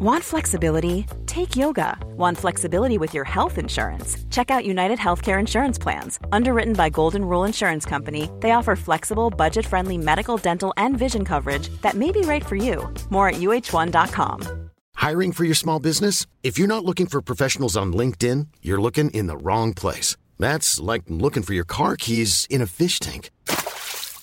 [0.00, 1.06] Want flexibility?
[1.26, 1.98] Take yoga.
[2.16, 4.16] Want flexibility with your health insurance?
[4.30, 6.20] Check out United Healthcare Insurance Plans.
[6.30, 11.24] Underwritten by Golden Rule Insurance Company, they offer flexible, budget friendly medical, dental, and vision
[11.24, 12.88] coverage that may be right for you.
[13.10, 14.70] More at uh1.com.
[14.94, 16.26] Hiring for your small business?
[16.44, 20.16] If you're not looking for professionals on LinkedIn, you're looking in the wrong place.
[20.38, 23.30] That's like looking for your car keys in a fish tank.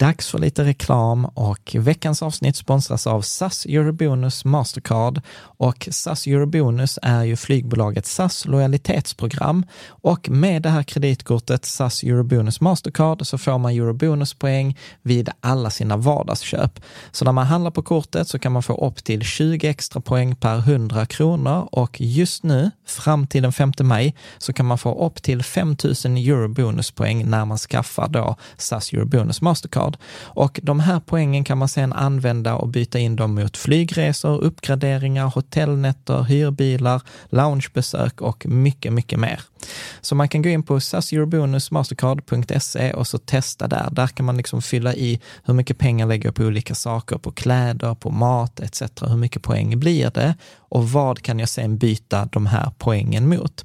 [0.00, 6.98] Dags för lite reklam och veckans avsnitt sponsras av SAS Eurobonus Mastercard och SAS Eurobonus
[7.02, 13.58] är ju flygbolaget SAS lojalitetsprogram och med det här kreditkortet SAS Eurobonus Mastercard så får
[13.58, 16.80] man Eurobonuspoäng vid alla sina vardagsköp.
[17.12, 20.36] Så när man handlar på kortet så kan man få upp till 20 extra poäng
[20.36, 25.06] per 100 kronor och just nu fram till den 5 maj så kan man få
[25.06, 29.89] upp till 5000 Eurobonuspoäng när man skaffar då SAS Eurobonus Mastercard.
[30.12, 35.26] Och de här poängen kan man sedan använda och byta in dem mot flygresor, uppgraderingar,
[35.26, 39.40] hotellnätter, hyrbilar, loungebesök och mycket, mycket mer.
[40.00, 43.88] Så man kan gå in på saseurbonusmastercard.se och så testa där.
[43.92, 47.32] Där kan man liksom fylla i hur mycket pengar lägger jag på olika saker, på
[47.32, 48.82] kläder, på mat etc.
[49.00, 50.34] Hur mycket poäng blir det?
[50.58, 53.64] Och vad kan jag sen byta de här poängen mot?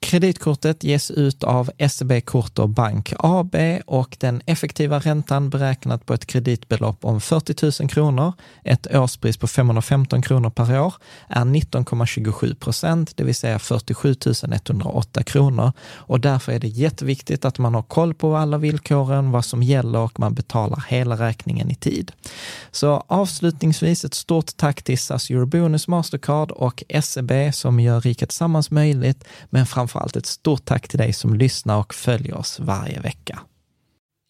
[0.00, 6.14] Kreditkortet ges ut av SEB Kort och Bank AB och den effektiva räntan beräknat på
[6.14, 8.32] ett kreditbelopp om 40 000 kronor,
[8.64, 10.94] ett årspris på 515 kronor per år,
[11.28, 14.14] är 19,27 procent, det vill säga 47
[14.52, 15.72] 108 kronor.
[15.94, 19.98] Och därför är det jätteviktigt att man har koll på alla villkoren, vad som gäller
[19.98, 22.12] och man betalar hela räkningen i tid.
[22.70, 28.70] Så avslutningsvis ett stort tack till SAS Eurobonus Mastercard och SEB som gör Riket Tillsammans
[28.70, 33.00] möjligt, men framför framförallt ett stort tack till dig som lyssnar och följer oss varje
[33.00, 33.40] vecka.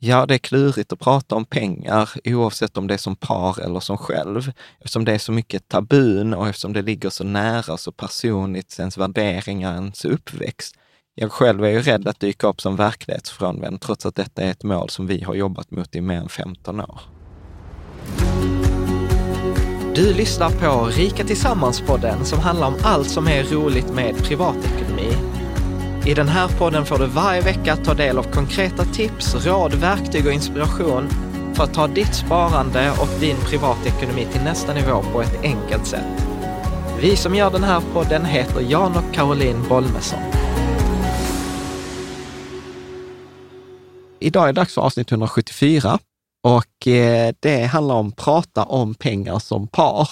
[0.01, 3.81] Ja, det är klurigt att prata om pengar oavsett om det är som par eller
[3.81, 7.93] som själv, eftersom det är så mycket tabun och eftersom det ligger så nära, så
[7.93, 10.75] personligt, ens värderingar, ens uppväxt.
[11.15, 14.63] Jag själv är ju rädd att dyka upp som verklighetsfrånvänd, trots att detta är ett
[14.63, 17.01] mål som vi har jobbat mot i mer än 15 år.
[19.95, 25.38] Du lyssnar på Rika Tillsammans-podden som handlar om allt som är roligt med privatekonomi
[26.09, 30.27] i den här podden får du varje vecka ta del av konkreta tips, råd, verktyg
[30.27, 31.09] och inspiration
[31.55, 36.27] för att ta ditt sparande och din privatekonomi till nästa nivå på ett enkelt sätt.
[37.01, 40.19] Vi som gör den här podden heter Jan och Caroline Bolmesson.
[44.21, 45.99] Idag är det dags för avsnitt 174
[46.43, 50.09] och eh, det handlar om prata om pengar som par.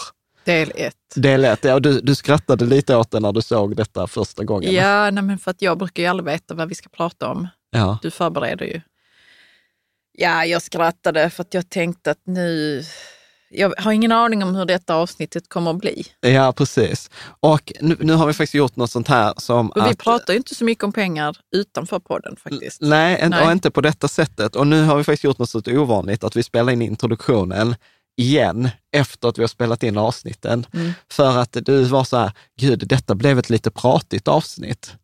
[0.47, 0.95] Del ett.
[1.15, 1.81] Del ett, ja.
[1.81, 4.75] Du, du skrattade lite åt det när du såg detta första gången.
[4.75, 7.49] Ja, nej, men för att jag brukar ju aldrig veta vad vi ska prata om.
[7.71, 7.99] Ja.
[8.03, 8.81] Du förbereder ju.
[10.13, 12.83] Ja, jag skrattade för att jag tänkte att nu...
[13.51, 16.07] Jag har ingen aning om hur detta avsnittet kommer att bli.
[16.21, 17.11] Ja, precis.
[17.41, 19.91] Och nu, nu har vi faktiskt gjort något sånt här som och att...
[19.91, 22.81] Vi pratar ju inte så mycket om pengar utanför podden faktiskt.
[22.81, 24.57] Nej, nej, och inte på detta sättet.
[24.57, 27.75] Och nu har vi faktiskt gjort något så ovanligt, att vi spelar in introduktionen
[28.17, 30.67] igen efter att vi har spelat in avsnitten.
[30.73, 30.93] Mm.
[31.11, 34.95] För att du var så här, gud, detta blev ett lite pratigt avsnitt.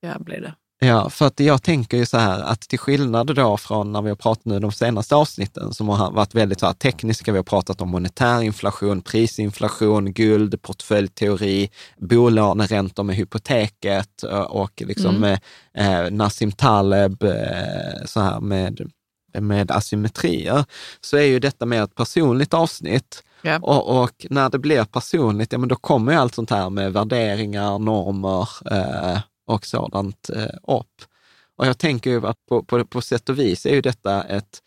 [0.00, 0.54] Ja, blev det.
[0.78, 4.08] Ja, för att jag tänker ju så här att till skillnad då från när vi
[4.08, 7.44] har pratat nu de senaste avsnitten som har varit väldigt så här tekniska, vi har
[7.44, 15.38] pratat om monetär inflation, prisinflation, guld, portföljteori, bolåneräntor med hypoteket och liksom Mm.
[15.74, 18.90] eh, Nassim Taleb eh, så här med
[19.40, 20.64] med asymmetrier,
[21.00, 23.22] så är ju detta med ett personligt avsnitt.
[23.42, 23.58] Ja.
[23.58, 26.92] Och, och, när det blir personligt, ja men då kommer ju allt sånt här med
[26.92, 31.02] värderingar, normer eh, och sådant eh, upp.
[31.56, 34.60] Och jag tänker ju att på, på, på sätt och vis är ju detta ett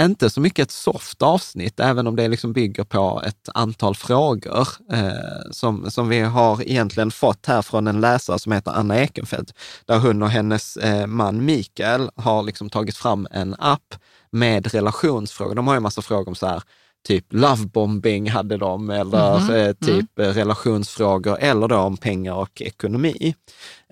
[0.00, 4.68] inte så mycket ett soft avsnitt, även om det liksom bygger på ett antal frågor
[4.92, 9.52] eh, som, som vi har egentligen fått här från en läsare som heter Anna Ekenfeldt,
[9.86, 13.94] där hon och hennes eh, man Mikael har liksom tagit fram en app
[14.30, 15.54] med relationsfrågor.
[15.54, 16.62] De har ju en massa frågor om så här,
[17.06, 22.62] typ lovebombing hade de, eller Mhm, eh, typ eh, relationsfrågor, eller då om pengar och
[22.62, 23.34] ekonomi.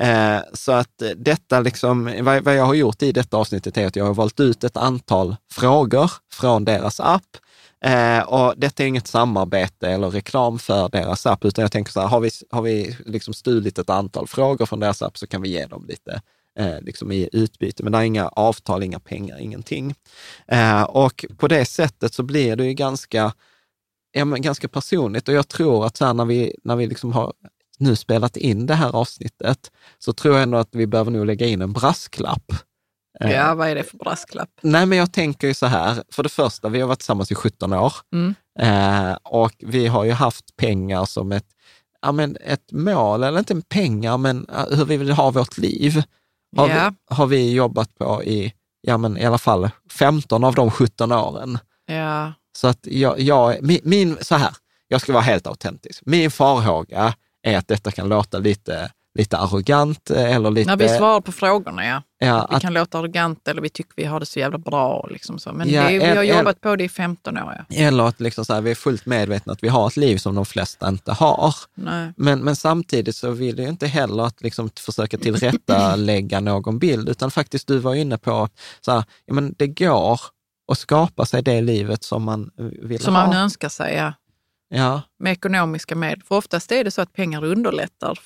[0.00, 3.96] Eh, så att detta liksom, vad, vad jag har gjort i detta avsnittet är att
[3.96, 7.36] jag har valt ut ett antal frågor från deras app.
[7.84, 12.00] Eh, och detta är inget samarbete eller reklam för deras app, utan jag tänker så
[12.00, 15.42] här, har vi, har vi liksom stulit ett antal frågor från deras app så kan
[15.42, 16.22] vi ge dem lite
[16.58, 17.82] eh, liksom i utbyte.
[17.82, 19.94] Men det är inga avtal, inga pengar, ingenting.
[20.48, 23.32] Eh, och på det sättet så blir det ju ganska,
[24.12, 25.28] ja, men ganska personligt.
[25.28, 27.32] Och jag tror att så här, när vi, när vi liksom har
[27.78, 31.46] nu spelat in det här avsnittet, så tror jag ändå att vi behöver nog lägga
[31.46, 32.52] in en brasklapp.
[33.20, 34.50] Eh, Ja, vad är det för brasklapp?
[34.62, 37.34] Nej, men jag tänker ju så här, för det första, vi har varit tillsammans i
[37.34, 38.34] 17 år Mm.
[38.60, 41.46] eh, och vi har ju haft pengar som ett,
[42.02, 46.02] ja, men ett mål, eller inte pengar, men hur vi vill ha vårt liv.
[46.56, 46.90] Har, Ja.
[47.08, 51.12] vi, har vi jobbat på i, ja men i alla fall 15 av de 17
[51.12, 51.58] åren.
[51.86, 54.50] Ja, Så att jag, jag min, min, så här,
[54.88, 56.02] jag ska vara helt autentisk.
[56.06, 60.70] Min farhåga är att detta kan låta lite, lite arrogant eh, eller lite...
[60.70, 62.02] när vi svarar på frågorna, ja.
[62.18, 65.06] ja, Vi att, kan låta arrogant eller vi tycker vi har det så jävla bra.
[65.10, 65.52] Liksom så.
[65.52, 67.64] Men Ja, det, vi har jobbat på det i 15 år.
[67.68, 67.86] Ja.
[67.86, 70.34] eller att liksom så här, vi är fullt medvetna att vi har ett liv som
[70.34, 71.54] de flesta inte har.
[71.74, 72.12] Nej.
[72.16, 77.30] Men, men samtidigt så vill jag inte heller att liksom försöka tillrättalägga någon bild, utan
[77.30, 78.48] faktiskt du var inne på
[78.80, 80.20] så här, ja, men det går
[80.72, 82.50] att skapa sig det livet som man
[82.82, 83.26] vill Som ha.
[83.26, 84.12] man önskar sig, ja.
[84.72, 86.22] Ja, Med ekonomiska medel.
[86.28, 88.18] För oftast är det så att pengar underlättar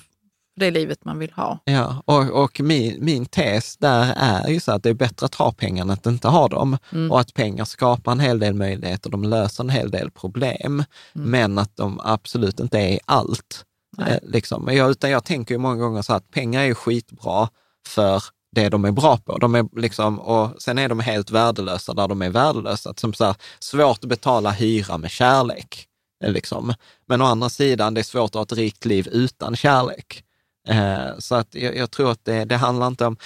[0.56, 1.58] det livet man vill ha.
[1.64, 2.02] ja.
[2.04, 5.52] Och, och min, min tes där är ju så att det är bättre att ha
[5.52, 6.78] pengar än att inte ha dem.
[6.92, 7.12] Mm.
[7.12, 11.58] Och att pengar skapar en hel del möjligheter, de löser en hel del problem, men
[11.58, 13.64] att de absolut inte är allt.
[13.98, 14.12] Mm.
[14.12, 14.68] Eh, liksom.
[14.72, 17.48] Jag, utan jag tänker ju många gånger så att pengar är skitbra
[17.88, 18.22] för
[18.52, 19.38] det de är bra på.
[19.38, 22.94] De är liksom, och sen är de helt värdelösa där de är värdelösa.
[22.96, 25.86] Som så här, svårt att betala hyra med kärlek.
[26.24, 26.74] eh, Liksom.
[27.08, 30.24] Men å andra sidan, det är svårt att ha ett rikt liv utan kärlek.
[30.68, 33.16] Eh, så att jag, jag tror att det, det handlar inte om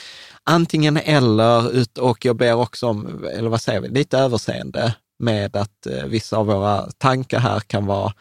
[0.45, 5.87] antingen eller, och jag ber också om, eller vad säger vi, lite överseende med att
[5.87, 8.13] eh, vissa av våra tankar här kan vara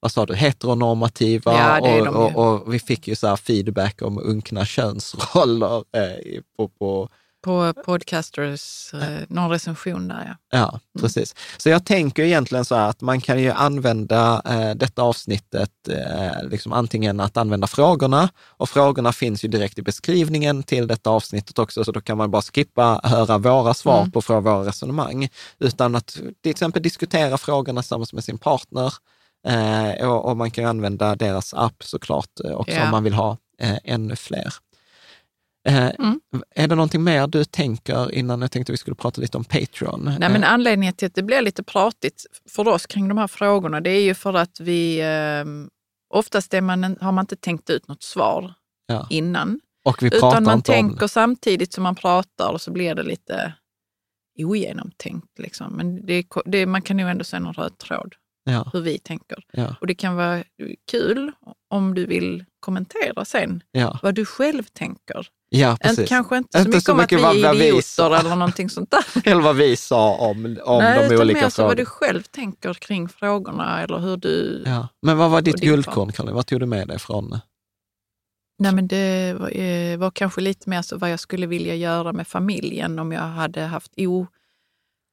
[0.00, 4.02] vad sa du, heteronormativa Ja, de och, och, och vi fick ju så här feedback
[4.02, 7.08] om unkna könsroller eh, på, på,
[7.46, 10.58] På Podcasters, eh, någon recension där ja.
[10.58, 11.34] Ja, precis.
[11.58, 16.48] Så jag tänker egentligen så här att man kan ju använda eh, detta avsnittet, eh,
[16.50, 21.58] liksom antingen att använda frågorna, och frågorna finns ju direkt i beskrivningen till detta avsnittet
[21.58, 24.10] också, så då kan man bara skippa höra våra svar Mm.
[24.10, 25.28] på från våra resonemang,
[25.58, 26.06] utan att
[26.42, 28.92] till exempel diskutera frågorna tillsammans med sin partner.
[29.48, 32.84] Eh, och, och man kan ju använda deras app såklart eh, också Ja.
[32.84, 34.54] om man vill ha eh, ännu fler.
[35.66, 36.20] Eh, Mm.
[36.54, 40.04] Är det någonting mer du tänker innan jag tänkte vi skulle prata lite om Patreon?
[40.20, 43.80] Nej, men anledningen till att det blir lite pratigt för oss kring de här frågorna,
[43.80, 45.44] det är ju för att vi eh,
[46.14, 48.54] oftast man, har man inte tänkt ut något svar
[48.86, 49.06] Ja.
[49.10, 49.60] innan.
[49.84, 52.94] Och vi pratar Utan man inte om tänker samtidigt som man pratar och så blir
[52.94, 53.52] det lite
[54.38, 55.38] ogenomtänkt.
[55.38, 55.72] Liksom.
[55.76, 58.14] Men det, det, man kan ju ändå se någon röd tråd
[58.44, 59.38] ja, hur vi tänker.
[59.52, 60.44] ja, Och det kan vara
[60.90, 61.32] kul
[61.70, 65.26] om du vill kommentera sen ja, vad du själv tänker.
[65.48, 66.08] ja, precis.
[66.08, 68.18] kanske inte så Inte mycket så om mycket att vi är vi idioter sa.
[68.18, 69.04] eller någonting sånt där.
[69.30, 71.74] Eller vad vi sa om, om Nej, de olika mer så vad frågorna.
[71.74, 74.62] du själv tänker kring frågorna eller hur du...
[74.66, 74.88] Ja.
[75.02, 76.34] Men vad var ditt guldkorn, Karin?
[76.34, 77.38] Vad tog du med dig från?
[78.58, 82.12] Nej, men det var, eh, var kanske lite mer så vad jag skulle vilja göra
[82.12, 84.26] med familjen om jag hade haft o,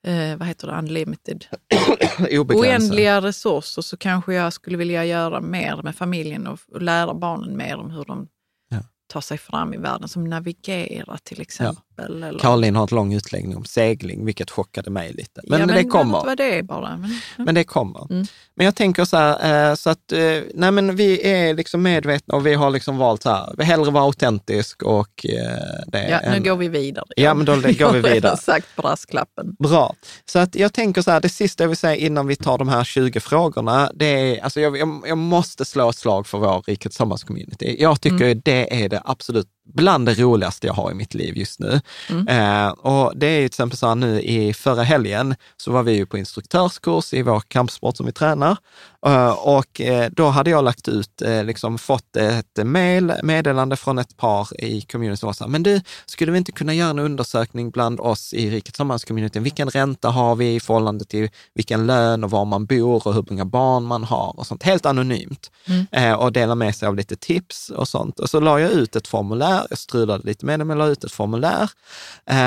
[0.04, 1.46] eh, vad heter det, unlimited,
[2.60, 7.58] oändliga resurser så kanske jag skulle vilja göra mer med familjen och, och lära barnen
[7.58, 8.28] mer om hur de
[8.70, 8.78] Ja.
[9.08, 11.76] tar sig fram i världen, som navigera till exempel.
[11.98, 15.42] Eller, Caroline har ett lång utläggning om segling, vilket chockade mig lite.
[15.44, 16.26] Men, ja, men det kommer.
[16.26, 16.98] Vad det är bara.
[16.98, 18.08] Men, Men det kommer.
[18.12, 18.26] Mm.
[18.56, 20.20] Men jag tänker så här, eh, så att eh,
[20.54, 23.92] nej men vi är liksom medvetna och vi har liksom valt så här, vi hellre
[23.92, 25.58] vara autentisk och eh,
[25.88, 27.06] det ja, nu en- går vi vidare.
[27.16, 28.38] Ja, men då går vi Jag vidare.
[28.38, 29.56] sagt brasklappen.
[29.60, 29.96] Bra.
[30.26, 32.68] Så att jag tänker så här, det sista jag vill säga innan vi tar de
[32.70, 36.62] här 20 frågorna, det är, alltså jag, jag, jag måste slå ett slag för vår
[36.68, 37.76] Riket Tillsammans-community.
[37.80, 38.42] Jag tycker Mm.
[38.46, 41.82] det är det absolut bland det roligaste jag har i mitt liv just nu.
[42.10, 42.28] Mm.
[42.28, 45.84] Eh, och det är ju till exempel så här nu i förra helgen så var
[45.84, 48.58] vi ju på instruktörskurs i vår kampsport som vi tränar.
[49.06, 54.00] Eh, och eh, då hade jag lagt ut, eh, liksom fått ett mail, meddelande från
[54.00, 58.34] ett par i communityn men du, skulle vi inte kunna göra en undersökning bland oss
[58.34, 59.44] i Rikets Samhällscommunityn?
[59.44, 63.26] Vilken ränta har vi i förhållande till vilken lön och var man bor och hur
[63.30, 64.64] många barn man har och sånt.
[64.64, 65.52] Helt anonymt.
[65.66, 66.20] Mm.
[66.20, 68.20] Och dela med sig av lite tips och sånt.
[68.20, 71.04] Och så la jag ut ett formulär, jag strulade lite med det, men la ut
[71.04, 71.70] ett formulär.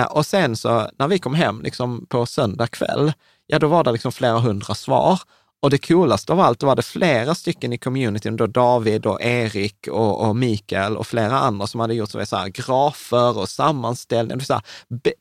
[0.09, 3.13] Och sen så när vi kom hem liksom på söndag kväll,
[3.47, 5.21] ja då var det liksom flera hundra svar.
[5.63, 9.89] Och det coolaste av allt var det flera stycken i communityn, då David och Erik
[9.89, 14.41] och, och Mikael och flera andra som hade gjort så, så här, grafer och sammanställningar,
[14.41, 14.63] så här,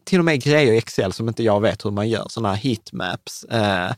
[0.06, 2.56] till och med grejer i Excel som inte jag vet hur man gör, sådana här
[2.56, 3.44] heatmaps.
[3.44, 3.92] Eh,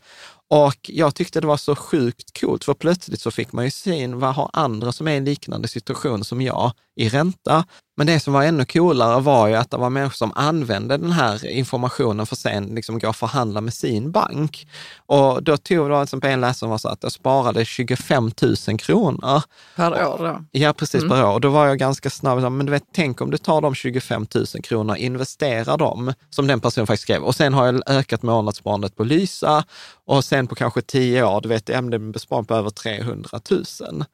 [0.50, 4.20] och jag tyckte det var så sjukt coolt, för plötsligt så fick man ju syn,
[4.20, 7.66] vad har andra som är i en liknande situation som jag i ränta?
[7.98, 11.12] Men det som var ännu coolare var ju att det var människor som använde den
[11.12, 14.68] här informationen för att sen liksom gå och förhandla med sin bank.
[15.06, 18.32] Och då tog det som en läsare var så att jag sparade 25
[18.68, 19.42] 000 kronor.
[19.76, 20.46] Per år då?
[20.52, 21.10] Ja, precis mm.
[21.10, 21.34] per år.
[21.34, 24.28] Och då var jag ganska snabb, men du vet, tänk om du tar de 25
[24.36, 27.24] 000 kronor, investerar dem, som den personen faktiskt skrev.
[27.24, 29.64] Och sen har jag ökat månadssparandet på Lysa
[30.06, 33.40] och sen på kanske tio år, du vet, det är en besparing på över 300
[33.50, 34.06] 000.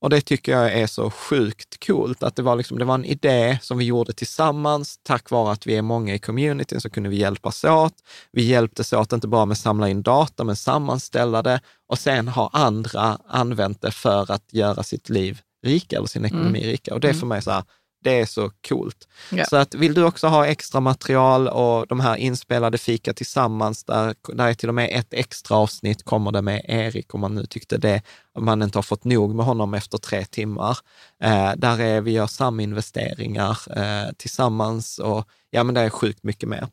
[0.00, 3.04] Och det tycker jag är så sjukt coolt, att det var, liksom, det var en
[3.04, 5.00] idé som vi gjorde tillsammans.
[5.02, 7.94] Tack vare att vi är många i communityn så kunde vi hjälpas åt.
[8.32, 12.28] Vi hjälptes åt inte bara med att samla in data, men sammanställa det och sen
[12.28, 16.70] har andra använt det för att göra sitt liv rika eller sin ekonomi mm.
[16.70, 16.94] rika.
[16.94, 17.28] Och det är för mm.
[17.28, 17.64] mig så här,
[18.06, 19.08] det är så coolt.
[19.30, 19.44] Ja.
[19.44, 24.14] Så att vill du också ha extra material och de här inspelade fika tillsammans, där,
[24.32, 27.46] där är till och med ett extra avsnitt kommer det med Erik, om man nu
[27.46, 28.02] tyckte det,
[28.34, 30.78] om man inte har fått nog med honom efter tre timmar.
[31.22, 36.48] Eh, där är vi gör saminvesteringar eh, tillsammans och ja, men det är sjukt mycket
[36.48, 36.68] mer.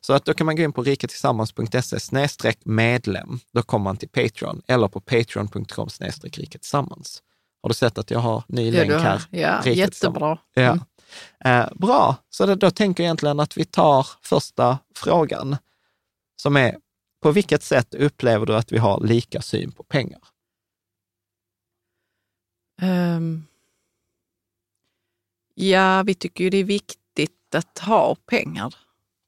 [0.00, 3.40] Så att då kan man gå in på riketillsammans.se snedstreck medlem.
[3.52, 7.22] Då kommer man till Patreon eller på patreon.com snedstreck riketillsammans.
[7.62, 9.22] Har du sett att jag har ny länk här?
[9.30, 10.38] Ja, jättebra.
[10.54, 10.62] Ja.
[10.62, 10.80] Mm.
[11.44, 15.56] Eh, bra, så det, då tänker jag egentligen att vi tar första frågan
[16.42, 16.78] som är,
[17.22, 20.20] på vilket sätt upplever du att vi har lika syn på pengar?
[22.82, 23.46] Um,
[25.54, 28.74] ja, vi tycker ju det är viktigt att ha pengar.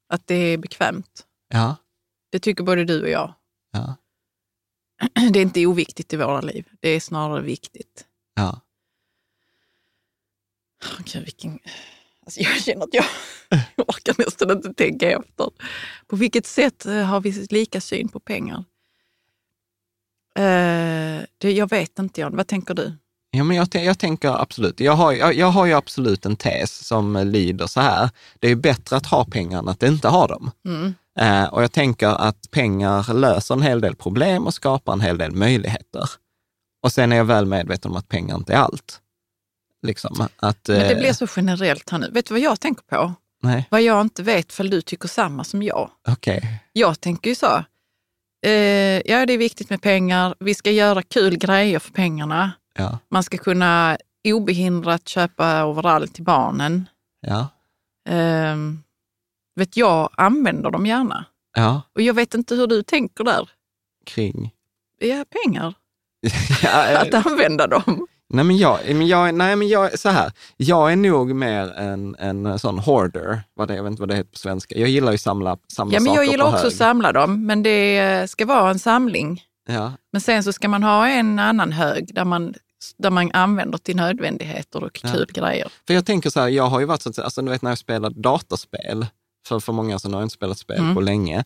[0.09, 1.27] Att det är bekvämt.
[1.49, 1.77] Ja.
[2.31, 3.35] Det tycker både du och jag.
[3.73, 3.95] Ja.
[5.33, 6.69] Det är inte oviktigt i våra liv.
[6.81, 8.07] Det är snarare viktigt.
[8.41, 8.61] Ja.
[11.01, 11.59] Okej, vilken...
[12.25, 13.05] Alltså jag känner att jag,
[13.89, 15.51] orkar nästan inte tänka efter.
[16.07, 18.65] På vilket sätt eh, har vi lika syn på pengar?
[20.39, 22.37] Uh, det, jag vet inte, Jan.
[22.37, 22.93] Vad tänker du?
[23.31, 24.81] Ja, men jag, jag tänker absolut.
[24.81, 28.11] Jag har, jag, jag, har ju absolut en tes som lyder så här.
[28.39, 30.51] Det är bättre att ha pengar än att inte ha dem.
[30.65, 30.95] Mm.
[31.21, 35.19] Uh, och jag tänker att pengar löser en hel del problem och skapar en hel
[35.19, 36.11] del möjligheter.
[36.83, 39.01] Och sen är jag väl medveten om att pengar inte är allt.
[39.83, 42.11] Liksom, att, Men det blir så generellt här nu.
[42.11, 43.15] Vet du vad jag tänker på?
[43.43, 43.67] Nej.
[43.71, 45.91] Vad jag inte vet för du tycker samma som jag.
[46.09, 46.41] Okay.
[46.73, 47.65] Jag tänker ju så,
[48.47, 52.53] eh, ja det är viktigt med pengar, vi ska göra kul grejer för pengarna.
[52.75, 52.99] Ja.
[53.09, 56.89] Man ska kunna obehindrat köpa overall till barnen.
[57.21, 57.49] Ja.
[58.09, 58.57] Eh,
[59.55, 61.25] vet jag använder dem gärna.
[61.57, 61.83] Ja.
[61.95, 63.51] Och jag vet inte hur du tänker där.
[64.07, 64.55] Kring?
[64.99, 65.75] Ja, pengar.
[66.97, 68.07] att använda dem.
[68.33, 72.17] Nej, men jag, men jag, nej, men jag, så här, jag är nog mer en,
[72.19, 74.79] en sån hoarder, vad det, jag vet inte vad det heter på svenska.
[74.79, 76.67] Jag gillar ju samla, samla ja, men saker Jag gillar också hög.
[76.67, 79.43] att samla dem, men det ska vara en samling.
[79.69, 79.93] Ja.
[80.13, 82.55] Men sen så ska man ha en annan hög där man,
[82.99, 85.43] där man använder till nödvändigheter och kul ja.
[85.43, 85.69] grejer.
[85.87, 87.71] För jag tänker så här, jag har ju varit så att, alltså, du vet när
[87.71, 89.07] jag spelade dataspel,
[89.47, 90.95] för, för många som har inte spelat spel mm.
[90.95, 91.45] på länge,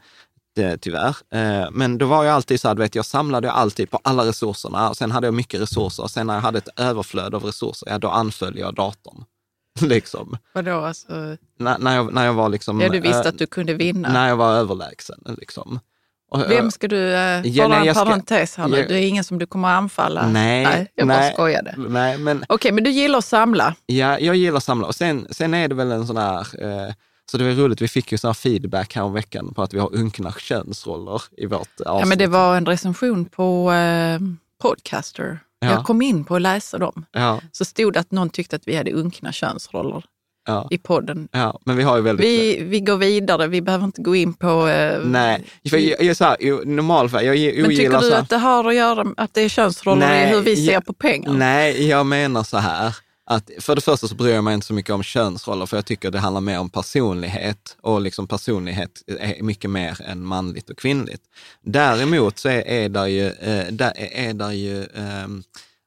[0.54, 1.16] det, tyvärr.
[1.30, 4.88] Eh, men då var jag alltid så här, vet, jag samlade alltid på alla resurserna
[4.88, 6.02] och sen hade jag mycket resurser.
[6.02, 9.24] Och sen när jag hade ett överflöd av resurser, ja då anföll jag datorn.
[9.80, 10.36] liksom.
[10.52, 10.80] Vadå?
[10.80, 11.36] Alltså...
[11.58, 12.80] När, när, jag, när jag var liksom...
[12.80, 14.12] Ja, du visste äh, att du kunde vinna?
[14.12, 15.18] När jag var överlägsen.
[15.38, 15.80] Liksom.
[16.48, 19.38] Vem ska du, äh, ja, nej, en parentes här nu, ja, det är ingen som
[19.38, 20.28] du kommer att anfalla?
[20.28, 20.64] Nej.
[20.64, 21.74] nej jag nej, bara skojade.
[21.76, 23.74] Nej, men, Okej, men du gillar att samla?
[23.86, 24.86] Ja, jag gillar att samla.
[24.86, 26.38] Och sen, sen är det väl en sån här...
[26.62, 26.94] Eh,
[27.30, 29.78] så det var roligt, vi fick ju sån här feedback här veckan på att vi
[29.78, 32.00] har unkna könsroller i vårt avsnitt.
[32.00, 34.20] Ja, men det var en recension på eh,
[34.62, 35.38] Podcaster.
[35.60, 35.70] Ja.
[35.70, 37.06] Jag kom in på att läsa dem.
[37.12, 37.40] Ja.
[37.52, 40.04] Så stod det att någon tyckte att vi hade unkna könsroller
[40.46, 40.68] ja.
[40.70, 41.28] i podden.
[41.32, 42.26] Ja, men vi har ju väldigt...
[42.26, 44.68] Vi, vi går vidare, vi behöver inte gå in på...
[44.68, 47.68] Eh, Nej, för jag, jag, så här, normalfall, jag ogillar...
[47.68, 50.30] Men tycker du så att det har att göra med att det är könsroller nej,
[50.30, 51.32] i hur vi ser jag, på pengar?
[51.32, 54.74] Nej, jag menar så här att för det första så bryr jag mig inte så
[54.74, 59.42] mycket om könsroller, för jag tycker det handlar mer om personlighet och liksom personlighet är
[59.42, 61.22] mycket mer än manligt och kvinnligt.
[61.62, 65.28] Däremot så är, är det ju, eh, där är där ju eh,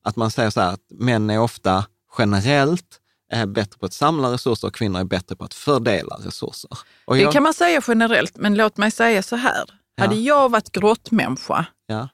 [0.03, 1.85] att man säger så här att män är ofta
[2.17, 2.99] generellt
[3.31, 6.77] är bättre på att samla resurser och kvinnor är bättre på att fördela resurser.
[7.05, 9.65] Och Det jag, kan man säga generellt, men låt mig säga så här.
[9.95, 10.03] Ja.
[10.03, 12.09] Hade jag varit grottmänniska, ja,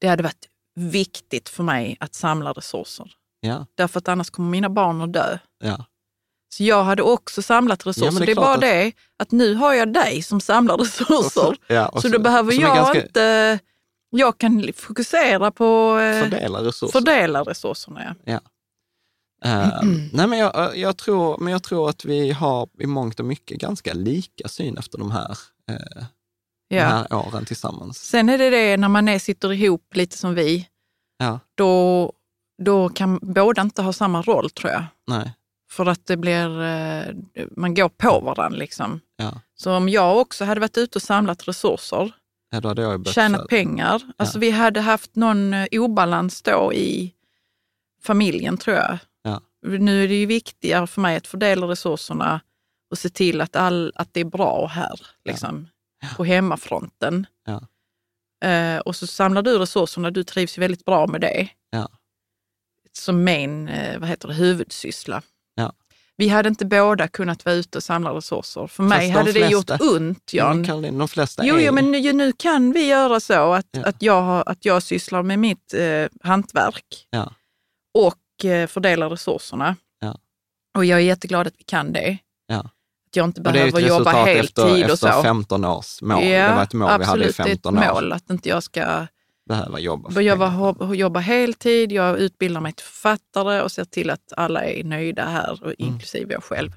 [0.00, 3.12] det hade varit viktigt för mig att samla resurser.
[3.44, 5.38] Ja, Därför att annars kommer mina barn att dö.
[5.64, 5.84] ja.
[6.54, 8.06] Så jag hade också samlat resurser.
[8.06, 10.40] Ja, men det är det, är bara att- det att nu har jag dig som
[10.40, 11.56] samlar resurser.
[11.66, 13.58] ja och så då behöver jag ganska- inte...
[14.10, 16.92] Jag kan fokusera på eh, Fördela resurser.
[16.92, 18.14] fördela resurserna.
[18.24, 18.40] Ja.
[19.44, 19.82] Eh,
[20.12, 23.60] nej, men jag, jag, tror, men jag tror att vi har i mångt och mycket
[23.60, 25.30] ganska lika syn efter de här,
[25.70, 26.04] eh,
[26.70, 26.84] de Ja.
[26.84, 27.98] här åren tillsammans.
[27.98, 30.68] Sen är det det när man är, sitter ihop lite som vi,
[31.18, 32.12] Ja, då,
[32.62, 34.84] då kan båda inte ha samma roll tror jag.
[35.06, 35.32] nej,
[35.70, 37.14] För att det blir, eh,
[37.56, 39.00] man går på varandra liksom.
[39.16, 39.40] ja.
[39.56, 42.12] Så om jag också hade varit ute och samlat resurser,
[42.50, 47.14] ja då hade jag tjänat pengar, alltså vi hade haft någon eh, obalans då i
[48.02, 48.98] familjen tror jag.
[49.22, 49.40] Ja.
[49.62, 52.40] Nu är det ju viktigare för mig att fördela resurserna
[52.90, 55.68] och se till att, all, att det är bra här, liksom,
[56.16, 57.26] på hemmafronten.
[57.44, 57.66] Ja.
[58.48, 61.48] Eh, och så samlar du resurserna, du trivs ju väldigt bra med det.
[61.70, 61.88] Ja.
[62.98, 65.22] Som main, eh, vad heter det, huvudsyssla.
[65.54, 65.72] Ja.
[66.16, 68.66] Vi hade inte båda kunnat vara ute och samla resurser.
[68.66, 70.56] För mig de hade det gjort ont, Ja, Jan.
[70.56, 73.66] men Caroline, de flesta Jo, är jo, men nu, nu kan vi göra så att,
[73.70, 73.82] Ja.
[73.84, 77.32] att, jag, att jag sysslar med mitt eh, hantverk Ja.
[77.94, 79.76] och eh, fördelar resurserna.
[80.76, 82.18] Och jag är jätteglad att vi kan det.
[82.46, 82.58] Ja.
[82.58, 85.22] Att jag inte Och det är ett behöver jobba resultat heltid efter, och efter så.
[85.22, 86.20] 15 års mål.
[86.24, 87.96] det var ett mål vi hade i absolut, 15 det är år.
[87.96, 89.06] ett mål att inte jag ska
[89.48, 90.10] Behöva jobba.
[90.10, 90.72] för jobba, pengar.
[90.72, 91.92] ho- jobba heltid.
[91.92, 95.74] Jag utbildar mig till författare och ser till att alla är nöjda här, och Mm.
[95.78, 96.72] inklusive jag själv.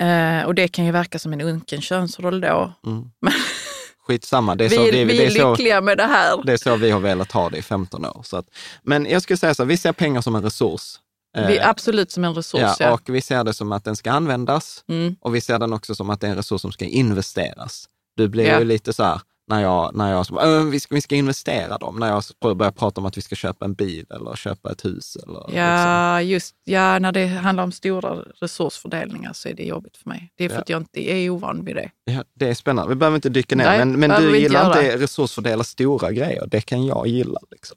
[0.00, 2.72] Eh, och det kan ju verka som en unken könsroll då.
[2.86, 3.10] Mm.
[4.06, 6.06] Skitsamma, det är, Vi, så, är- det, vi det, är är så, lyckliga med det
[6.06, 6.42] här.
[6.44, 8.20] det är så vi har velat ha det i 15 år.
[8.24, 8.46] Så att,
[8.82, 11.00] men jag skulle säga så vi ser pengar som en resurs.
[11.48, 12.60] Vi Eh, absolut som en resurs.
[12.60, 15.16] ja, Ja, och vi ser det som att den ska användas Mm.
[15.20, 17.88] och vi ser den också som att det är en resurs som ska investeras.
[18.16, 18.58] Du blir Ja.
[18.58, 20.26] ju lite så här, när jag, när jag
[20.58, 23.34] "Äh, vi, ska, vi ska investera dem, när jag börjar prata om att vi ska
[23.36, 25.16] köpa en bil eller köpa ett hus.
[25.16, 25.54] Eller, liksom.
[25.58, 30.32] Ja, just ja, när det handlar om stora resursfördelningar så är det jobbigt för mig.
[30.36, 30.60] Det är för Ja.
[30.62, 31.90] att jag inte är ovan vid det.
[32.04, 32.88] Ja, det är spännande.
[32.88, 34.96] Vi behöver inte dyka ner, Nej, men, men du vi inte gillar göra.
[34.98, 36.46] resursfördela stora grejer.
[36.46, 37.40] Det kan jag gilla.
[37.50, 37.76] Liksom.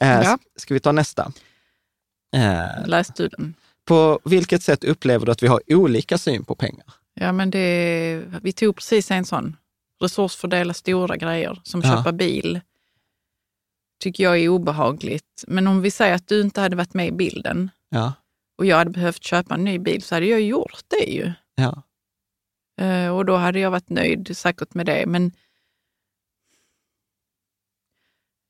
[0.00, 0.38] Eh, Ja.
[0.56, 1.32] Ska vi ta nästa?
[2.36, 3.54] Eh, Läs du den?
[3.84, 6.84] på vilket sätt upplever du att vi har olika syn på pengar?
[7.14, 9.56] Ja, men det, vi tog precis en sån.
[10.00, 11.96] Resursfördela stora grejer, som Ja.
[11.96, 12.60] köpa bil.
[14.00, 15.44] Tycker jag är obehagligt.
[15.48, 18.12] Men om vi säger att du inte hade varit med i bilden Ja,
[18.58, 21.32] och jag hade behövt köpa en ny bil så hade jag gjort det ju.
[21.54, 21.82] ja,
[22.80, 25.04] Eh, och då hade jag varit nöjd säkert med det.
[25.06, 25.32] Men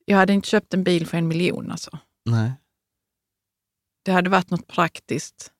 [0.05, 1.99] jag hade inte köpt en bil för en miljon alltså.
[2.25, 2.53] nej.
[4.03, 5.53] Det hade varit något praktiskt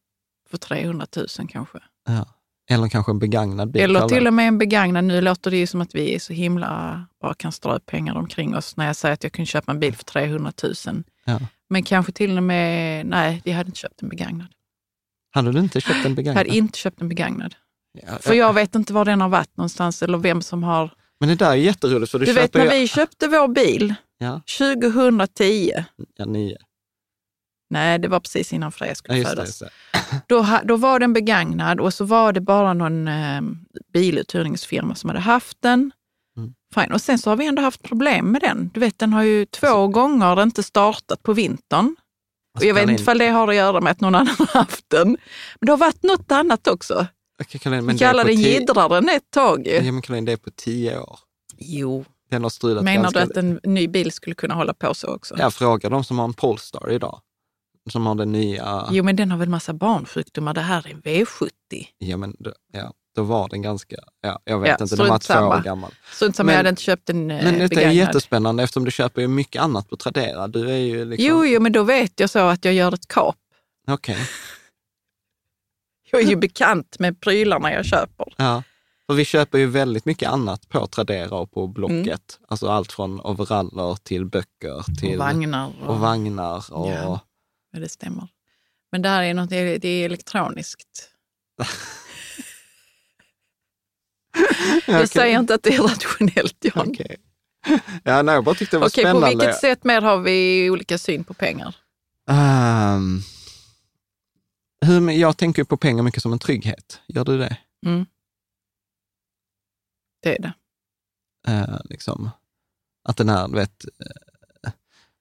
[0.49, 1.79] för 300 000 kanske.
[2.05, 2.35] Ja.
[2.71, 3.83] Eller kanske en begagnad bil.
[3.83, 5.05] Eller till och med en begagnad.
[5.05, 8.57] Nu låter det ju som att vi är så himla, bara kan strö pengar omkring
[8.57, 10.75] oss när jag säger att jag kunde köpa en bil för 300 000.
[11.25, 11.41] Ja.
[11.69, 14.47] Men kanske till och med, nej, vi hade inte köpt en begagnad.
[15.33, 16.37] Hade du inte köpt en Jag begagnad?
[16.47, 17.55] hade inte köpt en begagnad.
[18.03, 20.91] Ja, För jag vet inte var den har varit någonstans eller vem som har...
[21.21, 22.71] Men det där är jätteroligt, för du, Du vet när ju...
[22.81, 25.73] vi köpte vår bil Ja, 2010,
[26.17, 26.57] ja, nio.
[27.71, 29.25] Nej det var precis innan Freja Ja, skulle det.
[29.25, 29.59] födas.
[29.59, 29.71] Det.
[30.27, 33.41] Då, då var den begagnad och så var det bara någon eh,
[33.93, 35.91] biluthyrningsfirma som hade haft den.
[36.37, 36.53] Mm.
[36.75, 36.93] Fine.
[36.93, 38.71] Och sen så har vi ändå haft problem med den.
[38.75, 41.97] Du vet, den har ju två Alltså- gånger inte startat på vintern.
[42.59, 44.85] Och jag vet inte ifall det har att göra med att någon annan har haft
[44.91, 45.09] den.
[45.09, 47.07] Men det har varit något annat också.
[47.49, 49.73] Caroline, Vi men på den Jiddraren ett tag ju.
[49.73, 51.19] Ja, men Caroline, det är på tio år.
[51.59, 52.05] Jo.
[52.31, 55.07] Den har strulat Menar du ganska att en ny bil skulle kunna hålla på så
[55.15, 55.35] också?
[55.39, 57.21] Jag frågar de som har en Polestar idag.
[57.91, 58.87] Som har den nya...
[58.91, 60.55] Jo, men den har väl massa barnsjukdomar.
[60.55, 61.51] Det här är en V70.
[61.99, 63.97] Ja, men då, ja, då var den ganska...
[64.21, 65.57] Ja, jag vet Ja, inte, den var två samma.
[65.59, 65.95] år gammal.
[66.13, 68.91] Strunt som Men- jag hade inte köpt en eh, Men detta är jättespännande eftersom du
[68.91, 70.49] köper ju mycket annat på Tradera.
[70.49, 71.27] Du är ju liksom...
[71.29, 73.37] Jo, jo, men då vet jag så att jag gör ett kap.
[73.89, 74.17] Okej,
[76.11, 78.27] Jag är ju bekant med prylarna jag köper.
[78.37, 78.63] ja.
[79.07, 82.39] För vi köper ju väldigt mycket annat på Tradera och på Blocket.
[82.49, 85.09] Alltså allt från overaller till böcker till...
[85.09, 85.21] Mm.
[85.21, 85.73] Och vagnar.
[85.83, 86.91] Och, och vagnar och...
[86.91, 87.21] Ja.
[87.71, 88.29] Ja, det stämmer.
[88.93, 91.11] Men det här är något, det är, elektroniskt.
[94.87, 95.09] Jag Okej.
[95.09, 96.89] säger inte att det är rationellt, Jan.
[96.91, 97.17] Okej.
[98.05, 99.29] Ja, nej, jag bara tyckte det var på spännande.
[99.29, 101.77] vilket sätt mer har vi olika syn på pengar?
[102.31, 103.21] Ehm,
[104.87, 107.01] hur, jag tänker på pengar mycket som en trygghet.
[107.09, 107.57] Gör du det?
[107.87, 108.07] Mm.
[110.23, 110.53] Det är det.
[111.49, 112.31] Eh, liksom,
[113.09, 113.85] att den här, du vet,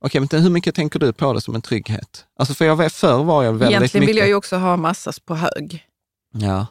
[0.06, 2.26] okej, men hur mycket tänker du på det som en trygghet?
[2.40, 4.10] Alltså för jag förr var jag väldigt Egentligen mycket...
[4.10, 5.86] vill jag ju också ha massas på hög.
[6.34, 6.66] Ja,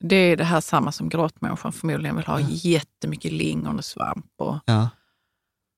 [0.00, 4.58] Det är det här samma som grottmänniskan förmodligen vill ha jättemycket lingon och svamp och
[4.64, 4.88] ja,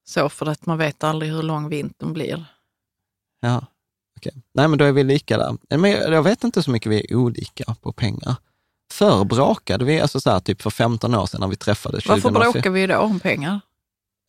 [0.08, 2.44] så för att man vet aldrig hur lång vintern blir.
[3.40, 3.66] ja.
[4.18, 4.32] Okej.
[4.54, 5.56] Nej, men då är vi lika där.
[5.78, 8.34] Men jag, jag vet inte så mycket vi är olika på pengar.
[8.92, 12.08] Förr bråkade vi, alltså så här, typ för 15 år sedan när vi träffades.
[12.08, 12.52] Varför 2004.
[12.52, 13.60] bråkar vi då om pengar?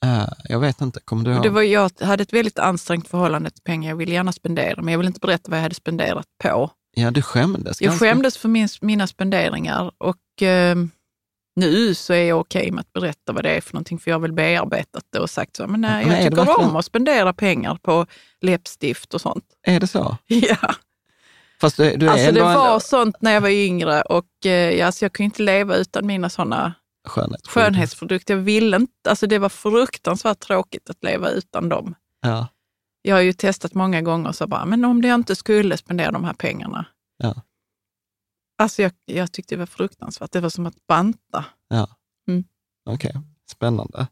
[0.06, 1.44] Eh, jag vet inte, kommer du ihåg?
[1.44, 3.90] Det var, jag hade ett väldigt ansträngt förhållande till pengar.
[3.90, 6.72] Jag ville gärna spendera, men jag vill inte berätta vad jag hade spenderat på.
[6.96, 10.76] Ja, du skämdes Jag ganska- skämdes för min, mina spenderingar och eh,
[11.56, 14.16] nu så är jag okej med att berätta vad det är för någonting, för jag
[14.16, 16.76] har väl bearbetat det och sagt så, men nej, Men jag det tycker verkligen- om
[16.76, 18.06] att spendera pengar på
[18.42, 19.46] läppstift och sånt.
[19.64, 20.18] Är det så?
[20.28, 20.74] Ja,
[21.62, 25.06] Fast du, du alltså det var en sånt när jag var yngre och eh, alltså
[25.06, 26.74] jag kunde inte leva utan mina sådana
[27.08, 27.48] skönhet.
[27.48, 28.34] skönhetsprodukter.
[28.36, 31.96] Jag ville inte, alltså det var fruktansvärt tråkigt att leva utan dem.
[32.22, 32.48] Ja,
[33.02, 36.24] Jag har ju testat många gånger så bara, men om jag inte skulle spendera de
[36.24, 36.86] här pengarna.
[37.18, 37.42] Ja.
[38.58, 40.32] Alltså jag, jag tyckte det var fruktansvärt.
[40.32, 41.46] Det var som att banta.
[42.86, 43.14] okej.
[43.52, 44.08] Spännande.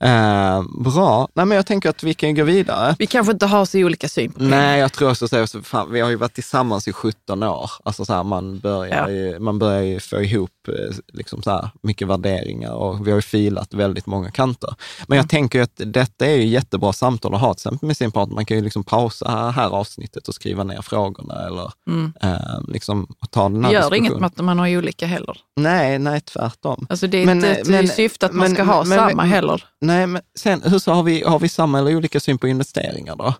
[0.00, 1.28] Eh, bra.
[1.34, 2.96] Nej, men jag tänker att vi kan gå vidare.
[2.98, 4.50] Vi kanske inte har så olika syn på pengar.
[4.50, 7.70] Nej, jag tror också så, så fan, vi har ju varit tillsammans i 17 år.
[7.84, 9.10] Alltså så här, man, börjar Ja.
[9.10, 13.18] ju, man börjar ju få ihop eh, liksom så här, mycket värderingar och vi har
[13.18, 14.74] ju filat väldigt många kanter.
[15.06, 15.22] Men Mm.
[15.22, 18.34] jag tänker att detta är ju jättebra samtal att ha till exempel med sin partner.
[18.34, 22.12] Man kan ju liksom pausa här, här avsnittet och skriva ner frågorna eller Mm.
[22.22, 22.38] eh,
[22.68, 24.06] liksom ta den här Det gör diskussionen.
[24.06, 25.36] inget med att man har olika heller.
[25.56, 26.86] Nej, nej, tvärtom.
[26.90, 29.22] Alltså det är Men, inte eh, men- syfte att man men- ska ha men- samma
[29.22, 29.64] men- heller.
[29.80, 33.16] Nej, men sen hur så har vi, har vi samma eller olika syn på investeringar
[33.16, 33.34] då?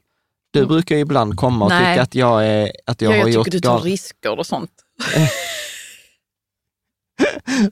[0.53, 1.83] Du brukar ju ibland komma och Mm.
[1.83, 1.95] Nej.
[1.95, 4.39] tycka att jag, är, att jag Ja, har jag gjort tycker du tar gal- risker
[4.39, 4.71] och sånt.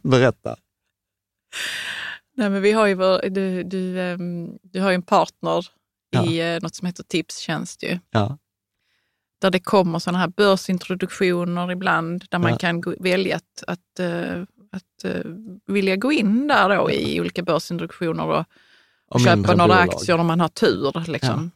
[0.03, 0.57] Berätta.
[2.37, 5.66] Nej, men vi har ju, vår- du, du, ehm, du har ju en partner
[6.27, 7.99] i eh, något som heter Tipstjänst ju.
[8.11, 8.38] Ja,
[9.40, 12.57] där det kommer sådana här börsintroduktioner ibland, där man Ja.
[12.59, 15.20] kan gå, välja att, att, eh, att eh,
[15.66, 18.44] vilja gå in där då i olika börsintroduktioner och,
[19.08, 19.88] och köpa några bolag.
[19.88, 21.11] aktier om man har tur.
[21.11, 21.50] Liksom.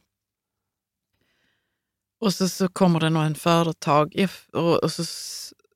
[2.20, 5.04] Och så, så kommer det någon företag och, och så,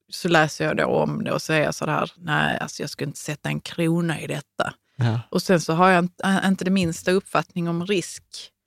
[0.08, 2.90] så läser jag då om det och så är jag så här, nej, alltså jag
[2.90, 4.74] skulle inte sätta en krona i detta.
[4.96, 8.24] Ja, Och sen så har jag inte, inte det minsta uppfattning om risk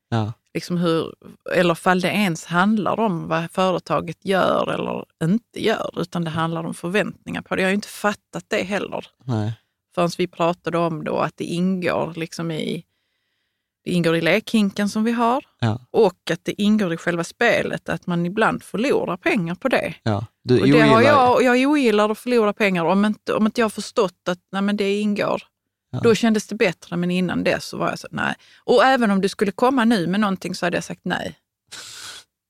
[0.10, 1.14] ja, liksom hur,
[1.56, 6.64] eller fall det ens handlar om vad företaget gör eller inte gör, utan det handlar
[6.64, 7.62] om förväntningar på det.
[7.62, 9.54] Jag har ju inte fattat det heller nej.
[9.96, 12.84] förrän vi pratade om då att det ingår liksom i
[13.86, 17.90] det ingår i lekhinken som vi har Ja, och att det ingår i själva spelet
[17.90, 19.94] att man ibland förlorar pengar på det.
[20.04, 20.26] ja.
[20.44, 23.46] Du Och det har ogillar- jag, och jag ogillar att förlora pengar om inte, om
[23.46, 25.42] inte jag har förstått att nej, men det ingår.
[25.94, 26.00] Ja.
[26.04, 28.36] Då kändes det bättre, men innan det så var jag så nej.
[28.64, 31.40] Och även om du skulle komma nu med någonting så hade jag sagt nej.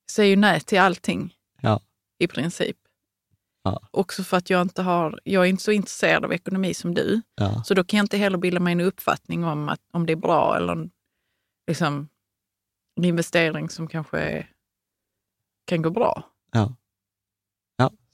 [0.06, 1.82] Jag säger ju nej till allting Ja.
[2.20, 2.78] i princip.
[3.64, 3.82] Ja.
[3.92, 7.22] Också för att jag inte har, jag är inte så intresserad av ekonomi som du.
[7.36, 10.14] Ja, Så då kan jag inte heller bilda mig en uppfattning om att, om det
[10.14, 10.92] är bra eller en,
[11.68, 12.10] liksom,
[12.98, 14.50] en investering som kanske är,
[15.68, 16.24] kan gå bra.
[16.52, 16.76] ja.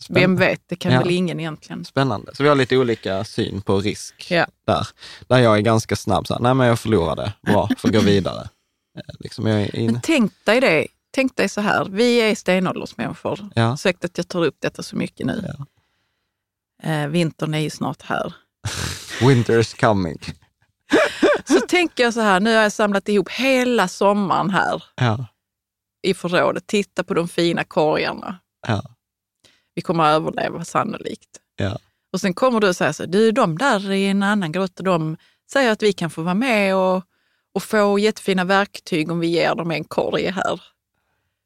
[0.10, 1.00] Vem vet, det kan Ja.
[1.00, 1.86] väl ingen egentligen.
[1.86, 2.36] Spännande.
[2.36, 4.46] Så vi har lite olika syn på risk Ja.
[4.66, 4.88] där.
[5.28, 8.50] Där jag är ganska snabb, så här, nej men jag förlorade, bra, får gå vidare.
[8.98, 9.86] Eh, Liksom jag är.
[9.86, 10.88] Men tänk dig det.
[11.12, 13.50] Tänk dig så här, vi är stenåldersmänniskor.
[13.56, 13.74] Ja.
[13.74, 15.54] Ursäkta att jag tar upp detta så mycket nu.
[15.58, 15.66] Ja.
[16.90, 18.34] Eh, vintern är ju snart här.
[19.28, 20.18] Winter is coming.
[21.46, 25.26] Så tänker jag så här, nu har jag samlat ihop hela sommaren här Ja,
[26.02, 26.68] i förrådet.
[26.68, 28.40] Titta på de fina korgarna.
[28.68, 28.84] ja,
[29.80, 31.30] Vi kommer att överleva sannolikt.
[31.58, 31.78] ja.
[32.14, 35.18] Och sen kommer du och säger så du de där i en annan grotta, de
[35.52, 37.04] säger att vi kan få vara med och,
[37.56, 40.62] och få jättefina verktyg om vi ger dem en korg här.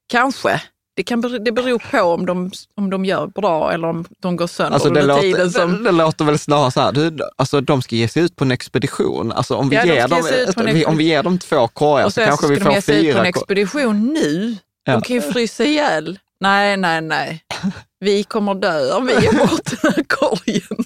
[0.07, 0.61] Kanske.
[0.95, 4.47] Det, kan, det beror på om de, om de gör bra eller om de går
[4.47, 5.51] sönder Alltså det under låter, tiden.
[5.51, 8.35] Som, det, det låter väl snarare så här, du, alltså de ska ge sig ut
[8.35, 9.31] på en expedition.
[9.31, 12.05] Alltså om vi, Ja, de ger, ska dem, en om vi ger dem två korgar
[12.05, 14.13] och så sen kanske ska vi de får ge sig ut på fyra en expedition
[14.13, 14.57] nu.
[14.85, 14.93] Ja.
[14.93, 16.19] De kan ju frysa ihjäl.
[16.39, 17.43] Nej, nej, nej.
[18.03, 20.85] Vi kommer dö om vi ger bort den här korgen.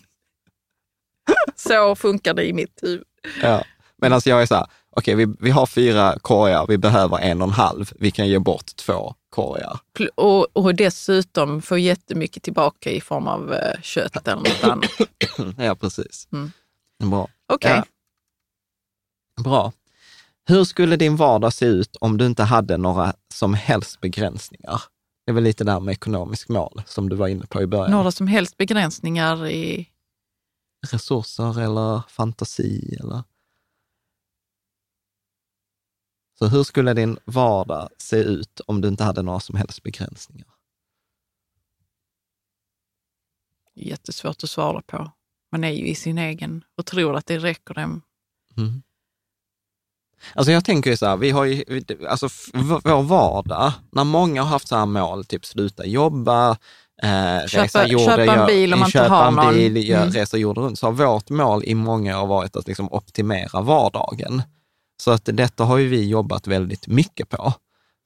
[1.56, 3.04] Så funkar det i mitt huvud.
[3.42, 3.64] Ja.
[3.98, 7.42] Men alltså jag är så här, okej vi, vi har fyra korgar, vi behöver en
[7.42, 9.80] och en halv, vi kan ge bort två korgar.
[10.16, 14.92] Och, och dessutom få jättemycket tillbaka i form av eh, kött eller något annat.
[15.58, 16.28] ja, precis.
[16.32, 16.52] Mm.
[17.12, 17.28] Bra.
[17.54, 17.84] Okej, Ja.
[19.44, 19.72] Bra.
[20.50, 24.82] Hur skulle din vardag se ut om du inte hade några som helst begränsningar?
[25.28, 27.92] Det är väl lite där med ekonomisk mål som du var inne på i början.
[27.92, 29.90] Några som helst begränsningar i...
[30.92, 33.24] Resurser eller fantasi eller...
[36.40, 40.48] Så hur skulle din vardag se ut om du inte hade några som helst begränsningar?
[43.76, 45.12] Jättesvårt att svara på.
[45.52, 48.02] Man är ju i sin egen och tror att det räcker dem.
[48.58, 48.84] Mm.
[50.36, 51.64] Alltså jag tänker ju så här, vi har ju,
[52.10, 56.50] alltså vår vardag, när många har haft så här mål, typ sluta jobba,
[57.04, 59.54] eh, Köpa- resa jorden, köpa en bil om man inte har någon.
[59.54, 60.14] bil, gör, Mm.
[60.14, 64.42] resa jorden runt, så har vårt mål i många år varit att liksom optimera vardagen.
[65.04, 67.54] Så att detta har ju vi jobbat väldigt mycket på.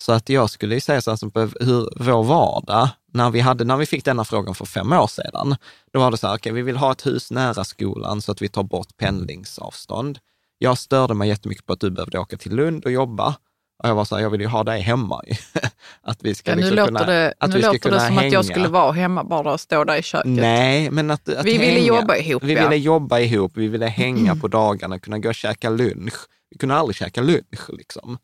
[0.04, 3.78] Så att jag skulle ju säga så här, hur vår vardag, när vi, hade, när
[3.78, 5.56] vi fick denna frågan för fem år sedan,
[5.94, 8.42] då var det så här, okej, vi vill ha ett hus nära skolan så att
[8.42, 10.20] vi tar bort pendlingsavstånd.
[10.64, 13.36] Jag störde mig jättemycket på att du behövde åka till Lund och jobba.
[13.84, 15.22] Och jag var så här, jag vill ju ha dig hemma.
[16.02, 18.00] att vi ska Ja, nu liksom låter kunna, det, att nu vi ska låter det
[18.00, 18.44] som att jag hänga.
[18.44, 20.28] skulle vara hemma bara och stå där i köket.
[20.32, 21.86] Nej, men att, att Vi ville hänga.
[21.86, 22.64] jobba ihop, Vi ja.
[22.64, 26.14] ville jobba ihop, vi ville hänga på dagarna, kunna gå och käka lunch.
[26.50, 28.18] Vi kunde aldrig käka lunch liksom.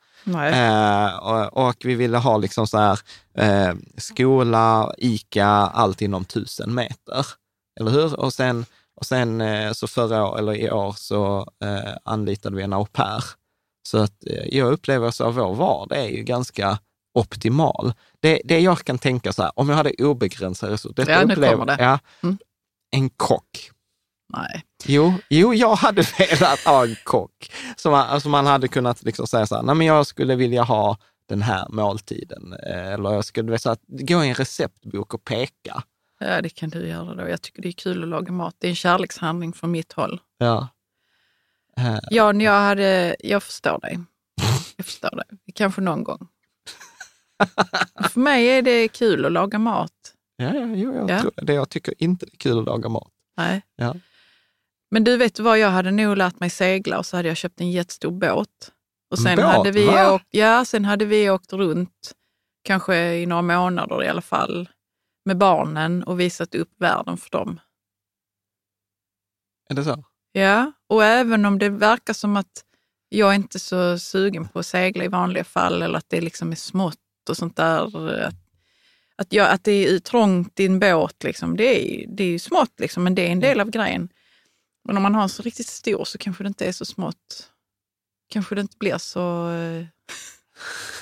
[0.53, 2.99] Eh, och, och vi ville ha liksom så här,
[3.37, 7.25] eh, skola, ICA, allt inom tusen meter.
[7.79, 8.19] Eller hur?
[8.19, 8.65] Och sen,
[8.97, 13.23] och sen eh, så förra eller i år så eh, anlitade vi en au pair.
[13.89, 16.79] Så att eh, jag upplever så att vår vardag är ju ganska
[17.13, 17.93] optimal.
[18.19, 20.93] Det, det jag kan tänka så här, om jag hade obegränsade resurser.
[20.95, 21.75] detta Ja, nu upplever- det.
[21.79, 22.37] Ja, Mm.
[22.91, 23.71] En kock.
[24.33, 24.63] Nej.
[24.85, 27.51] Jo, jo, jag hade velat ha en kock.
[27.75, 30.63] Som man, alltså man hade kunnat liksom säga så här, nej men jag skulle vilja
[30.63, 30.97] ha
[31.29, 32.53] den här måltiden.
[32.53, 35.83] Eller jag skulle vilja gå i en receptbok och peka.
[36.19, 37.29] Ja, det kan du göra då.
[37.29, 38.55] Jag tycker det är kul att laga mat.
[38.59, 40.21] Det är en kärlekshandling från mitt håll.
[40.37, 40.67] Ja.
[41.77, 43.15] Eh, Ja, jag hade...
[43.19, 43.99] Jag förstår dig.
[44.77, 45.53] Jag förstår dig.
[45.53, 46.27] Kanske någon gång.
[48.11, 49.91] För mig är det kul att laga mat.
[50.37, 51.21] Ja, ja, jo, jag, Ja.
[51.21, 51.53] Tror, det.
[51.53, 53.11] jag tycker inte det är kul att laga mat.
[53.37, 53.61] Nej.
[53.75, 53.95] Ja.
[54.91, 57.61] Men du vet vad, jag hade nog lärt mig segla och så hade jag köpt
[57.61, 58.71] en jättestor båt.
[59.11, 59.45] Och En sen båt?
[59.45, 60.13] hade vi Va?
[60.13, 62.11] åkt, ja, sen hade vi åkt runt,
[62.63, 64.69] kanske i några månader i alla fall,
[65.27, 67.59] med barnen och visat upp världen för dem.
[69.69, 70.03] Är det så?
[70.31, 72.63] Ja, och även om det verkar som att
[73.09, 76.51] jag är inte så sugen på att segla i vanliga fall eller att det liksom
[76.51, 77.97] är smått och sånt där.
[78.27, 78.33] Att,
[79.15, 82.39] att, jag, att det är trångt i en båt, liksom, det, är, det är ju
[82.39, 84.09] smått, liksom, men det är en del av grejen.
[84.83, 87.51] Men om man har en så riktigt stor så kanske det inte är så smått.
[88.29, 89.85] Kanske det inte blir så eh,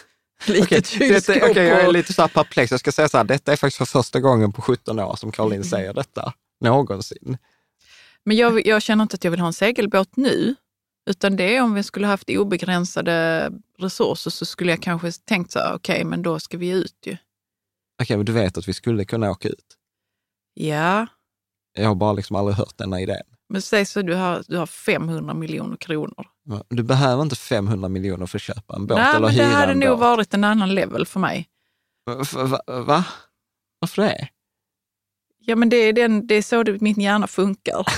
[0.54, 1.36] litet kylskåp.
[1.36, 2.72] detta- okej, jag är lite så här perplex.
[2.72, 5.32] Jag ska säga så här, detta är faktiskt för första gången på 17 år som
[5.32, 5.70] Caroline Mm.
[5.70, 6.34] säger detta.
[6.62, 7.38] Någonsin.
[8.24, 10.56] Men jag, jag känner inte att jag vill ha en segelbåt nu.
[11.10, 15.60] Utan det är om vi skulle haft obegränsade resurser så skulle jag kanske tänkt så
[15.60, 17.18] här, okej, men då ska vi ut ju.
[18.02, 19.66] Okej, men du vet att vi skulle kunna åka ut.
[20.54, 21.08] Ja,
[21.74, 23.24] Jag har bara liksom aldrig hört denna idén.
[23.50, 26.28] men säg så du har, du har 500 miljoner kronor.
[26.70, 29.56] Du behöver inte 500 miljoner för att köpa en båt Nej, eller men det hyra
[29.56, 30.00] hade en nog båt.
[30.00, 31.50] varit en annan level för mig.
[32.06, 32.24] Va?
[32.68, 33.04] va, va?
[33.80, 34.28] Varför det?
[35.40, 37.86] Ja, men det är, den, det är så det, min hjärna funkar.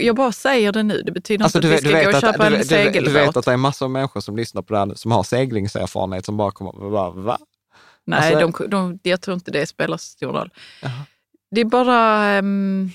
[0.00, 2.20] Jag bara säger det nu, det betyder Alltså, inte att vi ska gå och att,
[2.20, 3.04] köpa du, en segelbåt.
[3.04, 5.22] du vet att det är massor av människor som lyssnar på det här som har
[5.22, 7.38] seglingserfarenhet som bara kommer bara, va?
[8.04, 10.50] Nej, Alltså- de, de, jag tror inte det spelar så stor roll.
[10.82, 10.92] Jaha.
[11.50, 12.24] Det är bara...
[12.26, 12.90] ehm,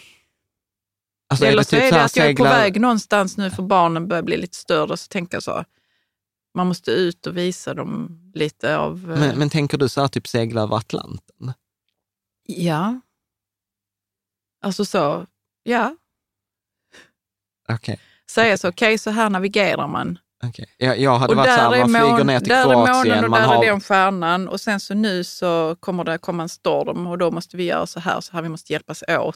[1.29, 2.81] Alltså, eller det så typ är så det här att jag är på seglar- väg
[2.81, 4.97] någonstans nu för barnen börjar bli lite större.
[4.97, 5.63] Så tänker jag så,
[6.55, 9.11] man måste ut och visa dem lite av...
[9.13, 11.53] eh, Men, men tänker du så här, typ segla över Atlanten?
[12.47, 13.01] Ja.
[14.61, 15.25] Alltså så,
[15.63, 15.95] ja.
[17.69, 17.99] Okej.
[18.31, 20.19] Säga så, okej så här navigerar man.
[20.43, 20.75] okej.
[20.77, 22.75] Jag, jag hade Och varit så här, där är, man flyger ner till där är
[22.75, 23.63] månen Kroatien, och man där har...
[23.63, 24.47] är den stjärnan.
[24.47, 27.87] Och sen så nu så kommer det komma en storm och då måste vi göra
[27.87, 29.35] så här, så här, vi måste hjälpas åt.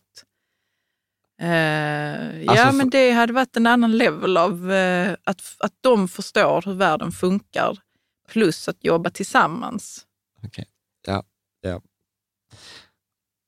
[1.48, 6.62] Ja, Alltså, men det hade varit en annan level av eh, att, att de förstår
[6.66, 7.78] hur världen funkar.
[8.30, 10.06] Plus att jobba tillsammans.
[10.44, 10.66] Okej.
[11.08, 11.24] Ja,
[11.62, 11.82] ja.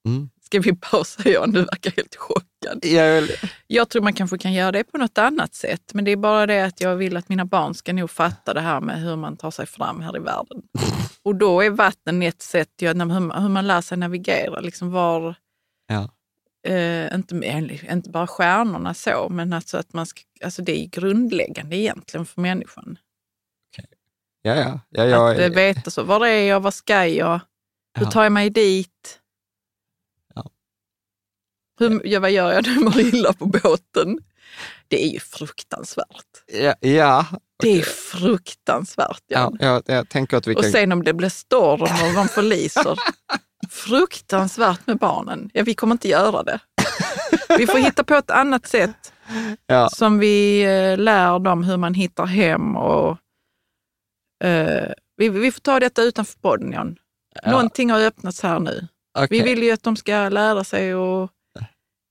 [0.08, 0.30] Mm.
[0.42, 1.22] Ska vi pausa?
[1.28, 2.84] Jag nu verkar helt chockad.
[2.84, 3.28] Jag,
[3.66, 5.94] Jag tror man kanske kan göra det på något annat sätt.
[5.94, 8.60] Men det är bara det att jag vill att mina barn ska nog fatta det
[8.60, 10.62] här med hur man tar sig fram här i världen.
[11.22, 14.60] Och då är vatten ett sätt, ja, hur, man- hur man lär sig navigera.
[14.60, 15.34] Liksom var,
[15.86, 16.08] ja.
[16.64, 17.34] Eh, inte,
[17.90, 22.40] inte bara stjärnorna så, men alltså att man ska, alltså det är grundläggande egentligen för
[22.40, 22.98] människan.
[24.42, 24.80] Ja, ja.
[24.90, 27.40] ja, jag, att eh, veta så, var är jag, vad ska jag,
[27.98, 28.10] hur Ja.
[28.10, 29.20] tar jag mig dit?
[30.34, 30.50] Ja.
[31.78, 34.18] Hur, ja, vad gör jag när jag mår illa på båten?
[34.88, 36.26] Det är ju fruktansvärt.
[36.52, 37.26] ja, ja,
[37.62, 39.56] Det är fruktansvärt, Ja, Jan.
[39.60, 40.72] jag, jag tänker att vi Och kan...
[40.72, 42.98] sen om det blir storm och de förliser.
[43.70, 45.50] Fruktansvärt med barnen.
[45.52, 46.58] Ja, vi kommer inte göra det.
[47.58, 49.12] Vi får hitta på ett annat sätt
[49.66, 52.76] Ja, som vi eh, lär dem hur man hittar hem.
[52.76, 53.18] Och,
[54.44, 56.96] eh, vi, vi får ta detta utanför podden, Jan.
[57.42, 57.50] Ja.
[57.50, 58.88] Någonting har öppnats här nu.
[59.18, 59.28] okej.
[59.30, 61.30] Vi vill ju att de ska lära sig att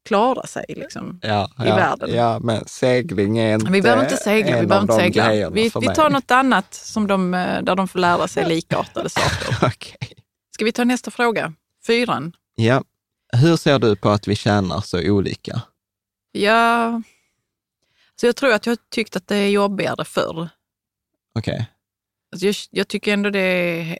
[0.08, 0.66] klara sig.
[0.68, 1.20] Liksom.
[1.24, 2.14] ja, i ja, världen.
[2.14, 5.50] Ja, men segling är inte Vi behöver inte segla, vi behöver inte segla.
[5.50, 9.58] Vi, vi tar något annat som de, eh, där de får lära sig likartade saker.
[9.68, 10.23] Okej.
[10.54, 11.54] Ska vi ta nästa fråga?
[11.88, 12.36] Fyran.
[12.56, 12.84] Ja.
[13.34, 15.62] Hur ser du på att vi tjänar så olika?
[16.32, 17.02] Ja,
[18.16, 20.50] så jag tror att jag har tyckt att det är jobbigare förr.
[21.40, 21.70] Okej.
[22.32, 23.98] Alltså jag, jag tycker ändå det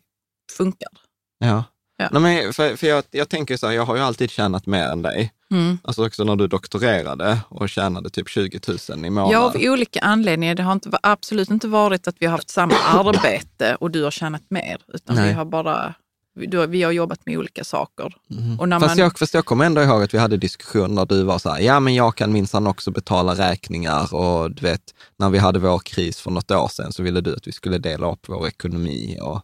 [0.58, 0.90] funkar.
[1.38, 1.64] Ja.
[1.98, 2.10] Ja.
[2.12, 4.84] Nej, men för för jag, jag tänker så här, jag har ju alltid tjänat mer
[4.88, 5.34] än dig.
[5.52, 5.78] Mm.
[5.84, 9.42] Alltså också när du doktorerade och tjänade typ 20 000 i Ja, månaden.
[9.42, 10.56] av olika anledningar.
[10.56, 14.12] Det har inte, absolut inte varit att vi har haft samma arbete och du har
[14.12, 15.28] tjänat mer, utan Nej.
[15.28, 15.94] vi har bara
[16.34, 18.16] vi, har- jobbat med olika saker.
[18.28, 18.60] Mhm.
[18.60, 21.16] Och när fast, man, jag, fast jag kommer ändå ihåg att vi hade diskussioner där
[21.16, 24.96] du var så här, ja men jag kan minsann också betala räkningar och du vet,
[25.18, 27.78] när vi hade vår kris för något år sedan så ville du att vi skulle
[27.78, 29.42] dela upp vår ekonomi och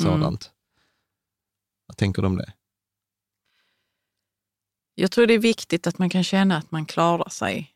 [0.00, 0.12] Mm.
[0.12, 0.50] sådant.
[1.86, 2.52] Vad tänker du om det?
[4.94, 7.70] jag tror det är viktigt att man kan känna att man klarar sig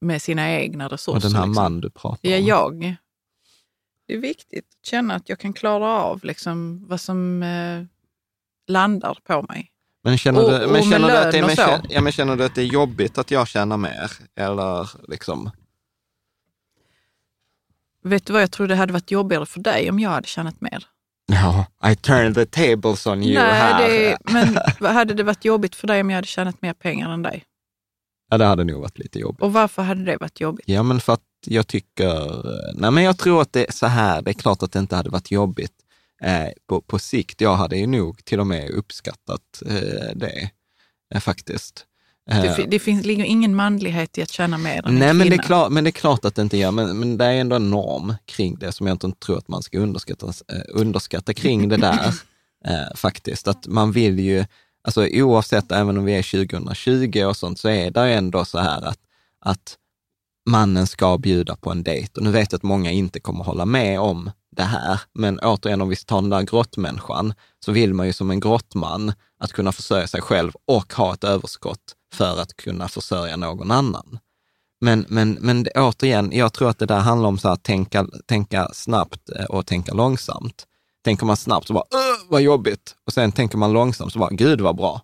[0.00, 1.16] med sina egna resurser.
[1.16, 1.62] Och den här liksom.
[1.62, 2.82] man du pratar Ja, om.
[2.82, 2.96] jag.
[4.06, 7.82] Det är viktigt att känna att jag kan klara av liksom, vad som eh,
[8.68, 9.72] landar på mig.
[10.04, 12.44] Men känner, Och- du, men, känner, du att det, men, känner, ja, men känner du
[12.44, 14.10] att det är jobbigt att jag tjänar mer?
[14.36, 15.50] Eller liksom,
[18.04, 20.60] Vet du vad, jag tror det hade varit jobbigare för dig om jag hade tjänat
[20.60, 20.84] mer.
[21.26, 23.88] ja, I turn the tables on you Nej, här.
[23.88, 27.10] det, men vad hade det varit jobbigt för dig om jag hade tjänat mer pengar
[27.10, 27.44] än dig?
[28.30, 29.42] Ja, det hade nog varit lite jobbigt.
[29.42, 30.64] Och varför hade det varit jobbigt?
[30.68, 32.42] Ja, men för att jag tycker...
[32.74, 34.22] Nej, men jag tror att det är så här.
[34.22, 35.72] Det är klart att det inte hade varit jobbigt
[36.22, 37.40] eh, på, på sikt.
[37.40, 40.50] Jag hade ju nog till och med uppskattat eh, det
[41.14, 41.84] eh, faktiskt.
[42.30, 45.16] Eh, Det, fi- det finns, ligger ingen manlighet i att tjäna mer än Nej, en
[45.16, 46.70] men det, är klart, men det är klart att det inte gör.
[46.70, 49.62] Men, men det är ändå en norm kring det som jag inte tror att man
[49.62, 52.06] ska underskatta, eh, underskatta kring det där
[52.66, 53.48] eh, faktiskt.
[53.48, 54.44] Att man vill ju,
[54.84, 58.82] alltså oavsett, även om vi är 2020 och sånt, så är det ändå så här
[58.82, 58.98] att,
[59.40, 59.76] att
[60.46, 62.12] mannen ska bjuda på en dejt.
[62.16, 65.80] Och nu vet jag att många inte kommer hålla med om det här, men återigen
[65.82, 69.72] om vi tar den där grottmänniskan, så vill man ju som en grottman att kunna
[69.72, 71.80] försörja sig själv och ha ett överskott
[72.14, 74.18] för att kunna försörja någon annan.
[74.80, 78.06] Men, men, men det, återigen, jag tror att det där handlar om så att tänka,
[78.26, 80.66] tänka snabbt eh, och tänka långsamt.
[81.04, 82.94] Tänker man snabbt så bara, "Åh, vad jobbigt.
[83.06, 85.00] Och sen tänker man långsamt så bara, gud vad bra.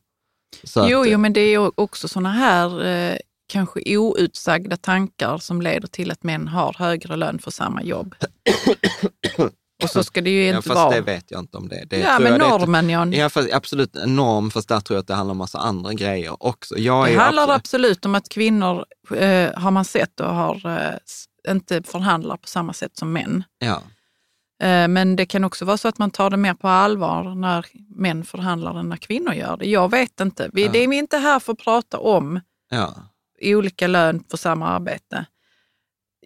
[0.65, 3.17] Så Jo, att, jo, men det är också sådana här eh,
[3.53, 8.15] kanske outsagda tankar som leder till att män har högre lön för samma jobb.
[9.83, 10.95] Och så ska det ju ja, inte fast vara.
[10.95, 11.85] det vet jag inte om det.
[11.91, 13.13] det ja, men normen, Jan.
[13.13, 15.93] Ja, fast absolut en norm, fast där tror jag att det handlar om massa andra
[15.93, 16.79] grejer också.
[16.79, 18.85] Jag Det handlar absolut, absolut om att kvinnor,
[19.17, 23.45] eh, har man sett, och har, eh, inte förhandlar på samma sätt som män.
[23.59, 23.83] ja,
[24.63, 27.67] Eh, men det kan också vara så att man tar det mer på allvar när
[27.97, 29.69] män förhandlar än när kvinnor gör det.
[29.69, 30.51] Jag vet inte.
[30.53, 30.73] Vi, Ja.
[30.73, 32.95] Det är vi inte här för att prata om ja.
[33.43, 35.27] Olika lön för samma arbete.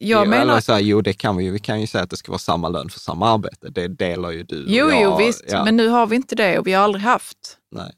[0.01, 0.43] Jag jo, menar...
[0.43, 1.51] eller så här, jo, det kan vi ju.
[1.51, 3.71] Vi kan ju säga att det ska vara samma lön för samma arbete.
[3.71, 5.03] Det delar ju du och Jo, jag.
[5.03, 5.45] jo, visst.
[5.49, 7.93] Ja, Men nu har vi inte det och vi har aldrig haft nej.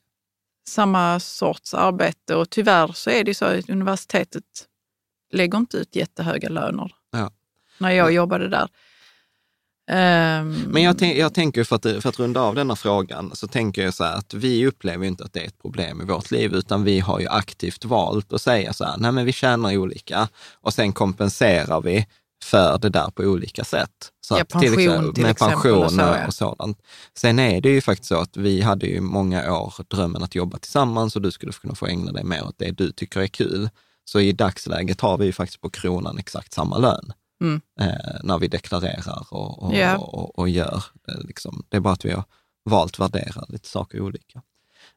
[0.69, 2.35] samma sorts arbete.
[2.35, 4.45] Och tyvärr så är det ju så att universitetet
[5.33, 6.93] lägger inte ut jättehöga löner.
[7.13, 7.31] Ja.
[7.79, 8.69] När jag jobbade där.
[9.91, 13.83] Ehm, Men jag, jag tänker, för att, för att runda av denna frågan, så tänker
[13.83, 16.55] jag så här att vi upplever inte att det är ett problem i vårt liv,
[16.55, 20.29] utan vi har ju aktivt valt att säga så här, nej men vi tjänar olika
[20.61, 22.07] och sen kompenserar vi
[22.45, 23.91] för det där på olika sätt.
[24.21, 26.27] Så Ja, att pension exempel- till med exempel pension och så, ja.
[26.27, 26.79] och sådant.
[27.19, 30.59] Sen är det ju faktiskt så att vi hade ju många år drömmen att jobba
[30.59, 33.71] tillsammans och du skulle kunna få ägna dig mer åt det du tycker är kul.
[34.05, 37.61] Så i dagsläget har vi ju faktiskt på kronan exakt samma lön Mm.
[37.81, 39.97] eh, när vi deklarerar och, och, Ja.
[39.99, 40.83] och, och gör.
[41.09, 41.65] Eh, liksom.
[41.69, 42.25] Det är bara att vi har
[42.65, 44.43] valt att värdera lite saker olika.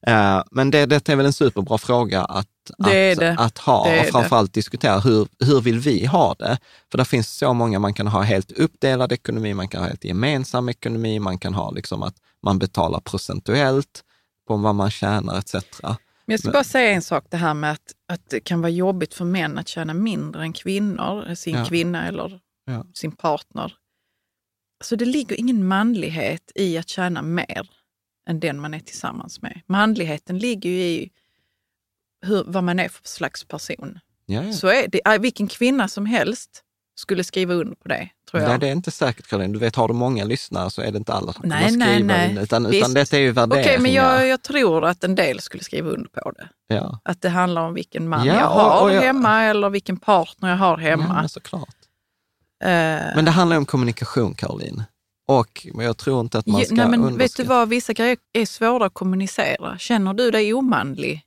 [0.07, 3.35] Eh, men det, det är väl en superbra fråga att, Det att, det.
[3.39, 4.11] att ha Det och det.
[4.11, 6.57] framförallt diskutera hur, hur vill vi ha det?
[6.91, 10.03] För det finns så många, man kan ha helt uppdelad ekonomi, man kan ha helt
[10.03, 14.03] gemensam ekonomi, man kan ha liksom att man betalar procentuellt
[14.47, 15.55] på vad man tjänar etc.
[16.31, 18.69] Men jag ska bara säga en sak, det här med att, att det kan vara
[18.69, 21.65] jobbigt för män att tjäna mindre än kvinnor, sin Ja.
[21.65, 22.85] kvinna eller Ja.
[22.93, 23.73] sin partner.
[24.83, 27.69] Så det ligger ingen manlighet i att tjäna mer
[28.27, 29.61] än den man är tillsammans med.
[29.65, 31.11] Manligheten ligger ju i
[32.25, 33.99] hur, vad man är för slags person.
[34.25, 34.53] Ja.
[34.53, 36.63] Så är det, vilken kvinna som helst
[37.01, 38.49] skulle skriva under på det, tror jag.
[38.49, 39.51] Nej, det är inte säkert Caroline.
[39.53, 41.95] Du vet, har du många lyssnare så är det inte alla som Nej, kommer nej,
[41.95, 42.31] skriva nej.
[42.31, 42.77] in, utan, Visst.
[42.77, 43.67] utan detta är ju värderingar.
[43.69, 46.49] Okej, men jag, jag tror att en del skulle skriva under på det.
[46.75, 46.99] ja.
[47.03, 50.49] Att det handlar om vilken man Ja, jag har och jag- hemma eller vilken partner
[50.49, 51.13] jag har Ja, hemma.
[51.13, 51.75] men såklart.
[52.63, 52.69] Eh,
[53.15, 54.83] Men det handlar om kommunikation, Caroline.
[55.27, 57.93] Och men jag tror inte att man ska nej, men vet du underskatta- vad, vissa
[57.93, 59.77] grejer är svåra att kommunicera.
[59.77, 61.21] Känner du dig omanlig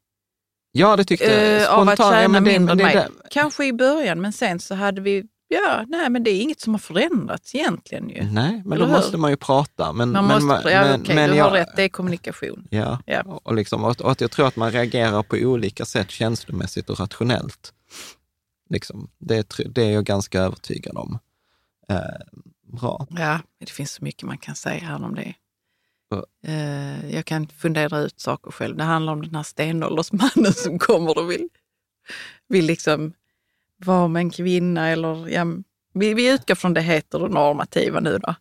[0.76, 1.62] Ja, det tyckte jag.
[1.62, 3.06] eh, av att ja, tjäna det- mindre än mig?
[3.30, 6.74] Kanske i början, men sen så hade vi, ja, nej men det är inget som
[6.74, 8.24] har förändrats egentligen ju.
[8.24, 8.96] Nej, men Eller då hur?
[8.98, 9.92] måste man ju prata.
[9.92, 12.66] Men, Man men, måste, ja, men, okej, men du jag, har rätt, det är kommunikation.
[12.70, 13.22] Ja, Ja.
[13.44, 17.72] Och, liksom, och, att jag tror att man reagerar på olika sätt känslomässigt och rationellt.
[18.70, 21.18] Liksom, det, det är jag ganska övertygad om.
[21.88, 21.98] Eh,
[22.80, 23.06] bra.
[23.10, 25.34] Ja, det finns så mycket man kan säga här om det.
[26.46, 28.76] Eh, Jag kan fundera ut saker själv.
[28.76, 31.48] Det handlar om den här stenåldersmannen som kommer och vill,
[32.48, 33.12] vill liksom
[33.84, 34.88] vara med en kvinna.
[34.88, 35.46] Eller, ja,
[35.94, 38.34] vi, vi utgår från det heteronormativa nu då.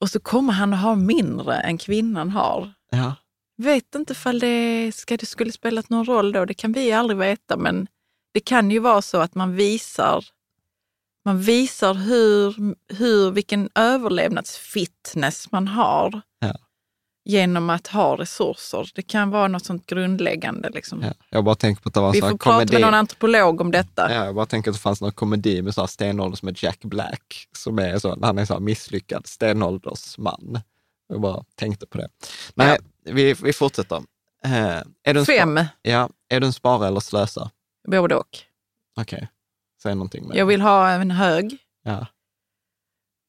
[0.00, 2.72] Och så kommer han att ha mindre än kvinnan har.
[2.90, 3.14] Ja.
[3.56, 6.44] Vet inte ifall det, ska det skulle spelat någon roll då.
[6.44, 7.86] Det kan vi aldrig veta, men
[8.32, 10.24] det kan ju vara så att man visar
[11.24, 12.54] man visar hur,
[12.94, 16.54] hur, vilken överlevnadsfitness man har Ja.
[17.24, 18.90] Genom att ha resurser.
[18.94, 20.70] Det kan vara något sånt grundläggande.
[20.70, 21.02] Liksom.
[21.02, 21.12] Ja.
[21.30, 22.72] Jag bara tänker på att det var Vi får prata komedi.
[22.72, 24.14] med någon antropolog om detta.
[24.14, 26.54] Ja, jag bara tänker att det fanns någon komedi med så här stenålder som är
[26.64, 30.60] Jack Black, som är så, han är så här misslyckad stenåldersman.
[31.08, 32.08] Jag bara tänkte på det.
[32.54, 33.96] Nej, vi, vi fortsätter.
[34.44, 37.50] Eh, är du en Fem, ja, är du en spara eller slösa?
[37.88, 38.38] både och.
[38.96, 39.28] Okej,
[39.82, 42.06] säg någonting med Jag vill ha en hög Ja,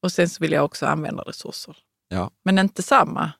[0.02, 1.76] och sen så vill jag också använda resurser.
[2.08, 2.30] Ja.
[2.44, 3.32] Men inte samma.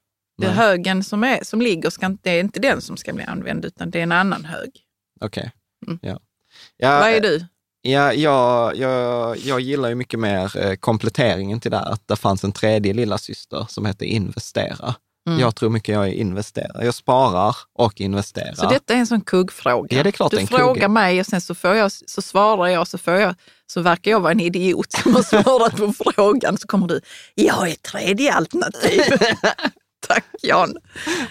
[0.43, 0.57] Det Nej.
[0.57, 3.91] högen som, är, som ligger, ska, det är inte den som ska bli använd, utan
[3.91, 4.71] det är en annan hög.
[5.21, 5.53] okej.
[5.87, 5.99] Mm.
[6.03, 6.21] Ja.
[6.77, 7.47] Ja, Vad är eh, du?
[7.83, 12.17] Ja, jag, jag, jag gillar ju mycket mer eh, kompletteringen till det här, att det
[12.17, 14.95] fanns en tredje lilla syster som hette investera.
[15.29, 15.41] Mm.
[15.41, 16.85] Jag tror mycket jag är investerar.
[16.85, 18.55] Jag sparar och investerar.
[18.55, 19.97] Så detta är en sån kuggfråga.
[19.97, 20.59] Ja, det är klart är du en kugg.
[20.59, 23.35] frågar mig och sen så, får jag, så svarar jag så, får jag,
[23.67, 26.59] så verkar jag vara en idiot som har svarat på frågan.
[26.59, 27.01] Så kommer du,
[27.35, 29.01] jag är tredje alternativ.
[30.09, 30.77] Tack Jan.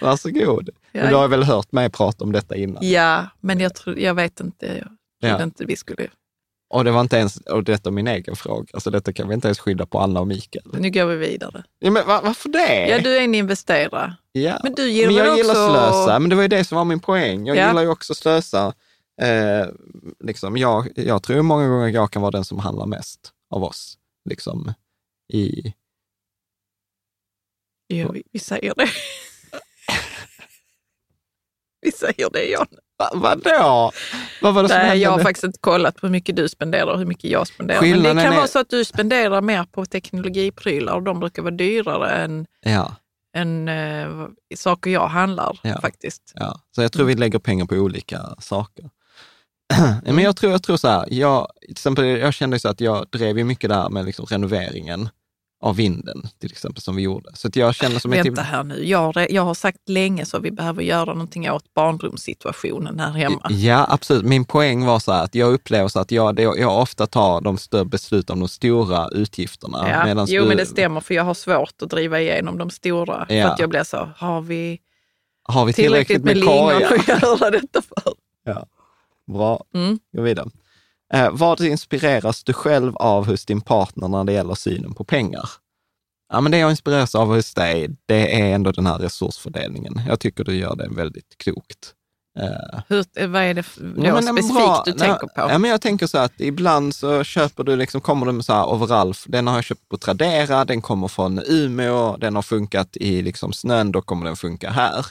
[0.01, 0.69] Varsågod.
[0.91, 1.01] Ja.
[1.01, 2.89] Men du har väl hört mig prata om detta innan?
[2.89, 4.65] Ja, men jag, tror, jag vet inte.
[4.65, 4.87] Jag
[5.21, 5.43] trodde Ja.
[5.43, 6.07] inte vi skulle...
[6.73, 9.33] Och det var inte ens, och detta är min egen fråga, alltså detta kan vi
[9.33, 10.65] inte ens skydda på Anna och Mikael.
[10.73, 11.63] Nu går vi vidare.
[11.79, 12.87] Ja, men va, varför det?
[12.89, 14.15] Ja, du är en investerare.
[14.31, 14.59] Ja.
[14.63, 16.75] Men du gillar men jag väl gillar också- slösa, men det var ju det som
[16.75, 17.45] var min poäng.
[17.47, 17.67] Jag Ja.
[17.67, 18.73] gillar ju också slösa.
[19.21, 19.67] Eh,
[20.23, 23.97] liksom, jag, jag tror många gånger jag kan vara den som handlar mest av oss.
[24.29, 24.73] Liksom,
[25.33, 25.73] i,
[27.97, 28.87] Ja, vi, vi säger det.
[31.81, 32.55] vi säger det.
[32.97, 33.91] Va, vadå?
[34.41, 35.03] Vad var det som Nej, hände?
[35.03, 37.81] jag har faktiskt inte kollat på hur mycket du spenderar och hur mycket jag spenderar.
[37.81, 41.19] Men Skillnaden det kan är- vara så att du spenderar mer på teknologiprylar och de
[41.19, 42.95] brukar vara dyrare än, Ja,
[43.37, 44.09] än eh,
[44.55, 45.81] saker jag handlar Ja.
[45.81, 46.31] faktiskt.
[46.35, 46.59] ja.
[46.75, 48.89] Så jag tror vi lägger pengar på olika saker.
[50.05, 53.07] Men jag tror, jag tror så här, jag, till exempel, jag kände så att jag
[53.09, 55.09] drev ju mycket där med liksom renoveringen
[55.61, 57.29] av vinden, till exempel, som vi gjorde.
[57.33, 58.11] Så jag känner som.
[58.11, 61.73] Vänta här nu, jag, har- jag har sagt länge så vi behöver göra någonting åt
[61.73, 63.47] barnrumssituationen här hemma.
[63.49, 64.25] Ja, absolut.
[64.25, 67.57] Min poäng var så här att jag upplever så att jag, jag ofta tar de
[67.57, 69.89] större beslut om de stora utgifterna.
[70.07, 70.25] Ja.
[70.27, 73.25] Jo, du, men det stämmer för jag har svårt att driva igenom de stora.
[73.25, 73.47] För Ja.
[73.51, 74.79] att jag blir så, har vi
[75.43, 76.93] Har vi tillräckligt med lingon korgar?
[76.93, 77.07] att
[77.39, 78.13] göra detta för?
[79.33, 79.99] Bra, Mm.
[80.15, 80.49] gå vidare.
[81.13, 85.49] Eh, vad inspireras du själv av hos din partner när det gäller synen på pengar?
[86.33, 90.01] Ja, men det jag inspireras av hos dig, det är ändå den här resursfördelningen.
[90.07, 91.93] Jag tycker du gör det väldigt klokt.
[92.39, 95.33] Eh, Hur, vad är det då Ja, specifikt bra- du tänker på?
[95.35, 98.53] Ja, men jag tänker så att ibland så köper du, liksom, kommer du med så
[98.53, 102.97] här overall, den har jag köpt på Tradera, den kommer från Umeå, den har funkat
[102.97, 105.05] i liksom snön, då kommer den funka här.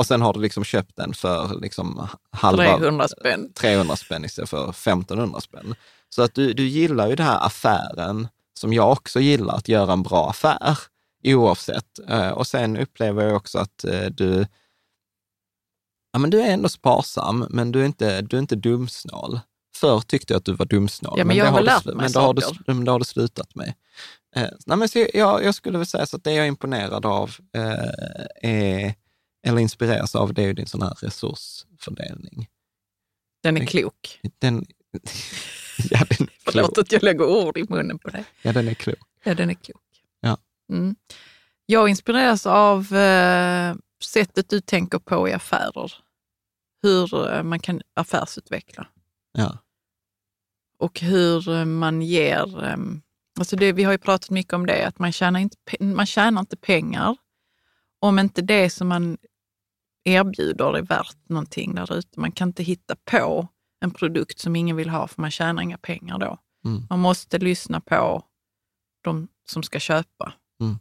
[0.00, 3.52] Och sen har du liksom köpt den för liksom halva 300 spänn.
[3.52, 5.74] 300 spänn istället för 1500 spänn.
[6.08, 9.92] Så att du, du gillar ju den här affären, som jag också gillar, att göra
[9.92, 10.78] en bra affär
[11.24, 11.98] oavsett.
[12.08, 14.46] Eh, Och sen upplever jag också att eh, du,
[16.12, 19.40] ja, men du är ändå sparsam, men du är inte, du är inte dumsnål.
[19.76, 22.34] Förr tyckte jag att du var dumsnål, Ja, men det har du men det har,
[22.34, 22.60] du, saker.
[22.66, 23.74] men det har du slutat med.
[24.36, 27.06] Eh, nej, men så jag, jag skulle väl säga så att det jag är imponerad
[27.06, 28.94] av eh, är,
[29.46, 32.48] eller inspireras av, det är ju din sån här resursfördelning.
[33.42, 34.20] Den är klok.
[34.38, 34.66] Den,
[35.90, 38.24] ja, den är Förlåt att jag lägger ord i munnen på dig.
[38.42, 38.98] Ja, den är klok.
[39.24, 39.82] Ja, den är klok.
[40.20, 40.38] Ja.
[40.72, 40.96] Mm.
[41.66, 43.74] Jag inspireras av eh,
[44.04, 45.92] sättet du tänker på i affärer.
[46.82, 48.86] Hur eh, man kan affärsutveckla.
[49.32, 49.58] Ja.
[50.78, 52.64] och hur eh, man ger...
[52.64, 52.76] eh,
[53.38, 56.40] Alltså det, vi har ju pratat mycket om det, att man tjänar, inte, man tjänar
[56.40, 57.16] inte pengar
[58.00, 59.18] om inte det som man
[60.04, 62.20] erbjuder är värt någonting där ute.
[62.20, 63.48] Man kan inte hitta på
[63.80, 66.38] en produkt som ingen vill ha för man tjänar inga pengar då.
[66.64, 66.86] Mm.
[66.90, 68.24] Man måste lyssna på
[69.04, 70.78] de som ska köpa Mm.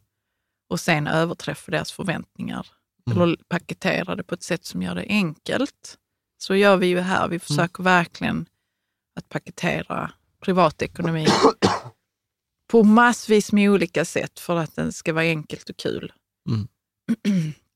[0.69, 2.67] och sen överträffa deras förväntningar.
[3.07, 3.21] Mm.
[3.21, 5.97] Eller paketera det på ett sätt som gör det enkelt.
[6.37, 7.19] Så gör vi ju här.
[7.19, 7.29] Mm.
[7.29, 8.45] Vi försöker verkligen
[9.15, 11.27] att paketera privatekonomi
[12.71, 16.13] på massvis med olika sätt för att den ska vara enkelt och kul.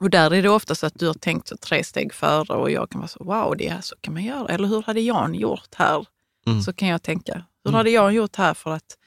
[0.00, 2.70] Och där är det ofta så att du har tänkt så tre steg före och
[2.70, 4.48] jag kan vara så, wow, det är så kan man göra.
[4.48, 6.06] Eller hur hade Jan gjort här?
[6.46, 6.62] Mm.
[6.62, 7.74] Så kan jag tänka, hur Mm.
[7.76, 8.98] hade Jan gjort här för att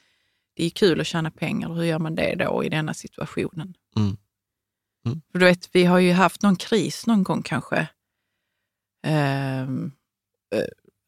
[0.54, 1.74] det är kul att tjäna pengar?
[1.74, 3.74] Hur gör man det då i denna situationen?
[3.96, 4.16] Mm.
[5.06, 5.20] Mm.
[5.32, 7.88] För du vet, vi har ju haft någon kris någon gång kanske,
[9.06, 9.66] eh,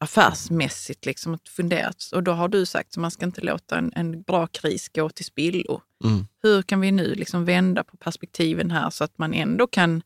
[0.01, 2.09] affärsmässigt, liksom, att funderat.
[2.13, 5.09] Och då har du sagt att man ska inte låta en, en bra kris gå
[5.09, 5.81] till spillo.
[6.03, 6.27] Mm.
[6.43, 10.01] Hur kan vi nu liksom vända på perspektiven här så att man ändå kan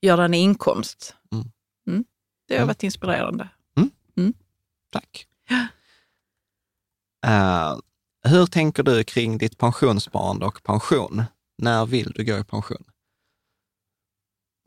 [0.00, 1.16] göra en inkomst?
[1.32, 1.44] Mm.
[1.88, 2.04] Mm.
[2.48, 2.66] Det har Mm.
[2.68, 3.48] varit inspirerande.
[4.92, 5.26] Tack.
[7.26, 7.78] Eh,
[8.28, 11.22] hur tänker du kring ditt pensionssparande och pension?
[11.58, 12.84] När vill du gå i pension?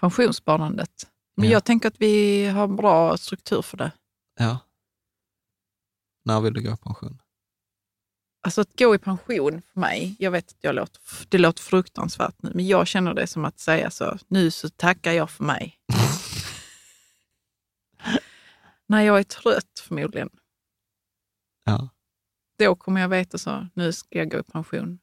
[0.01, 1.07] Pensionssparandet.
[1.35, 1.51] Men Ja.
[1.51, 3.91] jag tänker att vi har bra struktur för det.
[4.37, 4.59] Ja.
[6.25, 7.21] När vill du gå i pension?
[8.41, 12.35] Alltså att gå i pension för mig, jag vet att jag låter, det låter fruktansvärt
[12.43, 15.79] nu, men jag känner det som att säga så, nu så tackar jag för mig.
[18.87, 20.29] När jag är trött förmodligen,
[21.65, 21.89] Ja.
[22.59, 24.99] då kommer jag veta så, nu ska jag gå i pension.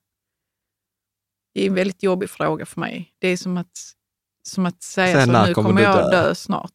[1.54, 3.14] Det är en väldigt jobbig fråga för mig.
[3.18, 3.78] Det är som att,
[4.48, 6.10] som att säga Sen så, nu kommer kommer jag dö?
[6.10, 6.74] dö snart.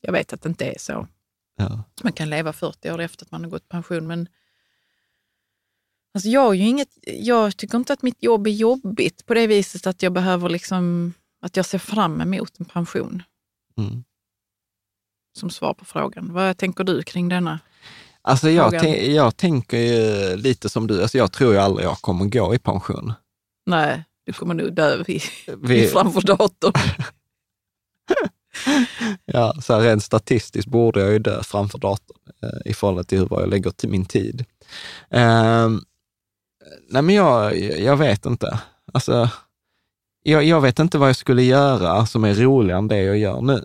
[0.00, 1.06] Jag vet att det inte är så.
[1.56, 1.84] ja.
[2.02, 4.06] Man kan leva 40 år efter att man har gått i pension.
[4.06, 4.28] Men
[6.14, 9.86] alltså jag, ju inget, jag tycker inte att mitt jobb är jobbigt på det viset
[9.86, 13.22] att jag behöver liksom, att jag ser fram emot en pension.
[13.78, 14.04] Mm.
[15.38, 16.32] Som svar på frågan.
[16.32, 17.60] Vad tänker du kring denna?
[18.22, 22.24] Alltså jag, jag tänker ju lite som du, alltså jag tror ju aldrig jag kommer
[22.26, 23.12] gå i pension.
[23.66, 25.20] Nej, du kommer nog dö i,
[25.56, 26.72] Vi- i framför datorn.
[29.24, 33.26] Ja, så här, rent statistiskt borde jag ju dö framför datorn eh, i förhållande till
[33.26, 34.44] vad jag lägger till min tid.
[35.10, 35.80] Ehm,
[36.88, 38.60] nej, men jag, jag vet inte.
[38.92, 39.28] Alltså,
[40.22, 43.40] jag, jag vet inte vad jag skulle göra som är roligare än det jag gör
[43.40, 43.64] nu.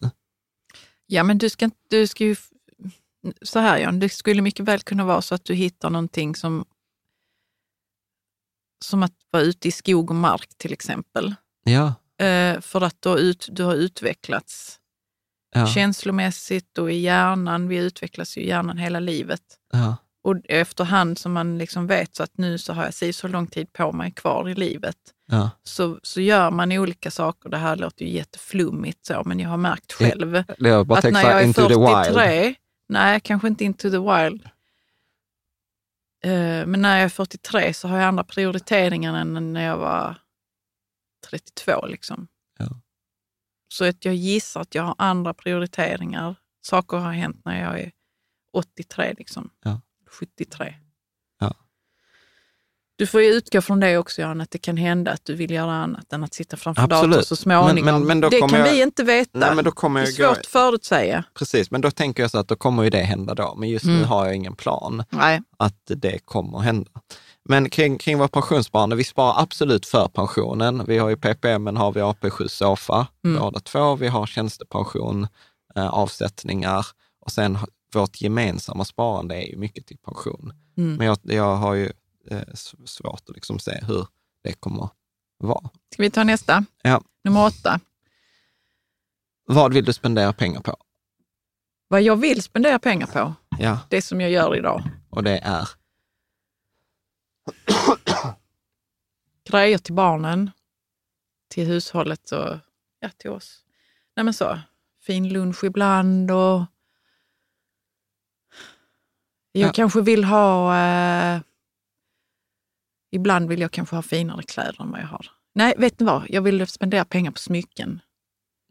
[1.08, 2.36] Ja, men du ska, du ska ju...
[3.41, 6.66] Så här Jan, det skulle mycket väl kunna vara så att du hittar någonting som...
[8.86, 11.36] Som att vara ute i skog och mark till exempel.
[11.64, 14.80] Ja, Eh, för att du har, ut, du har utvecklats
[15.56, 17.68] ja, känslomässigt och i hjärnan.
[17.68, 19.41] Vi utvecklas ju i hjärnan hela livet.
[19.72, 23.28] ja, Och efterhand som man liksom vet så att nu så har jag si så
[23.28, 24.97] lång tid på mig kvar i livet,
[25.32, 25.49] ja.
[25.64, 27.49] så, så gör man olika saker.
[27.49, 31.24] Det här låter ju jätteflummigt så, men jag har märkt själv Jag bara att när
[31.24, 32.16] jag är into the wild.
[32.16, 32.56] 43,
[32.89, 34.49] nej kanske inte into the wild,
[36.26, 40.16] Eh, men när jag är 43 så har jag andra prioriteringar än när jag var
[41.30, 41.86] 32.
[41.86, 42.28] Liksom.
[43.78, 46.36] Så att jag gissar att jag har andra prioriteringar.
[46.62, 47.92] Saker har hänt när jag är
[48.54, 49.50] 83, liksom.
[49.64, 49.82] Ja.
[50.20, 50.76] 73.
[51.40, 51.54] Ja.
[52.96, 55.52] Du får ju utgå från det också, Jan, att det kan hända att du vill
[55.52, 57.12] göra annat än att sitta framför Absolut.
[57.12, 57.86] datorn så småningom.
[57.86, 59.40] Men- men- men det kan jag- vi inte veta.
[59.40, 60.28] Nej, men då kommer det är gå...
[60.28, 61.24] svårt att förutsäga.
[61.34, 63.56] Precis, men då tänker jag så att då kommer ju det hända då.
[63.56, 64.06] Men just nu Mm.
[64.08, 65.04] har jag ingen plan.
[65.10, 65.42] Nej.
[65.58, 66.92] att det kommer hända.
[67.50, 70.86] Men kring, kring vårt pensionssparande, vi sparar absolut för pensionen.
[70.88, 73.39] Vi har ju PPM, men har vi AP7 Sofa, Mm.
[73.41, 73.96] båda två.
[73.96, 75.28] Vi har tjänstepension,
[75.76, 76.86] eh, avsättningar
[77.20, 77.58] och sen
[77.93, 80.54] vårt gemensamma sparande är ju mycket till pension.
[80.78, 80.96] Mm.
[80.96, 81.91] Men jag, jag har ju
[82.32, 82.41] eh,
[82.86, 84.08] svårt att liksom se hur
[84.43, 84.89] det kommer
[85.38, 85.70] vara.
[85.93, 86.66] Ska vi ta nästa?
[86.82, 87.02] Ja.
[87.24, 87.80] Nummer åtta.
[89.48, 90.76] Vad vill du spendera pengar på?
[91.88, 94.84] Vad jag vill spendera pengar på, Ja, det som jag gör idag.
[95.10, 95.70] och det är?
[99.50, 100.52] Grejer till barnen,
[101.48, 102.58] till hushållet och
[103.00, 103.64] ja, till oss.
[104.16, 104.60] Nej men så,
[105.02, 106.64] fin lunch ibland och
[109.52, 109.72] jag Ja.
[109.74, 110.78] kanske vill ha...
[110.78, 111.39] Eh,
[113.12, 115.32] ibland vill jag kanske ha finare kläder än vad jag har.
[115.54, 116.26] Nej, vet ni vad?
[116.30, 118.02] Jag vill spendera pengar på smycken.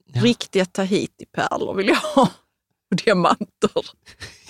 [0.04, 0.22] Ja.
[0.22, 2.22] Riktiga Tahiti-pärlor vill jag ha.
[2.90, 3.82] Och diamanter.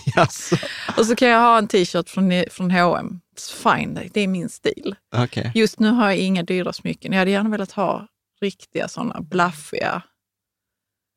[0.17, 0.57] Jaså?
[0.97, 3.21] Och så kan jag ha en t-shirt från, från H&M.
[3.37, 4.95] It's fine, det är min stil.
[5.17, 5.53] Okej.
[5.55, 7.13] Just nu har jag inga dyra smycken.
[7.13, 8.07] Jag hade gärna velat ha
[8.41, 10.03] riktiga sådana blaffiga.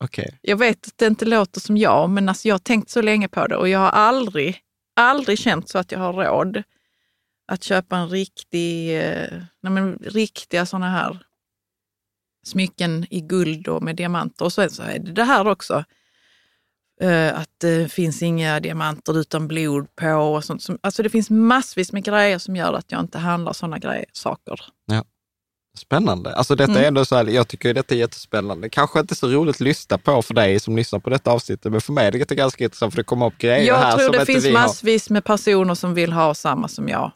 [0.04, 0.38] Okej.
[0.42, 3.28] Jag vet att det inte låter som jag, men alltså jag har tänkt så länge
[3.28, 4.62] på det och jag har aldrig
[4.98, 6.62] aldrig känt så att jag har råd
[7.52, 11.18] att köpa en riktig, eh, nej men, riktiga sådana här
[12.46, 14.44] smycken i guld och med diamanter.
[14.44, 15.84] Och så, så är det det här också.
[17.00, 20.66] Eh, att det finns inga diamanter utan blod på och sånt.
[20.80, 24.60] Alltså det finns massvis med grejer som gör att jag inte handlar sådana grejer, saker.
[25.78, 26.34] Spännande.
[26.34, 26.82] Alltså detta Mm.
[26.84, 28.68] är ändå så här, jag tycker detta är jättespännande.
[28.68, 31.80] Kanske inte så roligt att lyssna på för dig som lyssnar på detta avsnittet, men
[31.80, 34.18] för mig är det ganska intressant för det kommer upp grejer här Jag tror som
[34.18, 37.12] det finns massvis med personer som vill ha samma som jag.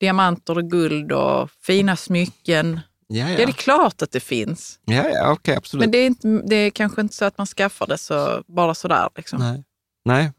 [0.00, 2.80] Diamanter och guld och fina smycken.
[3.10, 4.80] Ja, Ja, ja, det är klart att det finns.
[4.84, 5.80] ja, ja okej, absolut.
[5.82, 8.74] Men det är, inte, det är kanske inte så att man skaffar det så, bara
[8.74, 9.08] sådär.
[9.16, 9.38] Liksom.
[9.38, 9.64] Nej.
[10.04, 10.32] Nej.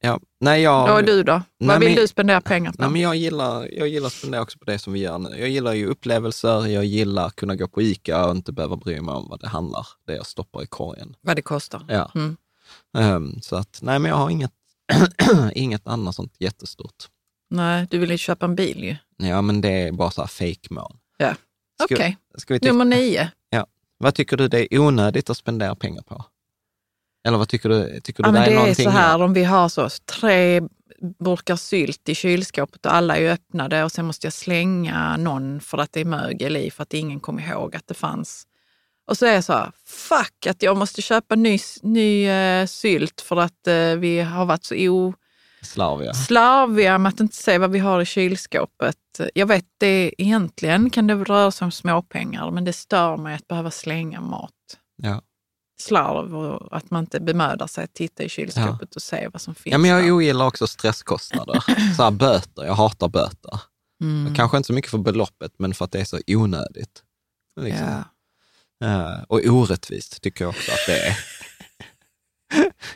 [0.00, 0.20] Ja.
[0.40, 0.94] Nej, jag...
[0.98, 1.32] Och du då?
[1.32, 2.76] Nej, Vad vill men- du spendera pengar på?
[2.82, 5.28] Nej, men jag, gillar, jag gillar att spendera också på det som vi gör nu.
[5.38, 9.00] Jag gillar ju upplevelser, jag gillar att kunna gå på ICA och inte behöva bry
[9.00, 11.16] mig om vad det handlar, det jag stoppar i korgen.
[11.20, 11.84] Vad det kostar?
[11.88, 12.10] Ja.
[12.14, 12.36] Mm.
[12.98, 14.52] Ehm, så att, nej men jag har inget,
[15.52, 17.04] inget annat sånt jättestort.
[17.50, 18.96] Nej, du vill ju köpa en bil ju.
[19.28, 20.96] Ja, men det är bara så här fake-mål.
[21.18, 21.34] Ja.
[21.84, 23.30] Okej, Ska vi titta- nummer nio.
[23.98, 26.24] Vad tycker du det är onödigt att spendera pengar på?
[27.28, 28.00] Eller vad tycker du?
[28.00, 28.84] Tycker du Ja, det är det är någonting?
[28.84, 29.88] så här, om vi har så
[30.20, 30.60] tre
[31.18, 35.78] burkar sylt i kylskåpet och alla är öppnade och sen måste jag slänga någon för
[35.78, 38.46] att det är mögel i för att ingen kommer ihåg att det fanns.
[39.06, 43.20] Och så är jag så här, fuck att jag måste köpa ny, ny eh, sylt
[43.20, 44.74] för att eh, vi har varit så
[45.62, 46.10] Slarviga.
[46.10, 48.96] oslarviga med att inte se vad vi har i kylskåpet.
[49.34, 53.48] Jag vet, det egentligen kan det röra sig om småpengar, men det stör mig att
[53.48, 54.52] behöva slänga mat.
[55.02, 55.22] Ja.
[55.80, 59.54] Slarv och att man inte bemödar sig att titta i kylskåpet och se vad som
[59.54, 60.00] finns ja, men där.
[60.00, 61.64] jag ogillar också stresskostnader.
[61.96, 63.60] så här böter, jag hatar böter.
[64.02, 64.34] Mm.
[64.34, 67.02] Kanske inte så mycket för beloppet, men för att det är så onödigt.
[67.60, 67.86] Liksom.
[67.86, 68.04] Ja.
[68.84, 71.18] Eh, och orättvist tycker jag också att det är.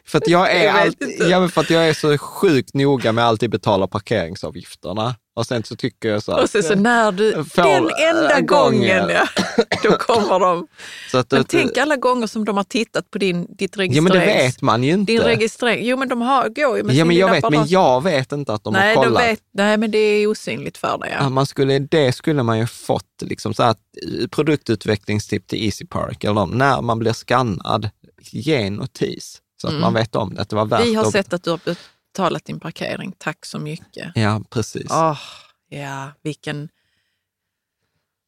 [0.04, 1.06] För, att jag är inte.
[1.30, 5.14] ja, för att jag är så sjukt noga med att alltid betala parkeringsavgifterna.
[5.36, 8.40] Och sen så tycker jag så här, Och sen så när du, den enda äh,
[8.40, 8.98] gången.
[9.00, 9.26] gången, ja,
[9.82, 10.66] då kommer de.
[11.10, 14.02] så att, Men att- tänk alla gånger som de har tittat på din, ditt Ja,
[14.02, 15.12] men det vet man ju inte.
[15.12, 15.86] Din registrering.
[15.86, 18.52] Jo, men de har, går ju med ja, men jag vet, men jag vet inte
[18.54, 19.22] att de nej, har de kollat.
[19.24, 21.16] vet, nej, men det är osynligt för dig.
[21.18, 23.70] Ja, man skulle, det skulle man ju fått, liksom så här,
[24.24, 27.90] ett produktutvecklingstips till Easy Park, eller de, när man blir skannad,
[28.20, 29.80] ge en notis så att Mm.
[29.82, 31.60] man vet om det, att det var värt Vi har att- sett att du har
[31.64, 33.12] betalat din parkering.
[33.18, 34.12] Tack så mycket.
[34.14, 34.86] Ja, precis.
[34.90, 35.18] Åh,
[35.68, 36.68] ja, vilken...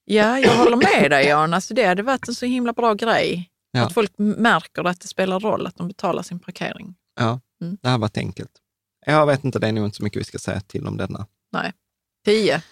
[0.04, 1.54] Ja, jag håller med dig Jan.
[1.54, 3.50] Alltså, det hade varit en så himla bra grej.
[3.70, 3.86] Ja.
[3.86, 6.94] Att folk märker att det spelar roll att de betalar sin parkering.
[7.20, 7.78] Ja, Mm.
[7.82, 8.50] det här var enkelt.
[9.06, 11.26] Jag vet inte, det är nog inte så mycket vi ska säga till om denna.
[11.52, 11.72] Nej.
[12.24, 12.62] Tio.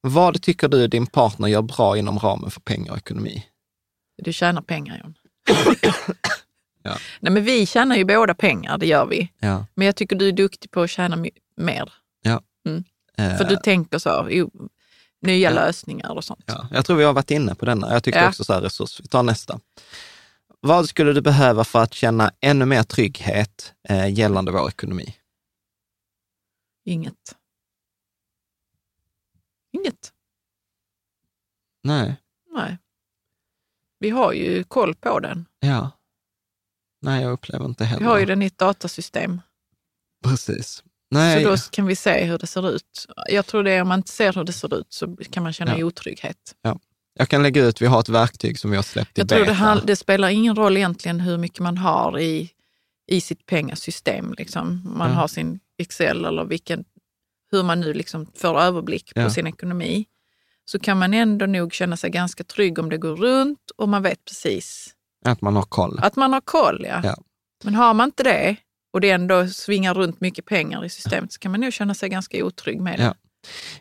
[0.00, 3.46] Vad tycker du din partner gör bra inom ramen för pengar och ekonomi?
[4.22, 5.14] Du tjänar pengar Jon.
[6.86, 6.96] Ja.
[7.20, 9.32] Nej, men vi tjänar ju båda pengar, det gör vi.
[9.38, 9.66] Ja.
[9.74, 11.16] Men jag tycker du är duktig på att tjäna
[11.56, 11.92] mer.
[13.18, 14.28] Eh, För du tänker så,
[15.22, 15.54] nya Ja.
[15.54, 16.44] lösningar och sånt.
[16.46, 16.68] ja.
[16.72, 17.92] Jag tror vi har varit inne på denna.
[17.92, 18.28] Jag tyckte Ja.
[18.28, 19.00] också så här resurs.
[19.00, 19.60] Vi tar nästa.
[20.60, 25.16] Vad skulle du behöva för att känna ännu mer trygghet eh, gällande vår ekonomi?
[26.84, 27.36] Inget.
[29.72, 30.12] Inget.
[31.82, 32.16] Nej,
[32.54, 32.78] Nej.
[33.98, 35.46] Vi har ju koll på den.
[35.60, 35.90] ja.
[37.02, 38.00] Nej, jag upplever inte heller.
[38.00, 39.40] Vi har ju den i ett datasystem.
[40.24, 40.82] Precis.
[41.10, 43.06] Nej, Så då kan vi se hur det ser ut.
[43.28, 45.52] Jag tror det är om man inte ser hur det ser ut så kan man
[45.52, 45.84] känna Ja.
[45.84, 46.54] otrygghet.
[47.18, 49.38] jag kan lägga ut, vi har ett verktyg som vi har släppt i Jag tror
[49.38, 49.50] beta.
[49.50, 52.50] det, hand- det spelar ingen roll egentligen hur mycket man har i,
[53.06, 54.34] i sitt pengasystem.
[54.38, 54.82] Liksom.
[54.96, 55.14] Man Ja.
[55.16, 56.84] har sin Excel eller vilken,
[57.50, 59.24] hur man nu liksom får överblick Ja.
[59.24, 60.06] på sin ekonomi.
[60.64, 64.02] Så kan man ändå nog känna sig ganska trygg om det går runt och man
[64.02, 64.94] vet precis
[65.26, 65.98] Att man har koll.
[66.02, 66.86] att man har koll.
[66.88, 67.00] Ja.
[67.04, 67.16] Ja.
[67.64, 68.56] Men har man inte det
[68.92, 72.08] och det ändå svingar runt mycket pengar i systemet så kan man nog känna sig
[72.08, 73.04] ganska otrygg med det.
[73.04, 73.14] Ja.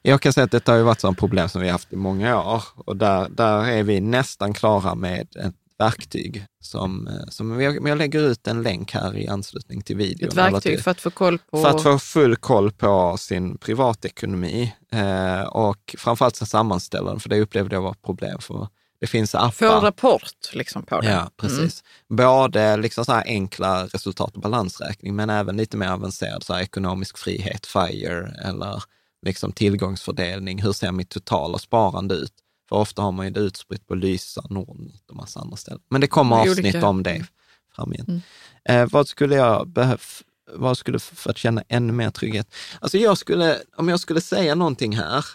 [0.02, 1.96] Jag kan säga att detta har ju varit ett problem som vi har haft i
[1.96, 7.62] många år och där, där är vi nästan klara med ett verktyg som, eh, som
[7.62, 10.30] jag, jag lägger ut en länk här i anslutning till videon.
[10.30, 11.62] Ett verktyg till- för att få koll på...
[11.62, 17.30] för att få full koll på sin privatekonomi eh, och framförallt sen sammanställa den, för
[17.30, 18.40] det upplevde jag var ett problem.
[18.40, 18.68] För
[19.06, 19.52] det finns appar.
[19.52, 21.10] få rapport liksom på det.
[21.10, 21.84] Ja, precis.
[22.10, 27.18] Både liksom så här enkla resultat och balansräkning, men även lite mer avancerad så ekonomisk
[27.18, 28.84] frihet, FIRE, eller
[29.26, 30.62] liksom tillgångsfördelning.
[30.62, 32.34] Hur ser mitt totala sparande ut?
[32.70, 35.82] För ofta har man ju det utspritt på Lysa, Nordnet och massa andra ställen.
[35.90, 37.26] Men det kommer avsnitt om det
[37.76, 38.08] framgent.
[38.08, 38.22] Mm.
[38.70, 39.98] Eh, vad skulle jag behöva,
[40.54, 42.56] vad skulle för att känna ännu mer trygghet?
[42.80, 45.26] Alltså jag skulle, om jag skulle säga någonting här,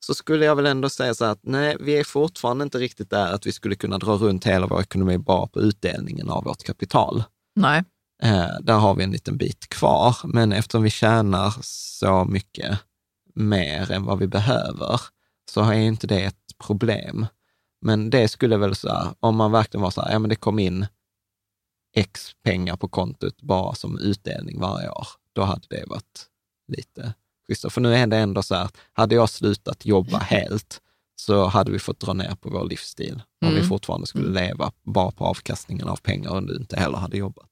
[0.00, 3.32] så skulle jag väl ändå säga så att nej, vi är fortfarande inte riktigt där
[3.32, 7.24] att vi skulle kunna dra runt hela vår ekonomi bara på utdelningen av vårt kapital.
[7.56, 7.84] Nej.
[8.22, 12.78] Eh, där har vi en liten bit kvar, men eftersom vi tjänar så mycket
[13.34, 15.00] mer än vad vi behöver,
[15.50, 17.26] så är inte det ett problem.
[17.80, 20.36] Men det skulle väl så här, om man verkligen var så här, ja men det
[20.36, 20.86] kom in
[21.96, 26.26] x pengar på kontot bara som utdelning varje år, då hade det varit
[26.68, 27.14] lite
[27.48, 27.72] schysst.
[27.72, 30.80] För nu är det ändå så här, hade jag slutat jobba helt,
[31.16, 33.22] så hade vi fått dra ner på vår livsstil.
[33.42, 33.60] Om Mm.
[33.62, 37.44] vi fortfarande skulle leva bara på avkastningen av pengar och du inte heller hade jobbat.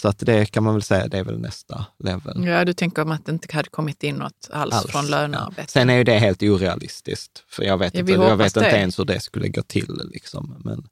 [0.00, 2.44] Så att det kan man väl säga, det är väl nästa level.
[2.46, 4.86] Ja, du tänker om att det inte hade kommit in något alls, alls.
[4.90, 5.10] från Ja.
[5.10, 5.72] lönearbete.
[5.72, 8.98] Sen är ju det helt orealistiskt, för jag vet, Ja, inte, jag vet inte ens
[8.98, 10.00] hur det skulle gå till.
[10.12, 10.54] Liksom.
[10.64, 10.88] Men,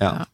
[0.00, 0.26] ja.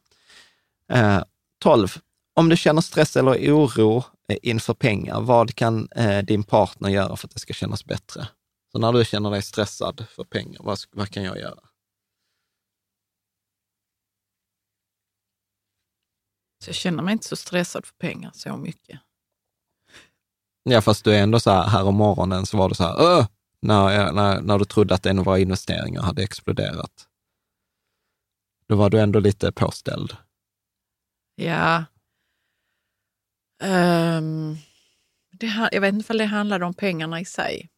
[0.92, 1.22] Eh,
[1.62, 1.96] 12.
[2.34, 7.16] Om du känner stress eller oro eh, inför pengar, vad kan eh, din partner göra
[7.16, 8.28] för att det ska kännas bättre?
[8.72, 11.60] Så när du känner dig stressad för pengar, vad, vad kan jag göra?
[16.64, 19.00] Så jag känner mig inte så stressad för pengar så mycket.
[20.62, 22.96] Ja, fast du är ändå så här, här om morgonen så var du så här,
[22.98, 23.26] Åh!
[23.60, 27.08] När, när, när du trodde att en av våra investeringar hade exploderat.
[28.68, 30.16] Då var du ändå lite påställd.
[31.34, 31.84] Ja.
[33.62, 34.56] Ehm,
[35.32, 37.68] det, jag vet inte om det handlade om pengarna i sig.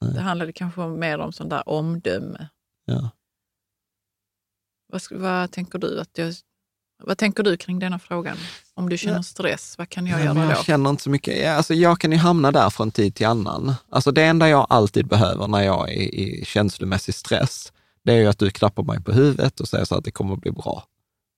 [0.00, 0.14] Nej.
[0.14, 2.48] Det handlade kanske mer om sån där omdöme.
[2.84, 3.10] Ja.
[4.92, 6.34] Vad, vad, tänker du att jag,
[7.02, 8.36] vad tänker du kring denna frågan?
[8.74, 9.22] Om du känner Ja.
[9.22, 10.40] stress, vad kan jag Ja, göra då?
[10.50, 11.48] jag känner inte så mycket.
[11.48, 13.74] Alltså, jag kan ju hamna där från tid till annan.
[13.88, 18.26] Alltså, det enda jag alltid behöver när jag är i känslomässig stress, det är ju
[18.26, 20.84] att du klappar mig på huvudet och säger så att det kommer att bli bra.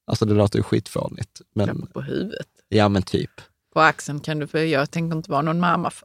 [0.06, 1.40] Alltså det låter ju skitfånigt.
[1.54, 2.46] Men, Klappa på huvudet.
[2.68, 3.30] ja, men typ.
[3.72, 6.04] På axeln kan du, för jag tänker inte vara någon mamma för,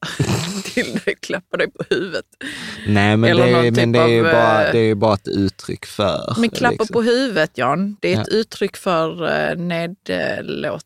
[0.74, 2.26] till dig, klappa dig på huvudet.
[2.88, 5.14] Nej, men, Eller det, är, men typ det, är av, bara, eh, det är bara
[5.14, 6.36] ett uttryck för...
[6.38, 6.94] Men klappa liksom.
[6.94, 8.38] på huvudet, Jan, det är ett Ja.
[8.38, 10.84] uttryck för uh, nedlåt.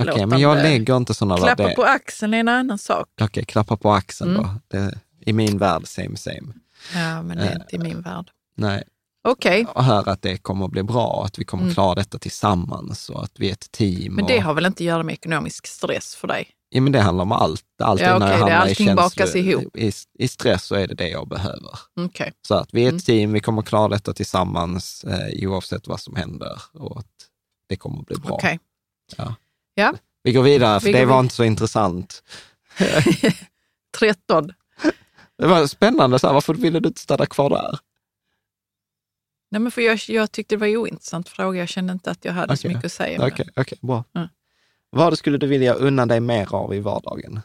[0.00, 1.76] Okej, men jag lägger inte sådana Klappa värderingar.
[1.76, 3.08] på axeln är en annan sak.
[3.20, 4.42] Okej, klappa på axeln Mm.
[4.42, 4.78] då.
[4.78, 6.52] Det, I min värld, same same.
[6.94, 8.30] Ja, men det är Eh, inte i min värld.
[8.54, 8.84] Nej,
[9.28, 11.74] Okej, och höra att det kommer att bli bra och att vi kommer Mm.
[11.74, 14.14] klara detta tillsammans och att vi är ett team.
[14.14, 16.50] men och, det har väl inte att göra med ekonomisk stress för dig?
[16.70, 17.64] Ja, men det handlar om allt.
[17.82, 19.76] Allt Ja, när okej, jag det i, allting känslo- bakas ihop.
[19.76, 21.78] I, I stress så är det det jag behöver.
[22.00, 23.00] Okej, Så att vi är ett Mm.
[23.00, 27.06] team, vi kommer klara detta tillsammans eh, oavsett vad som händer och att
[27.68, 28.32] det kommer att bli bra.
[28.34, 28.58] okej.
[29.16, 29.34] Ja.
[29.74, 29.94] Ja.
[30.22, 32.22] Vi går vidare, för Vi det var vid- inte så intressant.
[33.98, 34.52] 13.
[35.38, 37.78] Det var spännande, så här, varför ville du inte stanna kvar där?
[39.48, 41.58] Nej, men för jag, jag tyckte det var en ointressant fråga.
[41.58, 42.74] Jag kände inte att jag hade så Okej.
[42.74, 43.22] mycket att säga.
[43.22, 43.34] om det.
[43.34, 44.04] Okej, okej, bra.
[44.14, 44.28] Mm.
[44.90, 47.40] Vad skulle du vilja unna dig mer av i vardagen?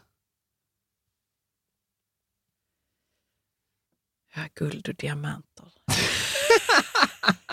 [4.36, 5.68] Ja, guld och diamanter.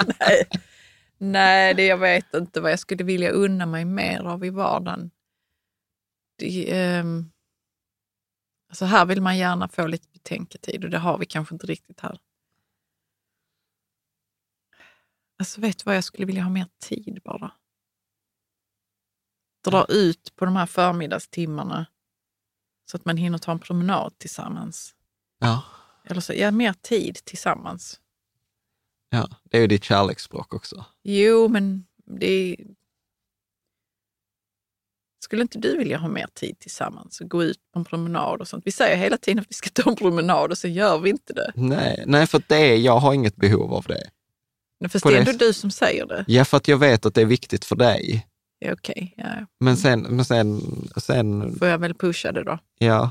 [0.18, 0.48] Nej,
[1.18, 5.10] Nej det, jag vet inte vad jag skulle vilja unna mig mer av i vardagen.
[6.36, 7.30] Det, ehm,
[8.68, 12.00] alltså här vill man gärna få lite betänketid och det har vi kanske inte riktigt
[12.00, 12.18] här.
[15.40, 17.52] Alltså vet du vad, jag skulle vilja ha mer tid bara.
[19.64, 21.86] Dra ut på de här förmiddagstimmarna
[22.90, 24.94] så att man hinner ta en promenad tillsammans.
[25.38, 25.64] Ja,
[26.04, 28.00] Eller så, ja, mer tid tillsammans.
[29.10, 29.28] ja.
[29.44, 30.84] det är ju ditt kärleksspråk också.
[31.02, 32.56] Jo, men det.
[35.24, 38.48] Skulle inte du vilja ha mer tid tillsammans och gå ut på en promenad och
[38.48, 38.66] sånt?
[38.66, 41.32] Vi säger hela tiden att vi ska ta en promenad och så gör vi inte
[41.32, 41.52] det.
[41.54, 44.10] Nej, nej för det jag har inget behov av det.
[44.88, 46.24] Fast det är ändå du som säger det.
[46.28, 48.26] Ja, för att jag vet att det är viktigt för dig.
[48.64, 49.46] Okej, ja.
[49.58, 50.60] Men sen, men sen,
[50.96, 52.58] sen får jag väl pusha det då.
[52.78, 53.10] ja.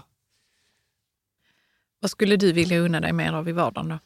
[2.01, 3.99] Vad skulle du vilja unna dig mer av i vardagen då?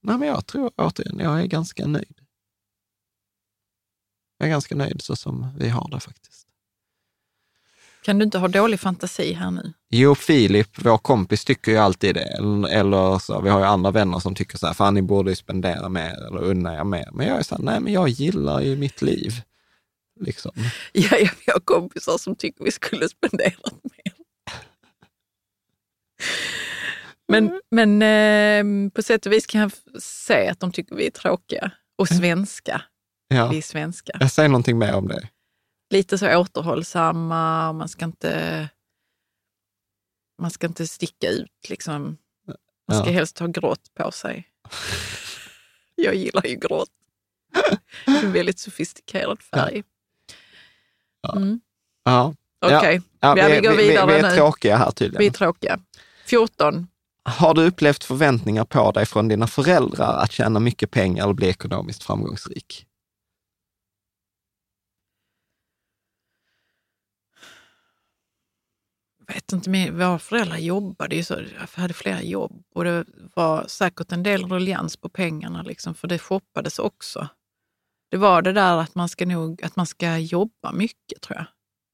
[0.00, 2.20] Nej, men jag tror återigen, jag är ganska nöjd.
[4.38, 6.46] Jag är ganska nöjd så som vi har det faktiskt.
[8.02, 9.72] Kan du inte ha dålig fantasi här nu?
[9.90, 12.20] Jo, Filip, vår kompis, tycker ju alltid det.
[12.38, 15.30] Eller, eller så, vi har ju andra vänner som tycker så här, fan ni borde
[15.30, 17.08] ju spendera mer eller unna er mer.
[17.12, 19.32] Men jag är så här, nej men jag gillar ju mitt liv.
[20.20, 20.52] Liksom.
[20.92, 24.12] Ja, ja, vi har kompisar som tycker vi skulle spendera mer.
[27.28, 29.72] Men, men eh, på sätt och vis kan jag
[30.02, 32.82] se att de tycker vi är tråkiga och svenska.
[33.28, 33.48] Ja.
[33.48, 34.12] Vi är svenska.
[34.20, 35.28] Jag säger någonting mer om det.
[35.92, 38.68] Lite så återhållsamma och man ska inte,
[40.38, 41.68] man ska inte sticka ut.
[41.68, 42.16] Liksom.
[42.88, 43.12] Man ska Ja.
[43.12, 44.48] helst ha grått på sig.
[45.94, 46.88] Jag gillar ju grått.
[48.06, 49.82] En väldigt sofistikerad färg.
[51.20, 51.36] Ja.
[51.36, 51.60] Mm.
[52.04, 52.34] Ja.
[52.60, 54.36] Okej, Ja, Ja, vi går vidare vi, vi är nu.
[54.36, 55.18] tråkiga här tydligen.
[55.20, 55.78] vi är tråkiga.
[56.26, 56.86] 14.
[57.24, 61.48] Har du upplevt förväntningar på dig från dina föräldrar att tjäna mycket pengar eller bli
[61.48, 62.86] ekonomiskt framgångsrik?
[69.34, 73.04] Vet inte, men våra föräldrar jobbade ju så, jag hade flera jobb och det
[73.34, 77.28] var säkert en del ruljans på pengarna, liksom, för det shoppades också.
[78.10, 81.46] Det var det där att man ska, nog, att man ska jobba mycket, tror jag.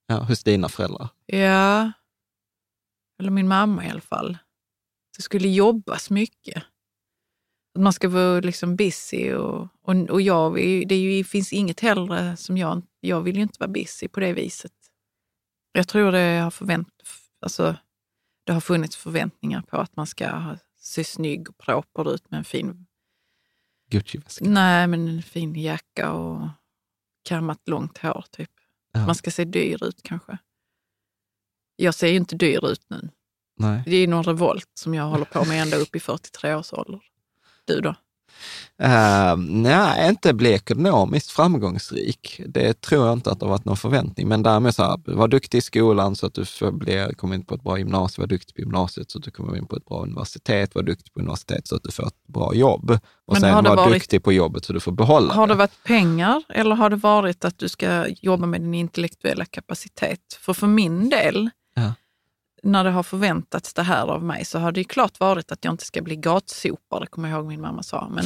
[0.07, 1.09] Ja, hos dina föräldrar.
[1.27, 1.93] Ja,
[3.19, 4.39] eller min mamma i alla fall.
[5.17, 6.63] Det skulle jobbas mycket.
[7.75, 10.55] Att man ska vara liksom busy och, och, och jag,
[10.89, 14.33] det ju, finns inget hellre som jag, jag vill ju inte vara busy på det
[14.33, 14.73] viset.
[15.73, 16.89] Jag tror det har, förvänt,
[17.41, 17.77] alltså,
[18.45, 22.45] det har funnits förväntningar på att man ska se snygg och proper ut med en
[22.45, 22.87] fin
[23.91, 24.45] Gucci-väska.
[24.45, 26.49] Nej, men en fin jacka och
[27.23, 28.25] kammat långt hår.
[28.31, 28.51] typ.
[28.93, 29.07] Ja.
[29.07, 30.39] Man ska se dyr ut kanske.
[31.77, 33.11] Jag ser ju inte dyr ut nu.
[33.57, 33.83] Nej.
[33.87, 36.73] Det är ju någon revolt som jag håller på med ända upp i 43 års
[36.73, 37.01] ålder.
[37.65, 37.95] Du då?
[38.83, 42.41] Uh, nej, inte bli ekonomiskt framgångsrik.
[42.47, 44.29] Det tror jag inte att det har varit någon förväntning.
[44.29, 46.45] Men därmed så här, var duktig i skolan så att du
[47.17, 49.67] kommer in på ett bra gymnasium, var duktig på gymnasiet så att du kommer in
[49.67, 52.91] på ett bra universitet, var duktig på universitet så att du får ett bra jobb.
[53.27, 55.85] Och Men sen var varit- duktig på jobbet så du får behålla Har det varit
[55.85, 60.21] pengar eller har det varit att du ska jobba med din intellektuella kapacitet?
[60.41, 61.51] För för min del.
[62.63, 65.65] När det har förväntats det här av mig, så har det ju klart varit att
[65.65, 68.09] jag inte ska bli gatsopare, kommer jag ihåg min mamma sa.
[68.09, 68.25] Men,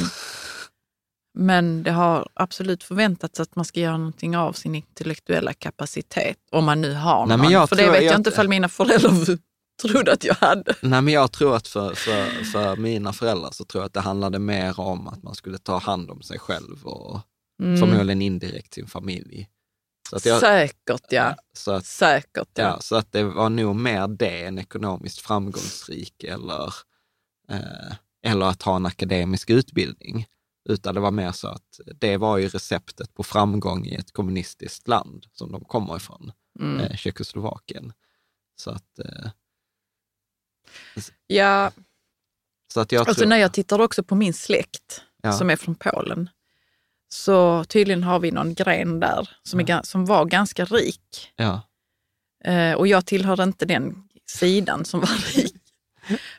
[1.37, 6.65] men det har absolut förväntats att man ska göra någonting av sin intellektuella kapacitet, om
[6.65, 7.67] man nu har Nej, någon.
[7.67, 9.37] för det vet jag, jag- inte ifall mina föräldrar
[9.81, 10.73] trodde att jag hade.
[10.81, 13.99] Nej, men jag tror att för, för, för mina föräldrar så tror jag att det
[14.01, 17.19] handlade mer om att man skulle ta hand om sig själv och
[17.63, 17.77] Mm.
[17.79, 19.47] förmodligen indirekt sin familj.
[20.13, 21.35] Så att, jag, Säkert ja.
[21.53, 22.63] så att Säkert ja.
[22.63, 26.73] Ja, så att det var nog mer det än ekonomiskt framgångsrik eller,
[27.49, 27.93] eh,
[28.25, 30.27] eller att ha en akademisk utbildning.
[30.69, 34.87] Utan det var mer så att det var ju receptet på framgång i ett kommunistiskt
[34.87, 36.79] land som de kommer ifrån, Mm.
[36.79, 37.93] eh, Tjeckoslovakien.
[38.55, 39.29] Så att, eh,
[41.27, 41.71] ja.
[42.73, 43.29] så att jag Alltså tror...
[43.29, 45.33] när jag tittar också på min släkt Ja.
[45.33, 46.29] som är från Polen,
[47.13, 51.31] så tydligen har vi någon gren där som, är, som var ganska rik.
[51.35, 51.61] Ja,
[52.45, 53.95] Eh, och jag tillhörde inte den
[54.29, 55.55] sidan som var rik.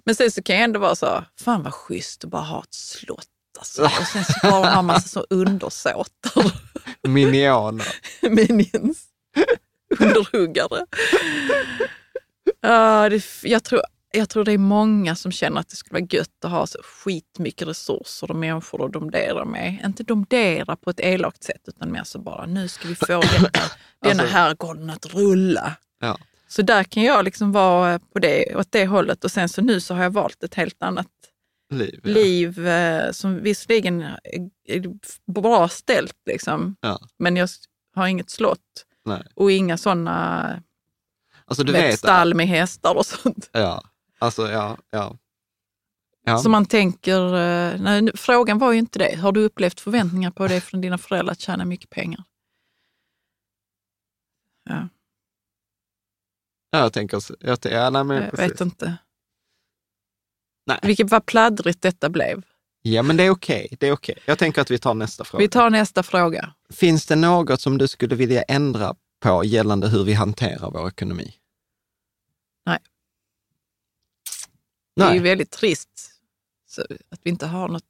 [0.04, 2.74] Men sen så kan jag ändå vara så, fan vad schysst att bara ha ett
[2.74, 3.28] slott.
[3.58, 3.82] Alltså.
[4.00, 6.52] Och sen så bara ha massa så undersåtar,
[7.08, 7.86] minioner.
[8.30, 9.04] minions,
[9.98, 10.86] underhuggare.
[12.60, 13.80] Ja, det, jag, tror,
[14.14, 16.78] jag tror det är många som känner att det skulle vara gött att ha så
[16.82, 19.80] skitmycket resurser och människor att domdera med.
[19.84, 23.06] Inte domdera på ett elakt sätt, utan mer så bara, nu ska vi få
[23.40, 23.60] detta,
[24.02, 25.76] denna Alltså- herrgården att rulla.
[26.00, 26.18] Ja.
[26.48, 29.80] Så där kan jag liksom vara på det, åt det hållet och sen så nu
[29.80, 31.06] så har jag valt ett helt annat
[31.72, 32.00] Liv.
[32.04, 32.10] Ja.
[32.10, 34.02] liv eh, som visserligen
[34.64, 34.82] är,
[35.32, 36.98] bra ställt liksom, Ja.
[37.18, 37.48] men jag
[37.94, 39.22] har inget slott Nej.
[39.34, 40.62] och inga sådana
[41.46, 43.48] Alltså du vet, stall med hästar och sånt.
[43.52, 43.82] ja,
[44.18, 45.16] alltså ja, ja.
[46.24, 46.38] ja.
[46.38, 49.16] Så man tänker, eh, nej, frågan var ju inte det.
[49.16, 52.24] Har du upplevt förväntningar på det från dina föräldrar att tjäna mycket pengar?
[54.64, 54.88] Ja,
[56.74, 58.50] Ja, jag tänker, jag, ja, nej, men jag precis.
[58.50, 58.96] vet inte.
[60.66, 60.78] Nej.
[60.82, 62.42] Vilket vad pladdrigt detta blev.
[62.82, 63.76] Ja, men det är okej.
[63.80, 64.18] Det är okej.
[64.26, 65.42] Jag tänker att vi tar nästa fråga.
[65.42, 66.54] Vi tar nästa fråga.
[66.70, 71.34] Finns det något som du skulle vilja ändra på gällande hur vi hanterar vår ekonomi?
[74.96, 76.10] Det är Nej, ju väldigt trist
[77.10, 77.82] att vi inte har något.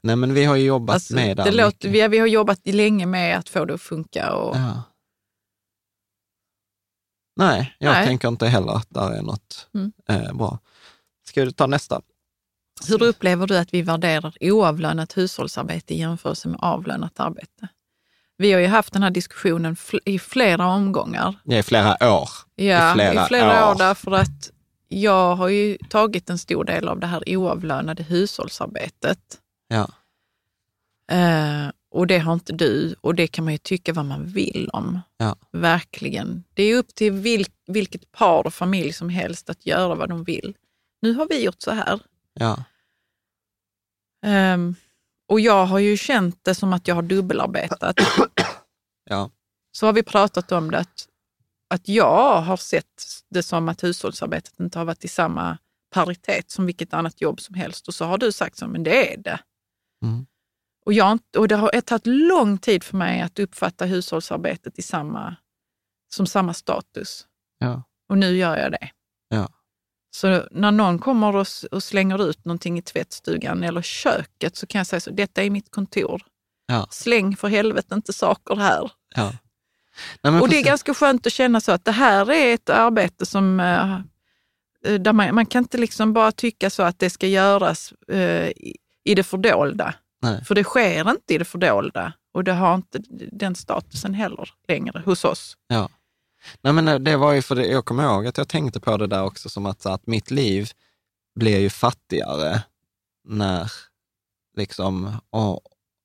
[0.00, 1.50] Nej men vi har ju jobbat Alltså, med det det.
[1.50, 4.32] låter, vi, har- vi har jobbat länge med att få det att funka.
[4.32, 4.82] Och, Ja.
[7.36, 8.06] Nej, jag Nej.
[8.06, 9.92] tänker inte heller att det är något Mm.
[10.08, 10.58] eh, bra.
[11.26, 12.00] Ska du ta nästa?
[12.88, 17.68] Hur upplever du att vi värderar oavlönat hushållsarbete i jämförelse med avlönat arbete?
[18.36, 21.40] Vi har ju haft den här diskussionen fl- i flera omgångar.
[21.44, 22.28] Ja, i flera år.
[22.54, 23.78] Ja, I flera i flera år år.
[23.78, 24.50] därför att
[24.88, 29.40] jag har ju tagit en stor del av det här oavlönade hushållsarbetet.
[29.68, 29.88] Ja.
[31.10, 34.70] Eh, och det har inte du och det kan man ju tycka vad man vill
[34.72, 35.00] om.
[35.16, 35.36] Ja.
[35.52, 36.44] Verkligen.
[36.54, 40.24] Det är upp till vil, vilket par och familj som helst att göra vad de
[40.24, 40.54] vill.
[41.02, 42.00] Nu har vi gjort så här.
[42.34, 42.64] Ja.
[44.24, 44.74] Ehm,
[45.28, 47.96] och jag har ju känt det som att jag har dubbelarbetat.
[49.10, 49.30] Ja.
[49.72, 51.08] Så har vi pratat om det, att,
[51.74, 55.58] att jag har sett det som att hushållsarbetet inte har varit i samma
[55.90, 57.88] paritet som vilket annat jobb som helst.
[57.88, 59.40] Och så har du sagt så, men det är det.
[60.02, 60.26] Mm.
[60.86, 65.36] Och, jag, och det har tagit lång tid för mig att uppfatta hushållsarbetet i samma,
[66.14, 67.26] som samma status.
[67.58, 67.82] Ja.
[68.08, 68.90] Och nu gör jag det.
[69.28, 69.48] Ja.
[70.16, 74.78] Så när någon kommer och, och slänger ut någonting i tvättstugan eller köket så kan
[74.78, 76.22] jag säga så, detta är mitt kontor.
[76.66, 76.86] Ja.
[76.90, 78.90] Släng för helvete inte saker här.
[79.14, 79.32] ja.
[80.22, 83.26] Nej, och det är ganska skönt att känna så att det här är ett arbete
[83.26, 83.94] som, eh,
[84.84, 88.48] eh, där man, man kan inte liksom bara tycka så att det ska göras eh,
[88.48, 89.94] i, i det fördolda.
[90.22, 90.44] Nej.
[90.44, 92.98] För det sker inte i det fördolda och det har inte
[93.32, 95.56] den statusen heller längre hos oss.
[95.66, 95.88] Ja.
[96.60, 99.06] Nej, men det var ju för det, jag kommer ihåg att jag tänkte på det
[99.06, 100.70] där också som att, att mitt liv
[101.34, 102.62] blir ju fattigare
[103.28, 103.72] när,
[104.56, 105.12] liksom,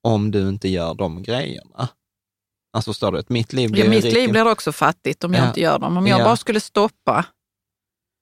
[0.03, 1.89] om du inte gör de grejerna.
[2.73, 3.23] Alltså förstår du?
[3.27, 5.47] Mitt liv blir Ja, mitt rik- liv blir också fattigt om jag Ja.
[5.47, 5.97] inte gör dem.
[5.97, 6.23] Om jag Ja.
[6.23, 7.25] bara skulle stoppa,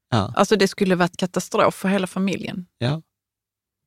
[0.10, 0.34] Ja.
[0.36, 2.66] alltså det skulle varit katastrof för hela familjen.
[2.78, 3.02] Ja,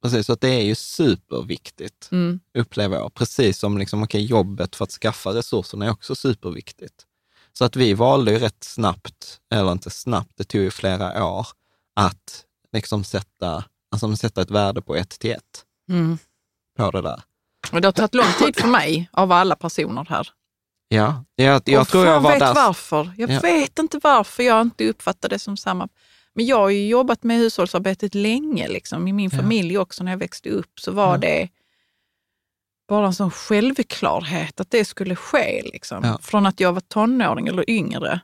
[0.02, 0.26] precis.
[0.26, 2.40] Så att det är ju superviktigt, Mm.
[2.58, 3.14] upplever jag.
[3.14, 7.06] Precis som liksom, okay, jobbet för att skaffa resurserna är också superviktigt.
[7.52, 11.46] Så att vi valde ju rätt snabbt, eller inte snabbt, det tog ju flera år,
[11.96, 16.18] att liksom sätta, alltså sätta ett värde på ett till ett Mm.
[16.76, 17.22] på det där.
[17.72, 20.28] Och det har tagit lång tid för mig, av alla personer här.
[20.92, 22.54] Ja, jag, jag och tror jag var vet där.
[22.54, 23.10] varför.
[23.16, 23.40] Jag Ja.
[23.40, 25.88] vet inte varför jag inte uppfattar det som samma.
[26.34, 28.68] Men jag har ju jobbat med hushållsarbetet länge.
[28.68, 29.08] Liksom.
[29.08, 29.38] I min Ja.
[29.38, 31.18] familj också, när jag växte upp, så var Ja.
[31.18, 31.48] det
[32.88, 35.62] bara en sån självklarhet att det skulle ske.
[35.72, 36.04] Liksom.
[36.04, 36.18] Ja.
[36.22, 38.20] Från att jag var tonåring eller yngre.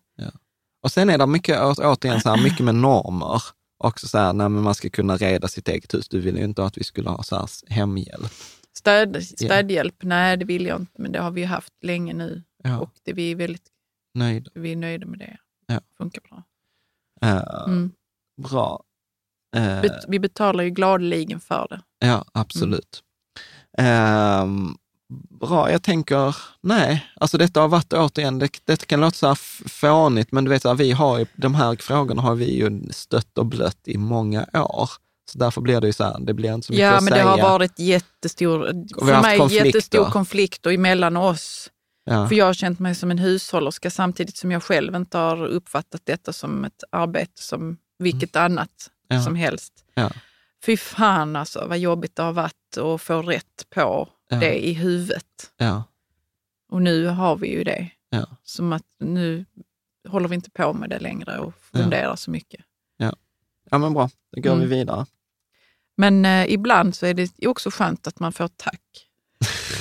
[0.82, 3.42] Och sen är det mycket, återigen, så här, mycket med normer.
[3.78, 6.08] Också så här, när man ska kunna reda sitt eget hus.
[6.08, 8.32] Du ville ju inte att vi skulle ha så här hemhjälp.
[8.78, 12.42] Städ, städhjälp, nej det vill jag inte, men det har vi ju haft länge nu.
[12.66, 13.66] Ja, Och det, vi, är väldigt,
[14.14, 14.48] nöjd.
[14.54, 15.36] vi är nöjda med det.
[15.66, 15.80] Ja.
[15.98, 16.42] Funkar bra.
[17.22, 17.92] Eh, Mm.
[18.42, 18.82] Bra.
[19.56, 22.06] Eh, Bet- Vi betalar ju gladeligen för det.
[22.06, 23.02] Ja, absolut.
[23.78, 24.76] Ehm,
[25.40, 29.34] bra, jag tänker, nej, alltså detta har varit återigen, det, det kan låta så här
[29.68, 33.46] fånigt, men du vet, vi har ju, de här frågorna har vi ju stött och
[33.46, 34.90] blött i många år.
[35.32, 37.12] Så därför blir det ju så här, det blir inte så mycket Ja, att men
[37.12, 37.24] säga.
[37.24, 38.58] det har varit jättestor,
[39.06, 39.66] för mig konflikter.
[39.66, 41.70] jättestor konflikt och emellan oss.
[42.06, 42.28] Ja.
[42.28, 46.00] För jag har känt mig som en hushållerska samtidigt som jag själv inte har uppfattat
[46.04, 49.18] detta som ett arbete som vilket annat Mm.
[49.20, 49.24] Ja.
[49.24, 49.72] som helst.
[49.94, 50.10] Ja.
[50.64, 54.36] Fy fan alltså vad jobbigt det har varit att få rätt på Ja.
[54.36, 55.52] det i huvudet.
[55.56, 55.84] ja,
[56.68, 57.90] Och nu har vi ju det.
[58.10, 58.26] Ja.
[58.42, 59.44] Som att nu
[60.08, 61.78] håller vi inte på med det längre och Ja.
[61.78, 62.60] funderar så mycket.
[63.70, 64.68] ja, men bra, då går Mm.
[64.68, 65.06] vi vidare.
[65.96, 69.06] Men eh, ibland så är det också skönt att man får tack.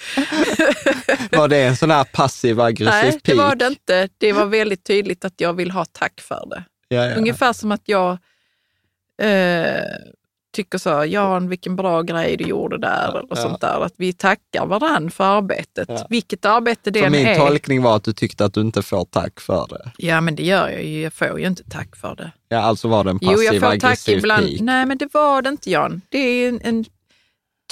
[1.30, 3.36] Var det en sån här passiv aggressiv Nej, det pik?
[3.36, 4.08] var det inte.
[4.18, 6.64] Det var väldigt tydligt att jag vill ha tack för det.
[6.88, 7.14] Ja, ja.
[7.16, 8.18] Ungefär som att jag
[9.22, 9.82] eh,
[10.52, 13.36] tycker så, Jan vilken bra grej du gjorde där, eller ja.
[13.36, 13.80] sånt där.
[13.84, 15.88] Att vi tackar varann för arbetet.
[16.08, 17.36] Vilket arbete det För än min är.
[17.38, 19.92] tolkning var att du tyckte att du inte får tack för det.
[19.98, 21.02] Ja, men det gör jag ju.
[21.02, 22.30] Jag får ju inte tack för det.
[22.48, 24.46] Ja, alltså var det en Jo, jag passiv får tack aggressiv ibland.
[24.46, 24.60] pik.
[24.60, 26.02] Nej, men det var det inte Jan.
[26.08, 26.84] Det är en, en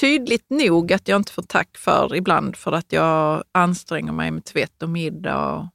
[0.01, 4.45] tydligt nog att jag inte får tack för ibland för att jag anstränger mig med
[4.45, 5.67] tvätt och middag och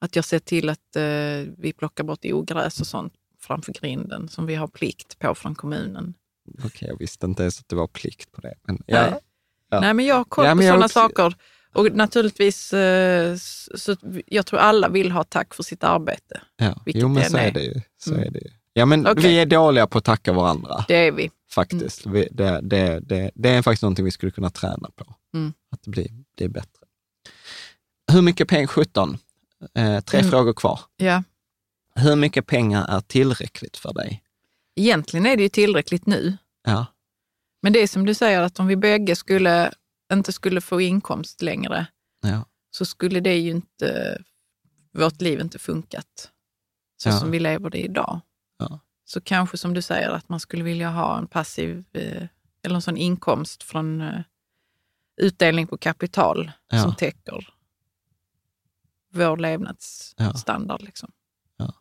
[0.00, 4.46] att jag ser till att eh, vi plockar bort ogräs och sånt framför grinden som
[4.46, 6.14] vi har plikt på från kommunen.
[6.64, 8.54] Okej, jag visste inte ens att det var plikt på det.
[8.66, 9.10] Men, ja.
[9.10, 9.20] Nej.
[9.70, 9.80] Ja.
[9.80, 11.34] Nej, men jag har koll Ja, på sådana också- saker.
[11.74, 13.36] Och naturligtvis, eh,
[13.76, 13.96] så,
[14.26, 16.42] jag tror alla vill ha tack för sitt arbete.
[16.56, 17.52] Ja, Vilket jo men så är är.
[17.52, 17.80] det ju.
[17.98, 18.26] Så Mm.
[18.26, 18.50] är det ju.
[18.72, 19.22] Ja, men Okej.
[19.22, 21.30] vi är dåliga på att tacka varandra, Det är vi.
[21.50, 22.06] faktiskt.
[22.06, 25.52] Vi, det, det, det, det är faktiskt någonting vi skulle kunna träna på, Mm.
[25.70, 26.86] att det blir, blir bättre.
[28.12, 29.18] Hur mycket pengar, 17,
[29.74, 30.30] eh, tre Mm.
[30.30, 30.80] frågor kvar.
[30.96, 31.22] Ja.
[31.94, 34.22] Hur mycket pengar är tillräckligt för dig?
[34.76, 36.36] Egentligen är det ju tillräckligt nu.
[36.64, 36.86] Ja,
[37.62, 39.72] Men det är som du säger, att om vi bägge skulle,
[40.12, 41.86] inte skulle få inkomst längre,
[42.22, 44.18] ja, så skulle det ju inte,
[44.92, 46.30] vårt liv inte funkat
[47.02, 47.18] så Ja.
[47.20, 48.20] som vi lever det idag.
[48.70, 48.80] Ja.
[49.04, 52.26] Så kanske som du säger, att man skulle vilja ha en passiv, eh,
[52.62, 54.20] eller en sån inkomst från eh,
[55.16, 56.82] utdelning på kapital Ja.
[56.82, 57.48] som täcker
[59.12, 60.82] vår levnadsstandard.
[60.82, 61.12] Liksom.
[61.56, 61.74] Ja.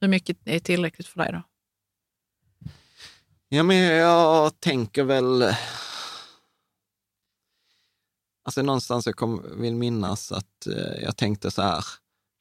[0.00, 1.42] Hur mycket är tillräckligt för dig då?
[3.48, 5.54] ja men jag tänker väl...
[8.44, 11.84] Alltså någonstans jag kom, vill minnas att eh, jag tänkte så här,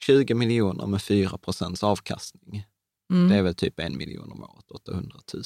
[0.06, 2.66] 20 miljoner med 4 procents avkastning.
[3.12, 3.30] Mm.
[3.30, 5.44] Det är väl typ en miljon om året, 800 000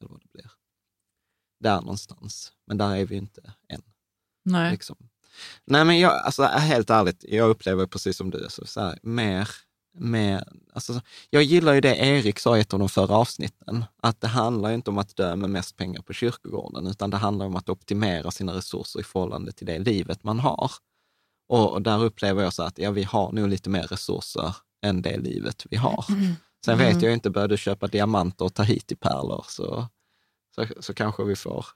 [0.00, 0.50] eller vad det blir.
[1.60, 2.52] Där någonstans.
[2.66, 3.82] Men där är vi inte än.
[4.44, 4.70] Nej.
[4.70, 4.96] Liksom.
[5.64, 9.48] Nej, men jag, alltså helt ärligt, jag upplever precis som du, så, så här, mer,
[9.98, 11.00] mer, alltså,
[11.30, 14.72] jag gillar ju det Erik sa i ett av de förra avsnitten, att det handlar
[14.72, 18.30] inte om att dö med mest pengar på kyrkogården, utan det handlar om att optimera
[18.30, 20.70] sina resurser i förhållande till det livet man har.
[21.48, 25.02] Och, och där upplever jag så att ja, vi har nog lite mer resurser än
[25.02, 26.04] det livet vi har.
[26.64, 29.88] Sen vet jag inte, börjar du köpa diamanter och ta hit i pärlor så,
[30.54, 31.66] så, så kanske vi får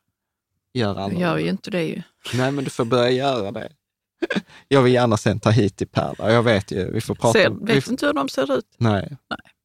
[0.72, 1.20] göra Jag andra.
[1.20, 2.02] gör ju inte det ju.
[2.34, 3.72] Nej, men du får börja göra det.
[4.68, 6.32] Jag vill gärna sen ta hit till Perla.
[6.32, 7.50] Jag vet ju, vi får prata.
[7.50, 8.66] Vi vet får, inte hur de ser ut.
[8.76, 9.16] nej.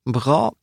[0.06, 0.54] Bra.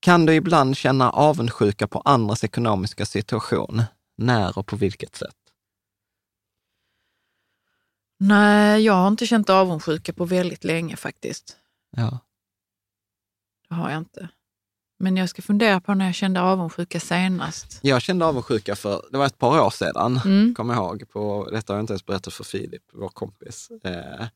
[0.00, 3.82] Kan du ibland känna avundsjuka på andras ekonomiska situation?
[4.16, 5.34] När och på vilket sätt?
[8.18, 11.56] Nej, jag har inte känt avundsjuka på väldigt länge faktiskt.
[11.96, 12.18] Ja.
[13.68, 14.28] Det har jag inte.
[14.98, 17.78] Men jag ska fundera på när jag kände avundsjuka senast.
[17.82, 20.54] Jag kände avundsjuka för, det var ett par år sedan, Mm.
[20.54, 23.68] kommer jag ihåg, på, detta har jag inte ens berättat för Filip, vår kompis.
[23.84, 24.26] Eh,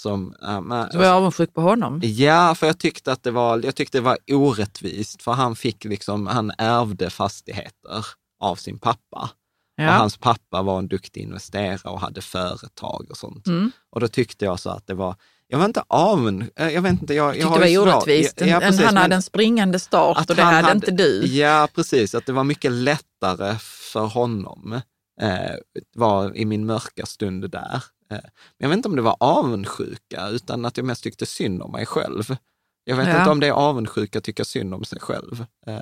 [0.00, 2.00] som, eh, men- Så var jag avundsjuk på honom.
[2.04, 5.84] Ja, för jag tyckte att det var, jag tyckte det var orättvist, för han fick
[5.84, 8.04] liksom, han ärvde fastigheter
[8.40, 9.30] av sin pappa.
[9.78, 9.90] Och Ja.
[9.92, 13.46] hans pappa var en duktig investerare och hade företag och sånt.
[13.46, 13.70] Mm.
[13.90, 15.14] Och då tyckte jag så att det var,
[15.50, 18.40] jag var inte avund, eh, jag vet inte, jag, jag har det var orättvist.
[18.40, 21.26] Ja, ja, precis, han hade en springande start och det hade, hade- inte du.
[21.26, 22.14] Ja, precis.
[22.14, 23.56] Att det var mycket lättare
[23.92, 24.80] för honom
[25.20, 25.54] eh,
[25.94, 27.74] var i min mörka stund där.
[28.10, 28.20] Eh, men
[28.58, 31.86] jag vet inte om det var avundsjuka, utan att jag mest tyckte synd om mig
[31.86, 32.36] själv.
[32.84, 33.18] Jag vet Ja.
[33.18, 35.80] inte om det är avundsjuka att tycka synd om sig själv eh,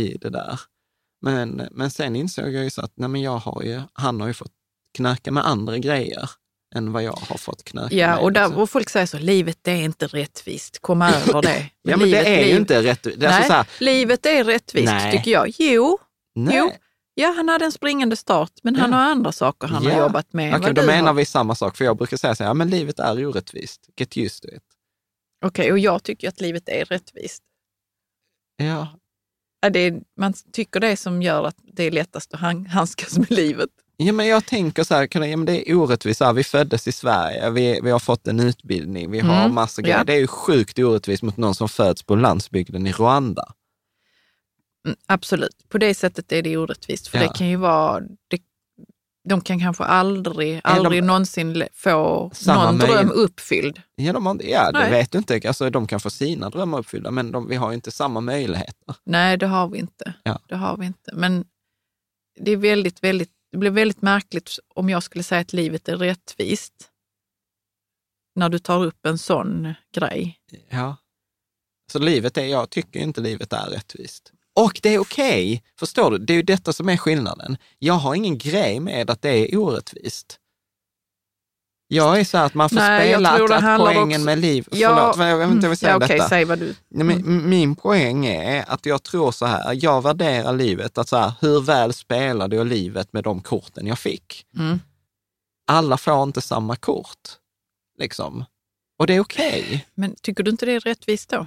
[0.00, 0.60] i det där.
[1.24, 4.28] Men, men sen insåg jag ju så att nej, men jag har ju, han har
[4.28, 4.52] ju fått
[4.96, 6.30] knäcka med andra grejer
[6.74, 8.62] än vad jag har fått knäcka Ja, och, där, liksom.
[8.62, 11.70] och folk säger så, livet det är inte rättvist, kom över det.
[11.82, 13.02] ja, men livet, det är ju liv- inte rätt.
[13.02, 15.12] Det är Nej, alltså så här, livet är rättvist Nej.
[15.12, 15.52] tycker jag.
[15.58, 15.98] Jo,
[16.34, 16.56] nej.
[16.58, 16.72] Jo,
[17.14, 18.96] ja han hade en springande start, men han Ja.
[18.96, 19.98] har andra saker han har Ja.
[19.98, 20.54] jobbat med.
[20.56, 21.14] Okej, då menar har.
[21.14, 23.80] vi samma sak, för jag brukar säga så här, ja men livet är orättvist.
[23.96, 24.62] Get used to it.
[25.44, 27.42] Okej, och jag tycker att livet är rättvist.
[28.56, 28.98] Ja,
[29.64, 33.18] Ja, Det är, man tycker det som gör att det är lättast att han- handskas
[33.18, 33.70] med livet.
[34.06, 36.20] Ja men jag tänker så här, ja, men det är orättvist.
[36.20, 39.82] Här, Vi föddes i Sverige, vi, vi har fått en utbildning, vi har Mm, massa
[39.82, 39.98] grejer.
[39.98, 40.04] ja.
[40.04, 43.52] Det är ju sjukt orättvist mot någon som föds på landsbygden i Rwanda.
[44.86, 47.08] Mm, absolut, på det sättet är det orättvist.
[47.08, 47.24] För Ja.
[47.28, 48.00] det kan ju vara...
[48.28, 48.40] Det,
[49.28, 53.82] de kan kanske aldrig, aldrig någonsin le- få någon dröm uppfylld.
[53.94, 54.90] Ja, de har, ja det Nej.
[54.90, 55.40] vet du inte.
[55.46, 58.94] Alltså, de kan få sina drömmar uppfyllda, men de, vi har inte samma möjligheter.
[59.04, 60.14] Nej, det har vi inte.
[60.22, 60.40] Ja.
[60.48, 61.10] Det har vi inte.
[61.14, 61.44] Men
[62.40, 65.96] det är väldigt, väldigt, det blir väldigt märkligt om jag skulle säga att livet är
[65.96, 66.90] rättvist.
[68.34, 70.38] När du tar upp en sån grej.
[70.68, 70.96] Ja.
[71.92, 74.32] Så livet är, jag tycker inte livet är rättvist.
[74.54, 76.18] Och det är okej, förstår du?
[76.18, 77.56] Det är ju detta som är skillnaden.
[77.78, 80.38] Jag har ingen grej med att det är orättvist.
[81.94, 84.38] Jag är så här att man får Nej, jag spela att, att poängen också- med
[84.38, 84.68] liv...
[84.70, 86.28] Ja, Förlåt, jag vet inte om jag vill säga ja, okej, detta.
[86.28, 86.74] säg vad du...
[86.88, 91.08] Nej, men m- Min poäng är att jag tror så här, jag värderar livet, att
[91.08, 94.46] så här, hur väl spelade jag livet med de korten jag fick?
[94.58, 94.80] Mm.
[95.66, 97.28] Alla får inte samma kort,
[97.98, 98.44] liksom.
[98.98, 99.86] Och det är okej.
[99.94, 101.46] Men tycker du inte det är rättvist då?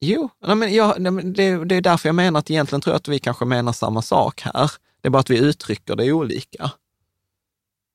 [0.00, 2.96] Jo, nej, men jag, nej, det, det är därför jag menar att egentligen tror jag
[2.98, 4.70] att vi kanske menar samma sak här.
[5.00, 6.70] Det är bara att vi uttrycker det olika.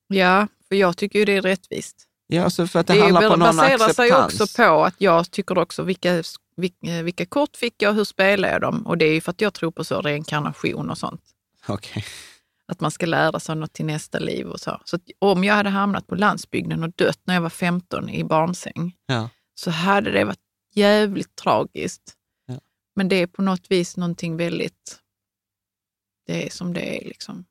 [0.08, 2.06] Ja, för jag tycker ju det är rättvist.
[2.28, 3.96] Ja, alltså för att det, Det, handlar på någon baserar acceptans.
[3.96, 4.14] sig
[4.44, 6.24] också på att jag tycker också vilka,
[6.58, 8.88] vilka, vilka kort fick jag, hur spelar jag dem?
[8.88, 11.22] Och det är ju för att jag tror på så reinkarnation och sånt.
[11.68, 12.06] Okej.
[12.68, 14.82] Att man ska lära sig något till nästa liv och så.
[14.86, 18.96] Så om jag hade hamnat på landsbygden och dött när jag var 15 i barnsäng
[19.06, 19.30] Ja.
[19.56, 20.40] så hade det varit
[20.74, 22.14] jävligt tragiskt.
[22.48, 22.60] Ja.
[22.96, 25.00] Men det är på något vis någonting väldigt...
[26.30, 27.46] Det är som det är liksom.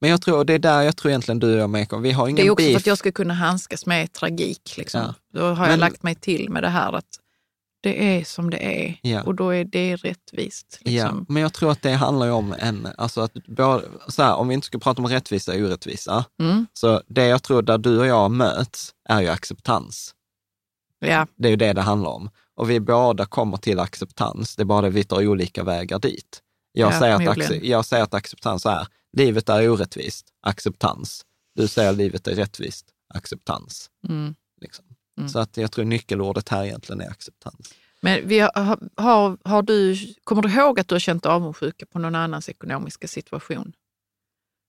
[0.00, 2.28] Men jag tror, det är där jag tror egentligen du och jag Meko, vi har
[2.28, 2.72] ingen Det är också beef.
[2.72, 4.74] för att jag ska kunna handskas med tragik.
[4.78, 5.00] Liksom.
[5.00, 5.14] Ja.
[5.40, 7.06] Då har Men- jag lagt mig till med det här att
[7.82, 9.22] det är som det är Ja.
[9.22, 10.78] och då är det rättvist.
[10.84, 11.26] Ja, Liksom.
[11.28, 14.54] men jag tror att det handlar om en, alltså att både, så här, om vi
[14.54, 16.66] inte ska prata om rättvisa och orättvisa, Mm.
[16.72, 20.14] så det jag tror där du och jag möts är ju acceptans.
[20.98, 21.26] Ja.
[21.36, 22.30] Det är ju det det handlar om.
[22.54, 26.42] Och vi båda kommer till acceptans, det är bara det vi tar olika vägar dit.
[26.78, 31.24] Jag, Ja, säger, att jag säger att acceptans är, livet är orättvist, acceptans.
[31.54, 33.90] Du säger livet är rättvist, acceptans.
[34.08, 34.34] Mm.
[34.60, 34.84] Liksom.
[35.18, 35.28] Mm.
[35.28, 37.74] Så att jag tror nyckelordet här egentligen är acceptans.
[38.00, 41.98] Men vi har, har, har du, kommer du ihåg att du har känt avundsjuka på
[41.98, 43.72] någon annans ekonomiska situation?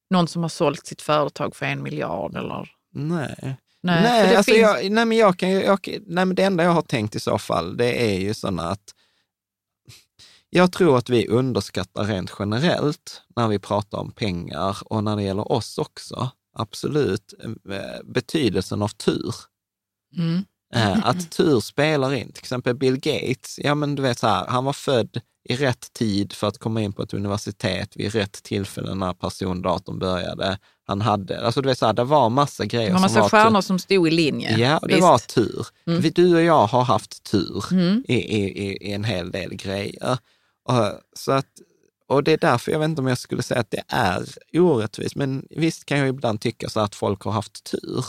[0.10, 2.70] Någon som har sålt sitt företag för en miljard eller?
[2.94, 3.36] Nej.
[3.84, 6.72] Nej, Nej, alltså finns, jag, nej, men jag kan, jag, nej, men det enda jag
[6.72, 8.94] har tänkt i så fall, det är ju sådana att
[10.50, 15.24] jag tror att vi underskattar rent generellt när vi pratar om pengar och när det
[15.24, 17.34] gäller oss också, absolut,
[17.72, 19.36] eh, betydelsen av tur.
[20.18, 20.44] mm.
[20.76, 22.32] Eh, Att tur spelar in.
[22.32, 25.94] Till exempel Bill Gates, ja men du vet så här, han var född i rätt
[25.94, 30.60] tid för att komma in på ett universitet vid rätt tillfälle när persondatorn började.
[30.88, 33.22] Han hade, alltså du vet så här, det var massa grejer Det var som massa
[33.22, 34.58] var stjärnor som stod i linje.
[34.58, 35.02] Ja, det Visst.
[35.02, 35.68] var tur.
[35.88, 36.12] Mm.
[36.16, 38.04] Du och jag har haft tur Mm.
[38.08, 40.18] i, i, i en hel del grejer.
[40.68, 41.48] Och, så att,
[42.08, 45.16] och det är därför jag vet inte om jag skulle säga att det är orättvist,
[45.16, 48.06] men visst kan jag ibland tycka så att folk har haft tur.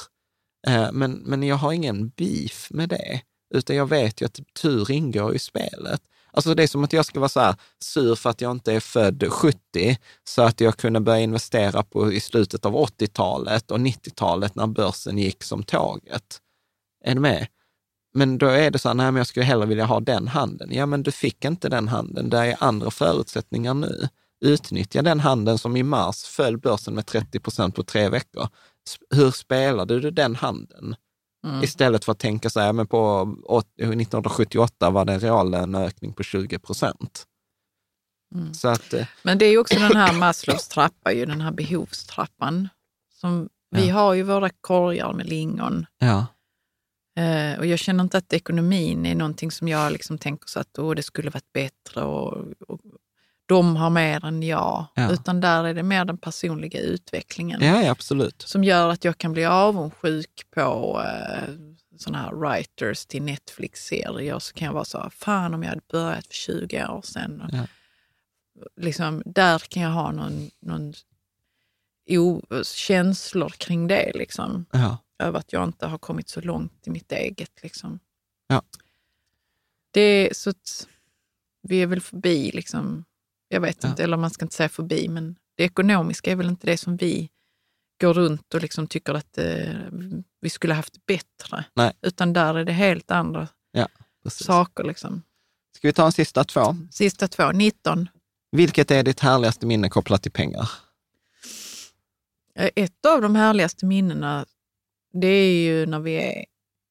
[0.66, 3.20] Eh, men, men jag har ingen beef med det,
[3.54, 6.02] utan jag vet ju att tur ingår i spelet.
[6.32, 8.72] Alltså det är som att jag ska vara så här sur för att jag inte
[8.72, 13.78] är född 70, så att jag kunde börja investera på, i slutet av 80-talet och
[13.78, 16.40] 90-talet när börsen gick som tåget.
[17.04, 17.46] Är du med?
[18.18, 20.72] Men då är det så här, nej men jag skulle hellre vilja ha den handeln.
[20.72, 22.30] Ja, men du fick inte den handeln.
[22.30, 24.08] Det är andra förutsättningar nu.
[24.44, 28.48] Utnyttja den handeln som i mars föll börsen med 30 procent på tre veckor.
[29.14, 30.96] Hur spelade du den handeln?
[31.46, 31.62] Mm.
[31.62, 33.22] Istället för att tänka så här, men på
[33.82, 37.24] 1978 var det en reallöneökning på 20 procent.
[38.34, 38.54] Mm.
[38.54, 41.52] Så att, eh, men det är ju också den här Maslows trappa, ju den här
[41.52, 42.68] behovstrappan.
[43.20, 43.80] Som, ja.
[43.80, 45.86] Vi har ju våra korgar med lingon.
[45.98, 46.26] Ja.
[47.18, 50.78] Eh, och jag känner inte att ekonomin är någonting som jag liksom tänker så att
[50.78, 52.80] oh, det skulle varit bättre och, och
[53.46, 54.86] de har mer än jag.
[54.94, 55.12] Ja.
[55.12, 57.62] Utan där är det mer den personliga utvecklingen.
[57.62, 58.42] Ja, ja, absolut.
[58.42, 61.54] Som gör att jag kan bli avundsjuk på eh,
[61.96, 64.38] sådana här writers till Netflix-serier.
[64.38, 67.48] Så kan jag vara så fan om jag hade börjat för 20 år sedan.
[67.52, 67.66] Ja.
[68.76, 70.94] Liksom, där kan jag ha någon, någon
[72.08, 74.12] o, känslor kring det.
[74.14, 74.66] Liksom.
[74.70, 74.98] Ja.
[75.18, 77.62] Över att jag inte har kommit så långt i mitt eget.
[77.62, 78.00] Liksom.
[78.46, 78.62] Ja.
[79.90, 80.88] Det är så att
[81.62, 83.04] vi är väl förbi liksom,
[83.48, 83.88] jag vet ja.
[83.88, 86.96] inte, eller man ska inte säga förbi, men det ekonomiska är väl inte det som
[86.96, 87.30] vi
[88.00, 89.74] går runt och liksom tycker att eh,
[90.40, 91.64] vi skulle haft bättre.
[91.74, 91.92] Nej.
[92.02, 93.88] Utan där är det helt andra ja,
[94.30, 94.84] saker.
[94.84, 95.22] Liksom.
[95.76, 96.76] Ska vi ta en sista två?
[96.90, 98.08] Sista två, 19.
[98.52, 100.70] Vilket är ditt härligaste minne kopplat till pengar?
[102.54, 104.46] Eh, ett av de härligaste minnena,
[105.12, 106.44] det är ju när vi, är,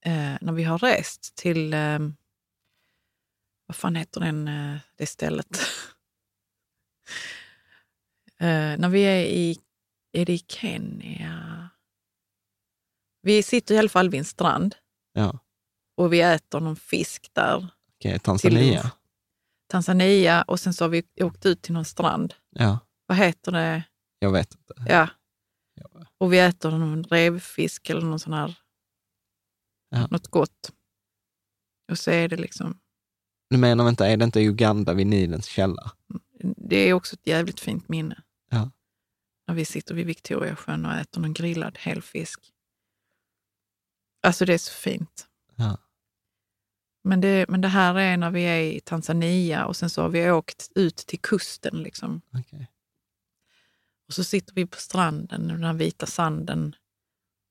[0.05, 1.99] eh, när vi har rest till, eh,
[3.65, 5.59] vad fan heter den, eh, det stället?
[8.41, 9.59] Uh, när vi är i,
[10.11, 11.69] är det i Kenya?
[13.21, 14.75] Vi sitter i alla fall vid en strand
[15.13, 15.39] ja.
[15.97, 17.67] och vi äter någon fisk där.
[17.99, 18.91] Okay, Tanzania?
[19.67, 22.33] Tanzania och sen så har vi åkt ut till någon strand.
[22.49, 22.79] Ja.
[23.05, 23.83] Vad heter det?
[24.19, 24.73] Jag vet inte.
[24.87, 25.07] Ja.
[26.17, 28.55] Och vi äter någon revfisk eller någon sån här,
[29.89, 30.07] ja.
[30.11, 30.73] något gott.
[31.91, 32.79] Och så är det liksom...
[33.49, 35.91] Du menar vänta, är det inte Uganda vid Nilens källa?
[36.57, 38.23] Det är också ett jävligt fint minne.
[38.49, 38.71] Ja.
[39.47, 42.53] När vi sitter vid Victoriasjön och äter någon grillad helfisk.
[44.23, 45.27] Alltså det är så fint.
[45.55, 45.77] Ja.
[47.03, 50.09] Men, det, men det här är när vi är i Tanzania och sen så har
[50.09, 51.83] vi åkt ut till kusten.
[51.83, 52.21] Liksom.
[52.39, 52.65] Okay.
[54.07, 56.75] Och så sitter vi på stranden, den här vita sanden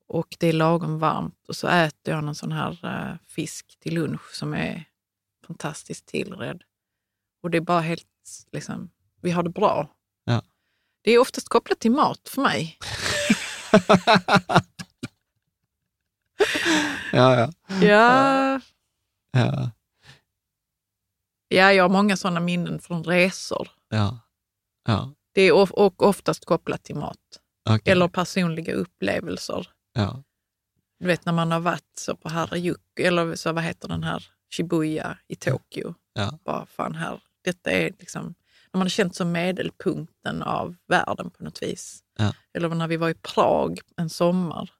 [0.09, 3.95] och det är lagom varmt och så äter jag någon sån här uh, fisk till
[3.95, 4.85] lunch som är
[5.47, 6.63] fantastiskt tillredd.
[7.43, 8.07] Och det är bara helt,
[8.53, 8.91] liksom,
[9.23, 9.91] vi har det bra.
[10.25, 10.43] Ja.
[11.03, 12.79] Det är oftast kopplat till mat för mig.
[17.13, 17.53] ja, ja.
[17.83, 18.61] Ja.
[19.31, 19.71] Ja.
[21.49, 23.69] Ja, jag har många sådana minnen från resor.
[23.89, 24.19] Ja.
[24.87, 25.16] ja.
[25.37, 27.41] Det är of och oftast kopplat till mat.
[27.71, 27.93] Okay.
[27.93, 29.69] Eller personliga upplevelser.
[29.93, 30.23] Ja.
[30.99, 34.25] Du vet när man har varit så på Harajuku, eller så vad heter den här,
[34.57, 35.95] Shibuya i Tokyo.
[36.13, 36.39] Ja.
[36.45, 38.23] Bara fan här, detta är liksom,
[38.73, 42.03] när man har känt som medelpunkten av världen på något vis.
[42.19, 42.35] Ja.
[42.55, 44.71] Eller när vi var i Prag en sommar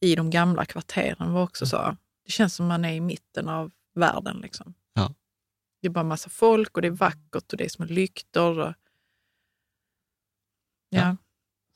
[0.00, 1.96] i de gamla kvarteren var också så.
[2.24, 4.40] Det känns som man är i mitten av världen.
[4.40, 4.74] Liksom.
[4.94, 5.14] Ja.
[5.80, 8.58] Det är bara massa folk och det är vackert och det är små lyktor.
[8.58, 8.74] Och...
[10.92, 11.16] Ja.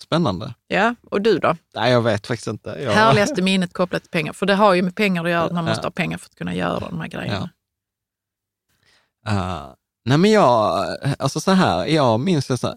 [0.03, 0.55] Spännande.
[0.67, 1.57] Ja, och du då?
[1.75, 2.71] Nej, jag vet faktiskt inte.
[2.71, 2.93] Jag...
[2.93, 4.33] Härligaste minnet kopplat till pengar.
[4.33, 6.55] För det har ju med pengar att göra, man måste ha pengar för att kunna
[6.55, 7.51] göra de här grejerna.
[9.25, 9.33] Ja.
[9.33, 9.75] Uh,
[10.05, 10.87] nej men jag,
[11.19, 12.77] alltså så här, jag minns så här,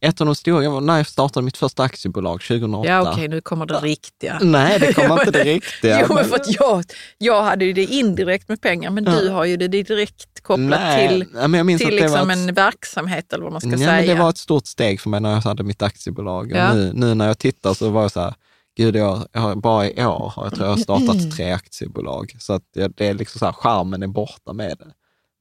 [0.00, 2.88] ett av de stora, när jag startade mitt första aktiebolag 2008.
[2.88, 4.38] Ja okej, okay, nu kommer det riktiga.
[4.42, 6.00] Nej, det kommer inte det riktiga.
[6.08, 6.84] jo, men för att jag,
[7.18, 9.20] jag hade ju det indirekt med pengar, men ja.
[9.20, 13.52] du har ju det direkt kopplat Nej, till, till liksom ett, en verksamhet eller vad
[13.52, 13.92] man ska ja, säga.
[13.92, 16.52] Men det var ett stort steg för mig när jag hade mitt aktiebolag.
[16.54, 16.74] Ja.
[16.74, 18.34] Nu, nu när jag tittar så var jag så här,
[18.76, 22.36] gud, jag, jag har, bara i år har jag, tror jag startat tre aktiebolag.
[22.38, 22.62] Så att
[22.96, 24.92] det är liksom så här, charmen är borta med det.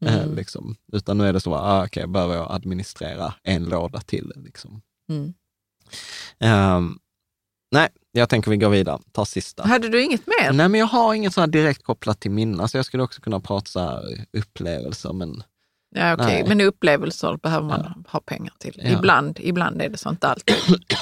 [0.07, 0.35] Eh, mm.
[0.35, 0.75] liksom.
[0.93, 4.31] Utan nu är det så, ah, okej, okay, behöver jag administrera en låda till.
[4.35, 4.81] Liksom.
[5.09, 5.33] Mm.
[6.75, 6.99] Um,
[7.71, 9.63] nej, jag tänker vi går vidare, tar sista.
[9.63, 10.53] Hade du inget mer?
[10.53, 12.59] Nej, men jag har inget så direkt kopplat till minnen.
[12.59, 15.43] Alltså jag skulle också kunna prata så här upplevelser, men
[15.95, 16.25] Ja, okej.
[16.25, 16.55] Okay.
[16.55, 18.11] Men upplevelser behöver man ja.
[18.11, 18.81] ha pengar till.
[18.83, 18.89] Ja.
[18.89, 20.55] Ibland, ibland är det så, inte alltid.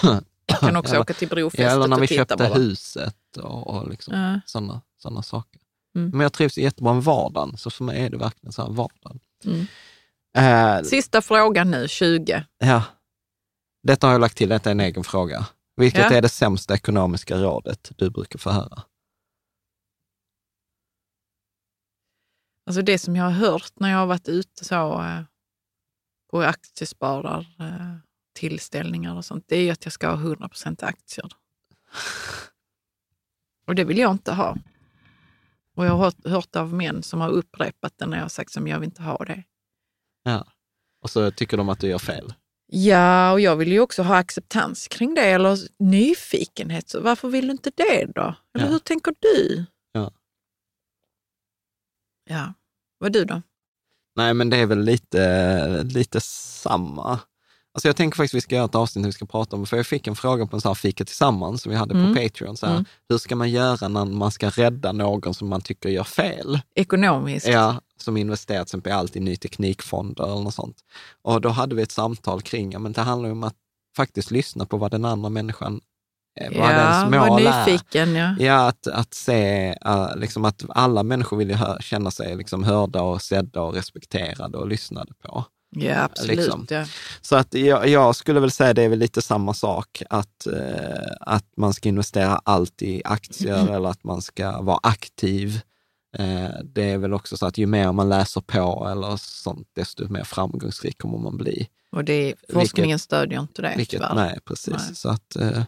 [0.52, 2.54] Man kan också eller, åka till brofästet ja, eller när vi köpte bara.
[2.54, 4.40] huset och, och liksom ja.
[4.46, 5.61] sådana såna saker.
[5.96, 6.10] Mm.
[6.10, 9.20] Men jag trivs jättebra med vardagen, så för mig är det verkligen så här vardagen.
[9.46, 9.66] Mm.
[10.38, 12.44] Eh, Sista frågan nu, 20.
[12.58, 12.84] Ja.
[13.84, 15.46] Detta har jag lagt till, detta är en egen fråga.
[15.76, 16.18] Vilket ja.
[16.18, 18.84] är det sämsta ekonomiska rådet du brukar få höra?
[22.66, 25.22] Alltså det som jag har hört när jag har varit ute så eh,
[26.32, 30.50] på aktiesparartillställningar eh, och sånt, det är ju att jag ska ha 100
[30.82, 31.32] aktier.
[33.68, 34.58] Och det vill jag inte ha.
[35.82, 38.68] Och jag har hört, av män som har upprepat det när jag har sagt som
[38.68, 39.44] jag vill inte ha det.
[40.24, 40.48] Ja.
[41.04, 42.34] Och så tycker de att du gör fel.
[42.68, 46.90] Ja, och jag vill ju också ha acceptans kring det, eller nyfikenhet.
[46.90, 48.36] Så varför vill du inte det då?
[48.56, 48.72] Eller Ja.
[48.72, 49.66] hur tänker du?
[49.92, 50.12] Ja.
[52.30, 52.54] Ja,
[52.98, 53.42] vad du då?
[54.16, 57.20] Nej, men det är väl lite, lite samma.
[57.74, 59.66] Alltså jag tänker faktiskt att vi ska göra ett avsnitt där vi ska prata om,
[59.66, 62.14] för jag fick en fråga på en sån här fika tillsammans som vi hade Mm.
[62.16, 62.58] på Patreon.
[62.58, 62.86] Så här, Mm.
[63.10, 66.60] Hur ska man göra när man ska rädda någon som man tycker gör fel?
[66.76, 67.48] Ekonomiskt?
[67.48, 70.78] Ja, som investerat till exempel allt i ny teknikfonder eller något sånt.
[71.22, 73.56] Och då hade vi ett samtal kring, ja men det handlar om att
[73.98, 75.82] faktiskt lyssna på vad den andra människan,
[76.40, 77.66] eh, vad ja var mål är.
[77.66, 78.16] nyfiken.
[78.16, 78.36] Ja.
[78.40, 82.64] Ja, att, att se, eh, liksom att alla människor vill ju hö- känna sig liksom
[82.64, 85.46] hörda och sedda och respekterade och lyssnade på.
[85.72, 86.38] Ja, absolut.
[86.38, 86.68] liksom.
[86.70, 86.86] Ja.
[87.22, 91.12] Så att jag, jag skulle väl säga det är väl lite samma sak, att, eh,
[91.20, 95.62] att man ska investera allt i aktier eller att man ska vara aktiv.
[96.18, 100.10] Eh, det är väl också så att ju mer man läser på eller sånt, desto
[100.10, 101.68] mer framgångsrik kommer man bli.
[101.92, 104.16] Och det, forskningen stödjer inte det Vilket, tyvärr.
[104.16, 104.74] nej, precis.
[104.74, 104.96] Nej.
[104.96, 105.64] Så att, eh,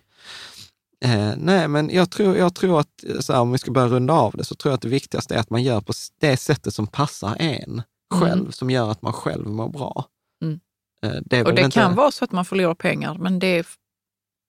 [1.05, 4.13] eh, nej, men jag tror, jag tror att, så här, om vi ska börja runda
[4.13, 6.73] av det, så tror jag att det viktigaste är att man gör på det sättet
[6.73, 7.81] som passar en
[8.19, 8.51] själv, Mm.
[8.51, 10.05] som gör att man själv mår bra.
[10.43, 10.59] Mm.
[11.03, 13.67] Eh, det Och det inte- kan vara så att man förlorar pengar, men det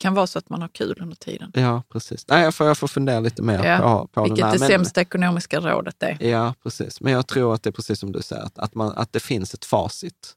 [0.00, 1.50] kan vara så att man har kul under tiden.
[1.54, 2.28] Ja, precis.
[2.28, 4.58] Nej, jag får, jag får fundera lite mer Ja, på, på Vilket den här.
[4.58, 6.18] det sämsta ekonomiska rådet är.
[6.22, 7.00] Ja, precis.
[7.00, 9.20] Men jag tror att det är precis som du säger, att, att, man, att det
[9.20, 10.34] finns ett facit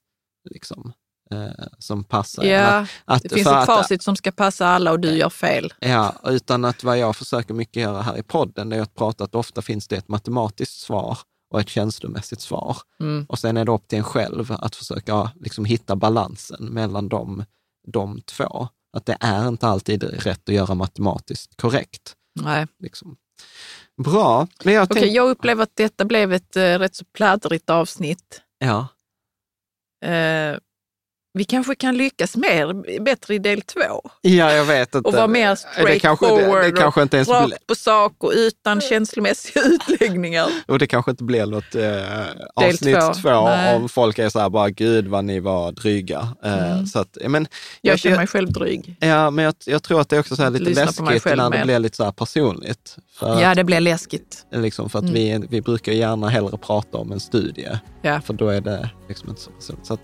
[0.49, 0.93] liksom,
[1.31, 2.43] eh, som passar.
[2.43, 5.29] Ja, Att, att, det finns ett att- facit som ska passa alla och du gör
[5.29, 5.73] fel.
[5.79, 9.23] Ja, utan att vad jag försöker mycket göra här i podden, det är att prata
[9.23, 11.17] att ofta finns det ett matematiskt svar
[11.49, 12.77] och ett känslomässigt svar.
[12.99, 13.25] Mm.
[13.29, 17.45] Och sen är det upp till en själv att försöka liksom, hitta balansen mellan de,
[17.87, 18.67] de två.
[18.93, 22.15] Att det är inte alltid rätt att göra matematiskt korrekt.
[22.41, 22.67] Nej.
[22.79, 23.17] Liksom.
[24.03, 25.07] Bra, men jag tänkte...
[25.07, 28.41] jag upplever att detta blev ett eh, rätt så pladdrigt avsnitt.
[28.59, 28.87] Ja,
[30.05, 30.57] Eh,
[31.37, 34.09] vi kanske kan lyckas mer, bättre i del två.
[34.21, 35.09] ja, jag vet inte.
[35.09, 38.13] Och vara mer det kanske, det, straightforward det kanske inte ens blir, rakt på sak
[38.23, 40.47] och utan känslomässiga utläggningar.
[40.67, 43.13] och det kanske inte blir något eh, avsnitt två.
[43.13, 43.29] två,
[43.75, 46.29] om folk är så här bara, gud vad ni var dryga.
[46.43, 46.85] Eh, Mm.
[46.85, 47.47] så att, men,
[47.81, 48.95] Jag känner mig själv dryg.
[48.99, 51.49] Ja, men jag, jag tror att det är också så här lite Lyssna läskigt när
[51.49, 52.95] det blir lite så här personligt.
[53.19, 54.45] För, Ja, det blir läskigt.
[54.51, 55.13] liksom, för att Mm.
[55.13, 57.69] vi, vi brukar gärna hellre prata om en studie,
[58.01, 58.21] Ja.
[58.21, 59.85] för då är det liksom inte så personligt.
[59.85, 59.99] Så, att,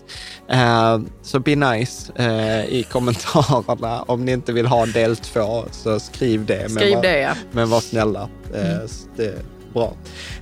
[0.48, 4.02] eh, så be nice eh, i kommentarerna.
[4.02, 6.60] Om ni inte vill ha del två, så skriv det.
[6.60, 7.34] men Skriv var, det, ja.
[7.52, 8.28] Men var snälla.
[8.54, 9.38] Eh, det är
[9.72, 9.92] bra.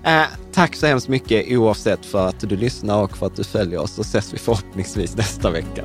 [0.05, 0.23] Eh,
[0.53, 3.93] tack så hemskt mycket oavsett för att du lyssnar och för att du följer oss.
[3.95, 5.85] Så ses vi förhoppningsvis nästa vecka.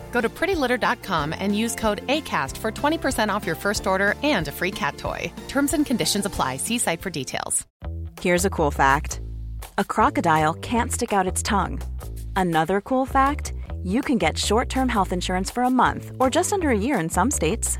[0.11, 4.51] Go to prettylitter.com and use code ACAST for 20% off your first order and a
[4.51, 5.31] free cat toy.
[5.47, 6.57] Terms and conditions apply.
[6.57, 7.65] See site for details.
[8.19, 9.19] Here's a cool fact
[9.77, 11.81] a crocodile can't stick out its tongue.
[12.35, 16.53] Another cool fact you can get short term health insurance for a month or just
[16.53, 17.79] under a year in some states.